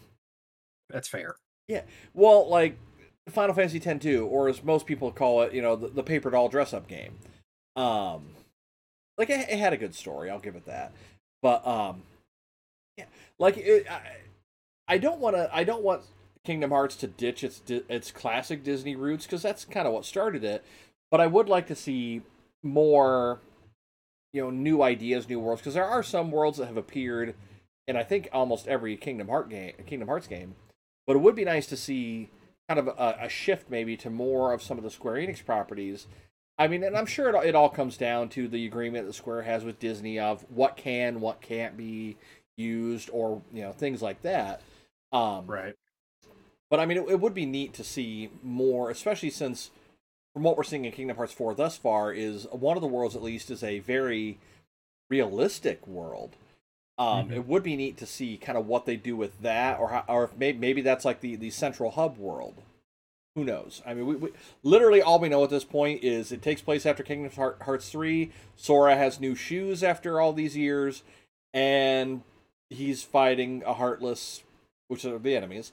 That's 0.90 1.08
fair. 1.10 1.36
Yeah. 1.68 1.82
Well, 2.14 2.48
like 2.48 2.78
Final 3.30 3.56
Fantasy 3.56 3.82
X 3.84 4.02
two, 4.04 4.26
or 4.28 4.48
as 4.48 4.64
most 4.64 4.86
people 4.86 5.12
call 5.12 5.42
it, 5.42 5.54
you 5.54 5.62
know, 5.62 5.76
the, 5.76 5.88
the 5.88 6.04
paper 6.04 6.30
doll 6.30 6.48
dress 6.48 6.74
up 6.74 6.88
game. 6.88 7.18
Um, 7.76 8.36
like 9.18 9.30
it, 9.30 9.50
it 9.50 9.58
had 9.60 9.74
a 9.74 9.78
good 9.78 9.96
story, 9.96 10.30
I'll 10.30 10.40
give 10.40 10.56
it 10.56 10.66
that. 10.66 10.92
But 11.42 11.66
um, 11.68 12.04
yeah, 12.98 13.06
like 13.40 13.58
it, 13.58 13.90
I, 13.90 14.02
I 14.88 14.98
don't 15.00 15.20
want 15.20 15.36
to. 15.36 15.50
I 15.54 15.64
don't 15.64 15.82
want 15.84 16.04
Kingdom 16.46 16.70
Hearts 16.70 16.96
to 16.98 17.08
ditch 17.08 17.44
its 17.44 17.62
its 17.68 18.12
classic 18.12 18.64
Disney 18.64 18.96
roots 18.96 19.26
because 19.26 19.42
that's 19.42 19.66
kind 19.66 19.88
of 19.88 19.94
what 19.94 20.06
started 20.06 20.44
it. 20.44 20.64
But 21.12 21.20
I 21.20 21.28
would 21.28 21.50
like 21.50 21.66
to 21.68 21.76
see 21.76 22.22
more, 22.66 23.40
you 24.34 24.42
know, 24.42 24.50
new 24.50 24.82
ideas, 24.82 25.30
new 25.30 25.40
worlds 25.40 25.62
because 25.62 25.76
there 25.76 25.86
are 25.86 26.04
some 26.04 26.32
worlds 26.32 26.58
that 26.58 26.66
have 26.68 26.78
appeared 26.78 27.36
in 27.88 27.96
I 27.96 28.04
think 28.04 28.30
almost 28.34 28.68
every 28.68 28.98
Kingdom 28.98 29.30
Heart 29.30 29.50
game, 29.50 29.74
Kingdom 29.86 30.08
Hearts 30.10 30.28
game. 30.28 30.56
But 31.08 31.16
it 31.16 31.20
would 31.20 31.36
be 31.36 31.46
nice 31.46 31.68
to 31.68 31.78
see 31.78 32.32
kind 32.68 32.80
of 32.80 32.88
a, 32.88 33.18
a 33.22 33.30
shift 33.30 33.70
maybe 33.70 33.96
to 33.98 34.10
more 34.10 34.52
of 34.54 34.62
some 34.64 34.78
of 34.78 34.84
the 34.84 34.90
Square 34.90 35.16
Enix 35.16 35.46
properties. 35.46 36.08
I 36.58 36.68
mean, 36.68 36.84
and 36.84 36.98
I'm 36.98 37.06
sure 37.06 37.30
it, 37.30 37.48
it 37.48 37.56
all 37.56 37.70
comes 37.70 37.98
down 37.98 38.30
to 38.30 38.48
the 38.48 38.66
agreement 38.66 39.06
that 39.08 39.14
Square 39.14 39.44
has 39.44 39.64
with 39.64 39.80
Disney 39.80 40.20
of 40.20 40.46
what 40.50 40.78
can, 40.78 41.22
what 41.22 41.42
can't 41.42 41.78
be 41.78 42.18
used, 42.58 43.10
or 43.14 43.42
you 43.54 43.62
know 43.62 43.72
things 43.72 44.02
like 44.02 44.22
that. 44.24 44.62
Um, 45.12 45.46
Right. 45.48 45.76
but 46.70 46.80
I 46.80 46.86
mean, 46.86 46.98
it, 46.98 47.10
it 47.10 47.20
would 47.20 47.34
be 47.34 47.46
neat 47.46 47.74
to 47.76 47.84
see 47.84 48.30
more, 48.42 48.90
especially 48.90 49.30
since 49.30 49.70
from 50.36 50.44
what 50.44 50.58
we're 50.58 50.64
seeing 50.64 50.84
in 50.84 50.92
Kingdom 50.92 51.16
Hearts 51.16 51.32
4 51.32 51.56
thus 51.56 51.78
far, 51.78 52.12
is 52.12 52.46
one 52.52 52.76
of 52.76 52.82
the 52.82 52.90
worlds 52.90 53.16
at 53.16 53.24
least 53.24 53.50
is 53.50 53.64
a 53.64 53.80
very 53.80 54.38
realistic 55.10 55.88
world. 55.88 56.36
Um, 56.98 57.30
Mhm. 57.30 57.36
It 57.38 57.48
would 57.48 57.64
be 57.64 57.78
neat 57.78 57.96
to 57.98 58.06
see 58.06 58.36
kind 58.36 58.58
of 58.58 58.68
what 58.68 58.86
they 58.86 58.98
do 58.98 59.16
with 59.16 59.42
that, 59.42 59.80
or 59.80 59.88
how, 59.90 60.04
or 60.10 60.26
if 60.26 60.36
maybe 60.36 60.58
maybe 60.58 60.82
that's 60.82 61.06
like 61.06 61.22
the 61.22 61.38
the 61.38 61.52
central 61.52 61.92
hub 61.92 62.18
world. 62.18 62.64
Who 63.36 63.46
knows? 63.46 63.82
I 63.86 63.94
mean, 63.94 64.06
we, 64.08 64.16
we 64.18 64.30
literally 64.62 65.02
all 65.02 65.20
we 65.20 65.30
know 65.30 65.44
at 65.46 65.50
this 65.50 65.64
point 65.64 66.04
is 66.04 66.34
it 66.34 66.42
takes 66.42 66.62
place 66.62 66.86
after 66.86 67.02
Kingdom 67.04 67.32
Hearts 67.62 67.90
3. 67.90 68.30
Sora 68.58 68.98
has 68.98 69.22
new 69.22 69.36
shoes 69.36 69.84
after 69.84 70.20
all 70.20 70.34
these 70.34 70.58
years, 70.58 71.04
and 71.54 72.24
he's 72.70 73.04
fighting 73.04 73.64
a 73.66 73.74
heartless, 73.74 74.44
which 74.90 75.06
are 75.06 75.18
the 75.18 75.36
enemies, 75.36 75.72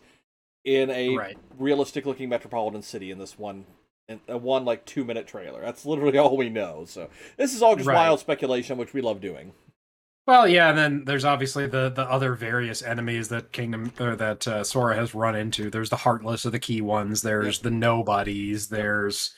in 0.64 0.88
a 0.90 1.16
Right. 1.16 1.38
realistic 1.58 2.06
looking 2.06 2.28
metropolitan 2.28 2.82
city 2.82 3.10
in 3.10 3.18
this 3.18 3.36
one 3.38 3.66
a 4.28 4.36
one 4.36 4.64
like 4.64 4.84
two 4.84 5.04
minute 5.04 5.26
trailer. 5.26 5.60
That's 5.60 5.84
literally 5.84 6.18
all 6.18 6.36
we 6.36 6.48
know. 6.48 6.84
So 6.86 7.08
this 7.36 7.54
is 7.54 7.62
all 7.62 7.76
just 7.76 7.88
Right. 7.88 7.94
wild 7.94 8.20
speculation, 8.20 8.78
which 8.78 8.92
we 8.92 9.00
love 9.00 9.20
doing. 9.20 9.52
Well, 10.24 10.46
yeah, 10.46 10.68
and 10.68 10.78
then 10.78 11.04
there's 11.04 11.24
obviously 11.24 11.66
the 11.66 11.88
the 11.88 12.02
other 12.02 12.34
various 12.34 12.82
enemies 12.82 13.28
that 13.28 13.50
Kingdom 13.52 13.92
or 13.98 14.14
that 14.14 14.46
uh, 14.46 14.62
Sora 14.62 14.94
has 14.94 15.14
run 15.14 15.34
into. 15.34 15.68
There's 15.68 15.90
the 15.90 15.96
Heartless 15.96 16.46
or 16.46 16.50
the 16.50 16.60
key 16.60 16.80
ones. 16.80 17.22
There's 17.22 17.58
the 17.58 17.72
Nobodies. 17.72 18.68
There's 18.68 19.34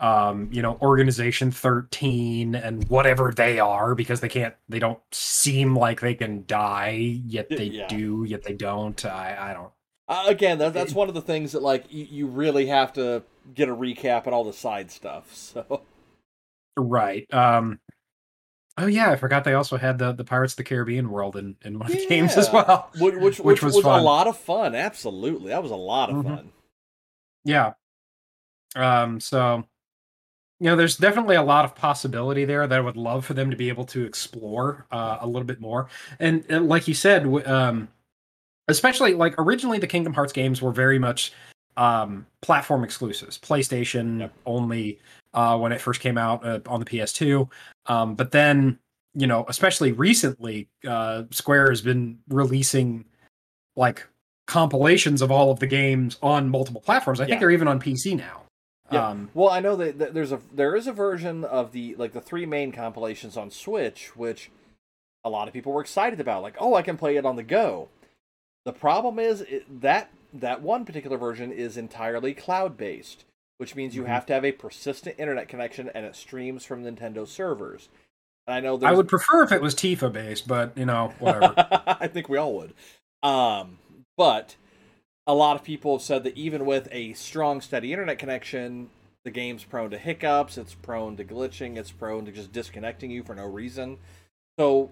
um, 0.00 0.48
you 0.52 0.62
know, 0.62 0.78
Organization 0.80 1.50
13 1.50 2.54
and 2.54 2.88
whatever 2.88 3.32
they 3.34 3.58
are 3.58 3.94
because 3.96 4.20
they 4.20 4.28
can't 4.28 4.54
they 4.68 4.78
don't 4.78 5.00
seem 5.10 5.76
like 5.76 6.00
they 6.00 6.14
can 6.14 6.44
die, 6.46 7.20
yet 7.26 7.48
they 7.48 7.64
yeah. 7.64 7.88
do, 7.88 8.24
yet 8.26 8.44
they 8.44 8.52
don't. 8.52 9.04
I 9.04 9.50
I 9.50 9.52
don't 9.54 9.72
Uh, 10.08 10.24
again, 10.26 10.58
that, 10.58 10.72
that's 10.72 10.94
one 10.94 11.08
of 11.08 11.14
the 11.14 11.20
things 11.20 11.52
that 11.52 11.62
like 11.62 11.84
you, 11.92 12.06
you 12.10 12.26
really 12.26 12.66
have 12.66 12.92
to 12.94 13.22
get 13.54 13.68
a 13.68 13.74
recap 13.76 14.24
and 14.24 14.34
all 14.34 14.44
the 14.44 14.52
side 14.52 14.90
stuff. 14.90 15.26
So 15.34 15.82
Right. 16.76 17.32
Um 17.34 17.80
Oh 18.80 18.86
yeah, 18.86 19.10
I 19.10 19.16
forgot 19.16 19.42
they 19.42 19.54
also 19.54 19.76
had 19.76 19.98
the 19.98 20.12
the 20.12 20.24
Pirates 20.24 20.52
of 20.52 20.58
the 20.58 20.64
Caribbean 20.64 21.10
world 21.10 21.36
in 21.36 21.56
in 21.62 21.78
one 21.78 21.90
of 21.90 21.98
the 21.98 22.06
games 22.06 22.36
as 22.36 22.50
well. 22.52 22.90
which 22.98 23.14
which, 23.16 23.20
Which 23.20 23.38
which 23.40 23.62
was 23.62 23.74
was, 23.76 23.84
a 23.84 23.88
lot 23.88 24.28
of 24.28 24.36
fun. 24.38 24.74
Absolutely, 24.74 25.48
that 25.48 25.62
was 25.62 25.72
a 25.72 25.76
lot 25.76 26.10
of 26.10 26.16
Mhm. 26.16 26.24
fun. 26.24 26.52
Yeah. 27.44 27.72
Um, 28.76 29.20
so 29.20 29.64
you 30.60 30.66
know, 30.66 30.76
there's 30.76 30.96
definitely 30.96 31.36
a 31.36 31.42
lot 31.42 31.64
of 31.64 31.74
possibility 31.74 32.44
there 32.44 32.66
that 32.66 32.76
I 32.76 32.80
would 32.80 32.96
love 32.96 33.24
for 33.24 33.34
them 33.34 33.50
to 33.50 33.56
be 33.56 33.68
able 33.68 33.84
to 33.86 34.04
explore 34.04 34.86
uh, 34.90 35.18
a 35.20 35.26
little 35.26 35.46
bit 35.46 35.60
more. 35.60 35.88
And, 36.18 36.44
and 36.48 36.68
like 36.68 36.88
you 36.88 36.94
said, 36.94 37.24
um, 37.46 37.88
especially 38.68 39.14
like 39.14 39.34
originally 39.38 39.78
the 39.78 39.86
Kingdom 39.86 40.12
Hearts 40.12 40.32
games 40.32 40.62
were 40.62 40.72
very 40.72 40.98
much 40.98 41.32
um, 41.76 42.26
platform 42.42 42.84
exclusives, 42.84 43.38
PlayStation 43.38 44.20
Yep. 44.20 44.34
only 44.46 44.98
uh, 45.34 45.56
when 45.58 45.72
it 45.72 45.80
first 45.80 46.00
came 46.00 46.18
out 46.18 46.44
uh, 46.44 46.60
on 46.66 46.80
the 46.80 46.86
PS2. 46.86 47.48
Um, 47.86 48.14
but 48.14 48.30
then, 48.30 48.78
you 49.14 49.26
know, 49.26 49.44
especially 49.48 49.92
recently, 49.92 50.68
uh, 50.86 51.24
Square 51.30 51.70
has 51.70 51.80
been 51.80 52.18
releasing 52.28 53.04
like 53.76 54.06
compilations 54.46 55.22
of 55.22 55.30
all 55.30 55.50
of 55.50 55.60
the 55.60 55.66
games 55.66 56.18
on 56.22 56.48
multiple 56.48 56.80
platforms. 56.80 57.20
I 57.20 57.26
think 57.26 57.40
they're 57.40 57.50
even 57.50 57.68
on 57.68 57.80
PC 57.80 58.16
now. 58.16 58.42
Yeah. 58.90 59.08
Um, 59.08 59.30
Well, 59.34 59.50
I 59.50 59.60
know 59.60 59.76
that 59.76 59.98
that 59.98 60.14
there's 60.14 60.32
a 60.32 60.40
there 60.52 60.74
is 60.74 60.86
a 60.86 60.92
version 60.92 61.44
of 61.44 61.72
the 61.72 61.94
like 61.96 62.12
the 62.12 62.20
three 62.20 62.46
main 62.46 62.72
compilations 62.72 63.36
on 63.36 63.50
Switch, 63.50 64.16
which 64.16 64.50
a 65.24 65.30
lot 65.30 65.46
of 65.46 65.54
people 65.54 65.72
were 65.72 65.82
excited 65.82 66.20
about. 66.20 66.42
Like, 66.42 66.56
oh, 66.58 66.74
I 66.74 66.82
can 66.82 66.96
play 66.96 67.16
it 67.16 67.26
on 67.26 67.36
the 67.36 67.42
go. 67.42 67.88
The 68.68 68.74
problem 68.74 69.18
is 69.18 69.46
that 69.80 70.10
that 70.30 70.60
one 70.60 70.84
particular 70.84 71.16
version 71.16 71.50
is 71.50 71.78
entirely 71.78 72.34
cloud 72.34 72.76
based, 72.76 73.24
which 73.56 73.74
means 73.74 73.96
you 73.96 74.02
Mhm. 74.02 74.08
have 74.08 74.26
to 74.26 74.34
have 74.34 74.44
a 74.44 74.52
persistent 74.52 75.18
internet 75.18 75.48
connection 75.48 75.88
and 75.94 76.04
it 76.04 76.14
streams 76.14 76.66
from 76.66 76.84
Nintendo 76.84 77.26
servers. 77.26 77.88
And 78.46 78.54
I 78.54 78.60
know 78.60 78.78
I 78.84 78.92
would 78.92 79.08
prefer 79.08 79.42
if 79.42 79.52
it 79.52 79.62
was 79.62 79.74
Tifa 79.74 80.12
based, 80.12 80.46
but 80.46 80.76
you 80.76 80.84
know, 80.84 81.14
whatever. 81.18 81.54
I 81.98 82.08
think 82.08 82.28
we 82.28 82.36
all 82.36 82.52
would. 82.56 82.74
Um, 83.22 83.78
but 84.18 84.56
a 85.26 85.32
lot 85.32 85.56
of 85.56 85.64
people 85.64 85.96
have 85.96 86.02
said 86.02 86.22
that 86.24 86.36
even 86.36 86.66
with 86.66 86.88
a 86.92 87.14
strong, 87.14 87.62
steady 87.62 87.94
internet 87.94 88.18
connection, 88.18 88.90
the 89.24 89.30
game's 89.30 89.64
prone 89.64 89.88
to 89.92 89.98
hiccups, 89.98 90.58
it's 90.58 90.74
prone 90.74 91.16
to 91.16 91.24
glitching, 91.24 91.78
it's 91.78 91.90
prone 91.90 92.26
to 92.26 92.32
just 92.32 92.52
disconnecting 92.52 93.10
you 93.10 93.22
for 93.22 93.34
no 93.34 93.46
reason. 93.46 93.96
So, 94.58 94.90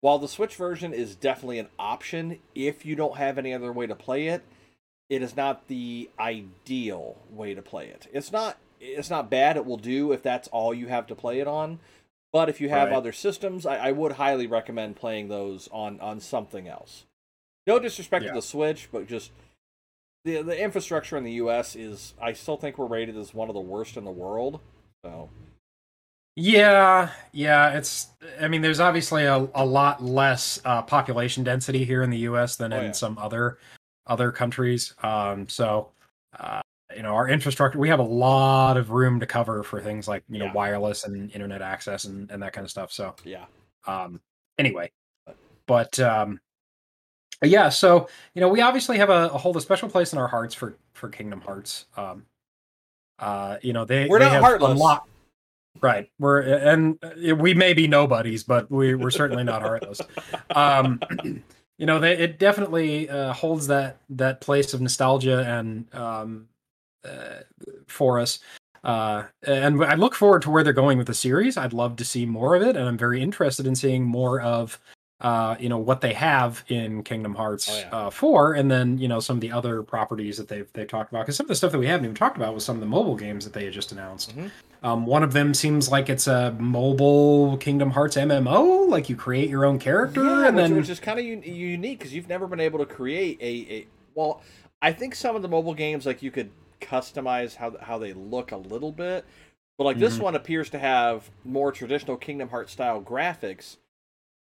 while 0.00 0.18
the 0.18 0.28
Switch 0.28 0.54
version 0.56 0.92
is 0.92 1.14
definitely 1.16 1.58
an 1.58 1.68
option 1.78 2.38
if 2.54 2.86
you 2.86 2.94
don't 2.94 3.16
have 3.16 3.38
any 3.38 3.52
other 3.52 3.72
way 3.72 3.86
to 3.86 3.94
play 3.94 4.28
it, 4.28 4.42
it 5.08 5.22
is 5.22 5.36
not 5.36 5.68
the 5.68 6.08
ideal 6.18 7.16
way 7.30 7.54
to 7.54 7.62
play 7.62 7.88
it. 7.88 8.08
It's 8.12 8.30
not 8.32 8.58
it's 8.80 9.10
not 9.10 9.28
bad, 9.28 9.56
it 9.56 9.66
will 9.66 9.76
do 9.76 10.12
if 10.12 10.22
that's 10.22 10.46
all 10.48 10.72
you 10.72 10.86
have 10.86 11.06
to 11.08 11.14
play 11.16 11.40
it 11.40 11.48
on. 11.48 11.80
But 12.32 12.48
if 12.48 12.60
you 12.60 12.68
have 12.68 12.90
Right. 12.90 12.96
other 12.96 13.10
systems, 13.12 13.66
I, 13.66 13.76
I 13.88 13.92
would 13.92 14.12
highly 14.12 14.46
recommend 14.46 14.96
playing 14.96 15.28
those 15.28 15.68
on 15.72 15.98
on 16.00 16.20
something 16.20 16.68
else. 16.68 17.04
No 17.66 17.78
disrespect 17.78 18.24
Yeah. 18.24 18.30
to 18.32 18.34
the 18.36 18.42
Switch, 18.42 18.88
but 18.92 19.06
just 19.08 19.32
the 20.24 20.42
the 20.42 20.62
infrastructure 20.62 21.16
in 21.16 21.24
the 21.24 21.32
U.S. 21.32 21.74
is 21.74 22.14
I 22.20 22.34
still 22.34 22.56
think 22.56 22.78
we're 22.78 22.86
rated 22.86 23.16
as 23.16 23.34
one 23.34 23.48
of 23.48 23.54
the 23.54 23.60
worst 23.60 23.96
in 23.96 24.04
the 24.04 24.10
world. 24.12 24.60
So 25.04 25.30
yeah, 26.40 27.10
yeah. 27.32 27.70
It's. 27.76 28.08
I 28.40 28.46
mean, 28.48 28.62
there's 28.62 28.78
obviously 28.80 29.24
a, 29.24 29.48
a 29.54 29.64
lot 29.66 30.02
less 30.02 30.60
uh, 30.64 30.82
population 30.82 31.42
density 31.42 31.84
here 31.84 32.02
in 32.02 32.10
the 32.10 32.18
U.S. 32.18 32.54
than 32.56 32.72
Oh, 32.72 32.78
in 32.78 32.84
yeah. 32.86 32.92
some 32.92 33.18
other 33.18 33.58
other 34.06 34.30
countries. 34.32 34.94
Um, 35.02 35.48
so. 35.48 35.90
Uh, 36.38 36.60
you 36.96 37.02
know 37.02 37.14
our 37.14 37.28
infrastructure 37.28 37.78
we 37.78 37.88
have 37.90 37.98
a 37.98 38.02
lot 38.02 38.78
of 38.78 38.90
room 38.90 39.20
to 39.20 39.26
cover 39.26 39.62
for 39.62 39.78
things 39.78 40.08
like 40.08 40.24
you 40.30 40.38
know 40.38 40.50
wireless 40.54 41.04
and 41.04 41.30
internet 41.32 41.60
access 41.60 42.04
and, 42.06 42.30
and 42.30 42.42
that 42.42 42.54
kind 42.54 42.64
of 42.64 42.70
stuff 42.70 42.90
so 42.90 43.14
yeah, 43.24 43.44
um 43.86 44.18
anyway 44.56 44.90
but 45.66 46.00
um 46.00 46.40
yeah 47.42 47.68
so 47.68 48.08
you 48.32 48.40
know 48.40 48.48
we 48.48 48.62
obviously 48.62 48.96
have 48.96 49.10
a, 49.10 49.26
a 49.28 49.36
hold 49.38 49.54
a 49.58 49.60
special 49.60 49.86
place 49.86 50.14
in 50.14 50.18
our 50.18 50.28
hearts 50.28 50.54
for 50.54 50.78
for 50.94 51.10
kingdom 51.10 51.42
hearts 51.42 51.84
um 51.98 52.24
uh 53.18 53.58
you 53.60 53.74
know 53.74 53.84
they 53.84 54.06
We're 54.08 54.18
they 54.18 54.24
not 54.24 54.32
have 54.32 54.42
heartless. 54.42 54.70
unlocked- 54.72 55.08
right. 55.80 56.10
We're 56.18 56.40
and 56.40 56.98
uh, 57.02 57.34
we 57.36 57.54
may 57.54 57.72
be 57.74 57.86
nobodies 57.86 58.44
but 58.44 58.70
we 58.70 58.94
we're 58.94 59.10
certainly 59.10 59.44
not 59.44 59.62
heartless 59.62 60.00
um 60.54 61.00
you 61.78 61.86
know 61.86 61.98
they, 61.98 62.16
it 62.16 62.38
definitely 62.38 63.08
uh, 63.08 63.32
holds 63.32 63.66
that 63.68 63.98
that 64.10 64.40
place 64.40 64.74
of 64.74 64.80
nostalgia 64.80 65.44
and 65.46 65.92
um 65.94 66.48
uh, 67.04 67.40
for 67.86 68.18
us. 68.18 68.40
Uh 68.84 69.24
and 69.46 69.84
i 69.84 69.94
look 69.94 70.14
forward 70.14 70.42
to 70.42 70.50
where 70.50 70.62
they're 70.62 70.72
going 70.72 70.98
with 70.98 71.06
the 71.08 71.14
series. 71.14 71.56
I'd 71.56 71.72
love 71.72 71.96
to 71.96 72.04
see 72.04 72.24
more 72.26 72.54
of 72.54 72.62
it 72.62 72.76
and 72.76 72.86
i'm 72.88 72.98
very 72.98 73.20
interested 73.20 73.66
in 73.66 73.74
seeing 73.74 74.04
more 74.04 74.40
of 74.40 74.78
uh 75.20 75.56
you 75.58 75.68
know 75.68 75.78
what 75.78 76.00
they 76.00 76.12
have 76.12 76.62
in 76.68 77.02
kingdom 77.02 77.34
hearts 77.34 77.68
Oh, 77.68 77.76
yeah. 77.78 77.88
uh 78.06 78.10
4 78.10 78.54
and 78.54 78.70
then 78.70 78.96
you 78.98 79.08
know 79.08 79.18
some 79.18 79.36
of 79.36 79.40
the 79.40 79.50
other 79.50 79.82
properties 79.82 80.36
that 80.36 80.46
they've 80.46 80.72
they've 80.74 80.86
talked 80.86 81.10
about. 81.10 81.22
Because 81.24 81.34
some 81.36 81.44
of 81.46 81.48
the 81.48 81.56
stuff 81.56 81.72
that 81.72 81.78
we 81.80 81.88
haven't 81.88 82.04
even 82.04 82.14
talked 82.14 82.36
about 82.36 82.54
was 82.54 82.64
some 82.64 82.76
of 82.76 82.80
the 82.80 82.86
mobile 82.86 83.16
games 83.16 83.44
that 83.44 83.52
they 83.52 83.64
had 83.64 83.72
just 83.74 83.90
announced. 83.90 84.36
Mhm. 84.36 84.48
Um 84.82 85.06
one 85.06 85.22
of 85.22 85.32
them 85.32 85.54
seems 85.54 85.90
like 85.90 86.08
it's 86.08 86.26
a 86.26 86.52
mobile 86.58 87.56
kingdom 87.58 87.90
hearts 87.90 88.16
mmo 88.16 88.88
like 88.88 89.08
you 89.08 89.16
create 89.16 89.48
your 89.50 89.64
own 89.64 89.78
character 89.78 90.22
Yeah, 90.22 90.48
and 90.48 90.56
which, 90.56 90.70
then 90.70 90.74
which 90.74 90.88
is 90.88 91.00
kind 91.00 91.18
of 91.18 91.24
un- 91.24 91.42
unique 91.42 91.98
because 91.98 92.12
you've 92.12 92.28
never 92.28 92.46
been 92.46 92.60
able 92.60 92.78
to 92.80 92.86
create 92.86 93.38
a, 93.40 93.72
a 93.72 93.86
well. 94.14 94.42
I 94.80 94.92
think 94.92 95.14
some 95.14 95.36
of 95.36 95.42
the 95.42 95.48
mobile 95.48 95.74
games 95.74 96.06
like 96.06 96.22
you 96.22 96.30
could 96.30 96.50
customize 96.80 97.54
how 97.56 97.76
how 97.80 97.98
they 97.98 98.12
look 98.12 98.52
a 98.52 98.56
little 98.56 98.92
bit, 98.92 99.24
but 99.76 99.84
like 99.84 99.98
this 99.98 100.18
Mhm. 100.18 100.22
one 100.22 100.34
appears 100.34 100.70
to 100.70 100.78
have 100.78 101.30
more 101.44 101.72
traditional 101.72 102.16
Kingdom 102.16 102.48
Hearts 102.48 102.72
style 102.72 103.00
graphics, 103.02 103.76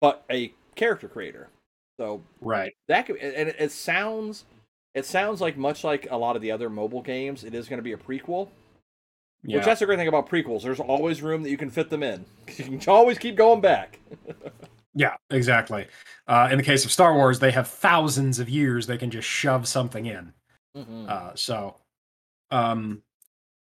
but 0.01 0.25
a 0.31 0.53
character 0.75 1.07
creator. 1.07 1.49
So 1.99 2.23
right. 2.41 2.73
that 2.87 3.05
could, 3.07 3.17
and 3.17 3.49
it, 3.49 3.55
it 3.59 3.71
sounds 3.71 4.45
it 4.93 5.05
sounds 5.05 5.41
like 5.41 5.57
much 5.57 5.83
like 5.83 6.07
a 6.11 6.17
lot 6.17 6.35
of 6.35 6.41
the 6.41 6.51
other 6.51 6.69
mobile 6.69 7.01
games, 7.01 7.43
it 7.43 7.53
is 7.53 7.69
going 7.69 7.79
to 7.79 7.83
be 7.83 7.93
a 7.93 7.97
prequel. 7.97 8.49
Yeah. 9.43 9.57
Which 9.57 9.65
that's 9.65 9.79
the 9.79 9.85
great 9.85 9.97
thing 9.97 10.07
about 10.07 10.29
prequels. 10.29 10.63
There's 10.63 10.79
always 10.79 11.21
room 11.21 11.43
that 11.43 11.49
you 11.49 11.57
can 11.57 11.69
fit 11.69 11.89
them 11.89 12.03
in. 12.03 12.25
You 12.57 12.77
can 12.77 12.89
always 12.89 13.17
keep 13.17 13.35
going 13.35 13.61
back. 13.61 13.99
Yeah, 14.95 15.15
exactly. 15.29 15.87
Uh, 16.27 16.49
in 16.51 16.57
the 16.57 16.63
case 16.63 16.83
of 16.83 16.91
Star 16.91 17.13
Wars, 17.13 17.39
they 17.39 17.51
have 17.51 17.67
thousands 17.67 18.39
of 18.39 18.49
years 18.49 18.87
they 18.87 18.97
can 18.97 19.11
just 19.11 19.27
shove 19.27 19.67
something 19.67 20.07
in. 20.07 20.33
Mm-hmm. 20.75 21.05
Uh, 21.07 21.31
so, 21.35 21.77
um, 22.51 23.01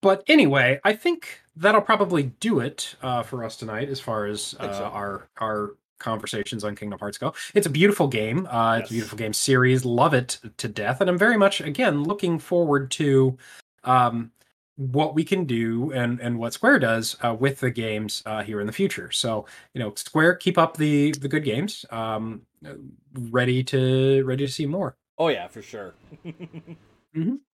but 0.02 0.24
anyway, 0.26 0.80
I 0.84 0.94
think 0.94 1.40
that'll 1.54 1.80
probably 1.80 2.24
do 2.40 2.60
it 2.60 2.96
uh, 3.02 3.22
for 3.22 3.44
us 3.44 3.56
tonight 3.56 3.88
as 3.88 4.00
far 4.00 4.26
as 4.26 4.54
uh, 4.58 4.72
so. 4.72 4.84
our 4.84 5.28
our 5.38 5.76
conversations 5.98 6.64
on 6.64 6.74
Kingdom 6.74 6.98
Hearts 6.98 7.18
go. 7.18 7.34
It's 7.54 7.66
a 7.66 7.70
beautiful 7.70 8.08
game. 8.08 8.46
Uh, 8.46 8.78
It's 8.80 8.90
a 8.90 8.94
beautiful 8.94 9.18
game 9.18 9.32
series. 9.32 9.84
Love 9.84 10.14
it 10.14 10.38
to 10.56 10.68
death, 10.68 11.00
and 11.00 11.10
I'm 11.10 11.18
very 11.18 11.36
much 11.36 11.60
again 11.60 12.04
looking 12.04 12.38
forward 12.38 12.90
to 12.92 13.36
um, 13.84 14.30
what 14.78 15.14
we 15.14 15.24
can 15.24 15.44
do 15.44 15.92
and 15.92 16.20
and 16.20 16.38
what 16.38 16.52
Square 16.52 16.78
does 16.78 17.16
uh, 17.24 17.34
with 17.34 17.60
the 17.60 17.70
games 17.70 18.22
uh, 18.26 18.42
here 18.42 18.60
in 18.60 18.66
the 18.66 18.72
future. 18.72 19.10
So 19.10 19.44
you 19.74 19.80
know, 19.80 19.92
Square, 19.96 20.36
keep 20.36 20.56
up 20.56 20.76
the 20.76 21.12
the 21.20 21.28
good 21.28 21.44
games. 21.44 21.84
Um, 21.90 22.42
ready 23.12 23.62
to 23.64 24.22
ready 24.24 24.46
to 24.46 24.52
see 24.52 24.66
more. 24.66 24.96
Oh 25.18 25.28
yeah, 25.28 25.48
for 25.48 25.62
sure. 25.62 25.94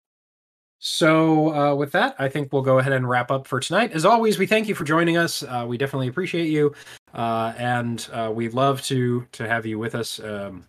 So, 0.85 1.53
uh, 1.55 1.75
with 1.75 1.93
that, 1.93 2.13
I 2.19 2.27
think 2.27 2.51
we'll 2.51 2.61
go 2.61 2.77
ahead 2.77 2.91
and 2.91 3.07
wrap 3.07 3.31
up 3.31 3.47
for 3.47 3.61
tonight. 3.61 3.93
As 3.93 4.03
always, 4.03 4.37
we 4.37 4.45
thank 4.45 4.67
you 4.67 4.75
for 4.75 4.83
joining 4.83 5.15
us. 5.15 5.41
Uh, 5.41 5.63
we 5.65 5.77
definitely 5.77 6.09
appreciate 6.09 6.49
you, 6.49 6.73
uh, 7.13 7.53
and 7.57 8.05
uh, 8.11 8.29
we'd 8.35 8.53
love 8.53 8.81
to 8.83 9.25
to 9.31 9.47
have 9.47 9.65
you 9.65 9.79
with 9.79 9.95
us. 9.95 10.19
Um, 10.19 10.65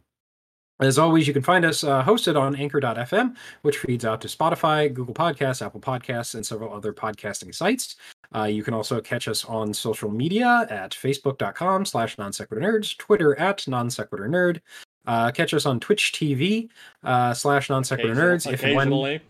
as 0.80 0.98
always, 0.98 1.26
you 1.26 1.32
can 1.32 1.42
find 1.42 1.64
us 1.64 1.84
uh, 1.84 2.02
hosted 2.02 2.38
on 2.40 2.56
Anchor.fm, 2.56 3.36
which 3.62 3.78
feeds 3.78 4.04
out 4.04 4.20
to 4.22 4.28
Spotify, 4.28 4.92
Google 4.92 5.14
Podcasts, 5.14 5.64
Apple 5.64 5.80
Podcasts, 5.80 6.34
and 6.34 6.44
several 6.44 6.74
other 6.74 6.92
podcasting 6.92 7.54
sites. 7.54 7.96
Uh, 8.34 8.44
you 8.44 8.64
can 8.64 8.74
also 8.74 9.00
catch 9.00 9.28
us 9.28 9.44
on 9.44 9.72
social 9.72 10.10
media 10.10 10.66
at 10.70 10.90
facebook.com 10.90 11.84
slash 11.84 12.18
non 12.18 12.32
sequitur 12.32 12.60
nerds, 12.60 12.96
Twitter 12.98 13.38
at 13.38 13.66
non 13.68 13.88
sequitur 13.88 14.28
nerd. 14.28 14.60
Uh, 15.06 15.30
catch 15.30 15.54
us 15.54 15.66
on 15.66 15.78
Twitch 15.78 16.12
TV 16.12 16.68
uh, 17.04 17.32
slash 17.32 17.70
non 17.70 17.84
sequitur 17.84 18.14
nerds. 18.14 18.50
If 18.52 18.64
and 18.64 18.74
when 18.74 18.88
Occasionally. 18.88 19.20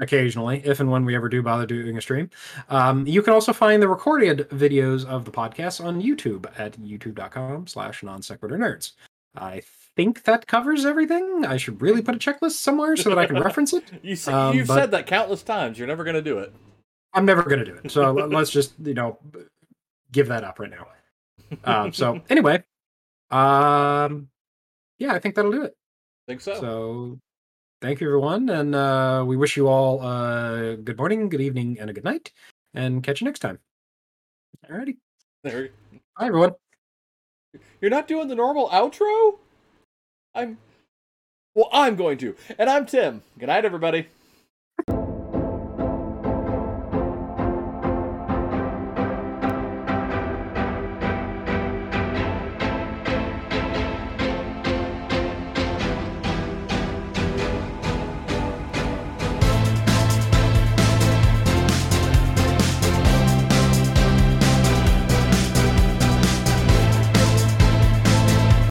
occasionally, 0.00 0.62
if 0.64 0.80
and 0.80 0.90
when 0.90 1.06
we 1.06 1.14
ever 1.14 1.30
do 1.30 1.42
bother 1.42 1.64
doing 1.64 1.96
a 1.96 2.00
stream. 2.02 2.28
Um, 2.68 3.06
you 3.06 3.22
can 3.22 3.32
also 3.32 3.54
find 3.54 3.82
the 3.82 3.88
recorded 3.88 4.48
videos 4.50 5.06
of 5.06 5.24
the 5.24 5.30
podcast 5.30 5.82
on 5.82 6.02
YouTube 6.02 6.46
at 6.58 6.78
youtube.com 6.78 7.66
slash 7.66 8.02
non 8.02 8.20
sequitur 8.20 8.58
nerds. 8.58 8.92
I 9.34 9.62
think 9.96 10.24
that 10.24 10.46
covers 10.46 10.84
everything. 10.86 11.44
I 11.46 11.56
should 11.56 11.80
really 11.82 12.02
put 12.02 12.14
a 12.14 12.18
checklist 12.18 12.52
somewhere 12.52 12.96
so 12.96 13.08
that 13.10 13.18
I 13.18 13.26
can 13.26 13.38
reference 13.40 13.72
it. 13.72 13.84
You 14.02 14.12
s- 14.12 14.28
Um, 14.28 14.64
said 14.66 14.90
that 14.92 15.06
countless 15.06 15.42
times. 15.42 15.78
You're 15.78 15.88
never 15.88 16.04
going 16.04 16.14
to 16.16 16.22
do 16.22 16.38
it. 16.38 16.52
I'm 17.14 17.26
never 17.26 17.42
going 17.42 17.58
to 17.58 17.64
do 17.64 17.74
it. 17.82 17.90
So 17.90 18.12
let's 18.12 18.50
just, 18.50 18.72
you 18.82 18.94
know, 18.94 19.18
give 20.12 20.28
that 20.28 20.44
up 20.44 20.58
right 20.58 20.70
now. 20.70 20.86
Um, 21.64 21.92
so 21.92 22.20
anyway, 22.30 22.64
um, 23.30 24.28
yeah, 24.98 25.12
I 25.12 25.18
think 25.18 25.34
that'll 25.34 25.52
do 25.52 25.62
it. 25.64 25.76
think 26.26 26.40
so. 26.40 26.54
So 26.60 27.18
thank 27.82 28.00
you, 28.00 28.06
everyone. 28.06 28.48
And 28.48 28.74
uh, 28.74 29.24
we 29.26 29.36
wish 29.36 29.56
you 29.58 29.68
all 29.68 30.00
uh, 30.00 30.76
good 30.76 30.96
morning, 30.96 31.28
good 31.28 31.42
evening, 31.42 31.76
and 31.78 31.90
a 31.90 31.92
good 31.92 32.04
night. 32.04 32.32
And 32.74 33.02
catch 33.02 33.20
you 33.20 33.26
next 33.26 33.40
time. 33.40 33.58
Alrighty. 34.70 34.96
There- 35.44 35.68
Bye, 36.18 36.26
everyone. 36.26 36.52
You're 37.82 37.90
not 37.90 38.08
doing 38.08 38.28
the 38.28 38.34
normal 38.34 38.68
outro? 38.70 39.38
I'm. 40.34 40.58
Well, 41.54 41.68
I'm 41.72 41.96
going 41.96 42.18
to. 42.18 42.34
And 42.58 42.70
I'm 42.70 42.86
Tim. 42.86 43.22
Good 43.38 43.46
night, 43.46 43.64
everybody. 43.64 44.08